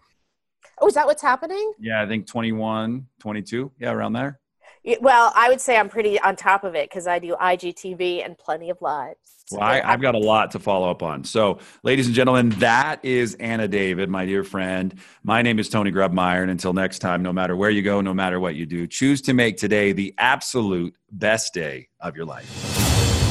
oh 0.80 0.86
is 0.86 0.94
that 0.94 1.06
what's 1.06 1.22
happening 1.22 1.72
yeah 1.78 2.02
i 2.02 2.06
think 2.06 2.26
21 2.26 3.06
22 3.20 3.72
yeah 3.78 3.92
around 3.92 4.12
there 4.12 4.38
well 5.00 5.32
i 5.34 5.48
would 5.48 5.60
say 5.60 5.76
i'm 5.76 5.88
pretty 5.88 6.20
on 6.20 6.36
top 6.36 6.64
of 6.64 6.74
it 6.74 6.88
because 6.88 7.06
i 7.06 7.18
do 7.18 7.34
igtv 7.40 8.24
and 8.24 8.38
plenty 8.38 8.70
of 8.70 8.80
lives 8.80 9.36
well, 9.52 9.62
I, 9.62 9.80
have 9.80 10.00
got 10.00 10.16
a 10.16 10.18
lot 10.18 10.50
to 10.52 10.58
follow 10.58 10.90
up 10.90 11.04
on. 11.04 11.22
So, 11.22 11.60
ladies 11.84 12.06
and 12.06 12.14
gentlemen, 12.16 12.50
that 12.58 13.04
is 13.04 13.34
Anna 13.34 13.68
David, 13.68 14.08
my 14.10 14.26
dear 14.26 14.42
friend. 14.42 14.92
My 15.22 15.40
name 15.40 15.60
is 15.60 15.68
Tony 15.68 15.92
Grebmeier. 15.92 16.42
And 16.42 16.50
until 16.50 16.72
next 16.72 16.98
time, 16.98 17.22
no 17.22 17.32
matter 17.32 17.54
where 17.54 17.70
you 17.70 17.82
go, 17.82 18.00
no 18.00 18.12
matter 18.12 18.40
what 18.40 18.56
you 18.56 18.66
do, 18.66 18.88
choose 18.88 19.22
to 19.22 19.34
make 19.34 19.56
today 19.56 19.92
the 19.92 20.14
absolute 20.18 20.96
best 21.12 21.54
day 21.54 21.88
of 22.00 22.16
your 22.16 22.24
life. 22.24 22.75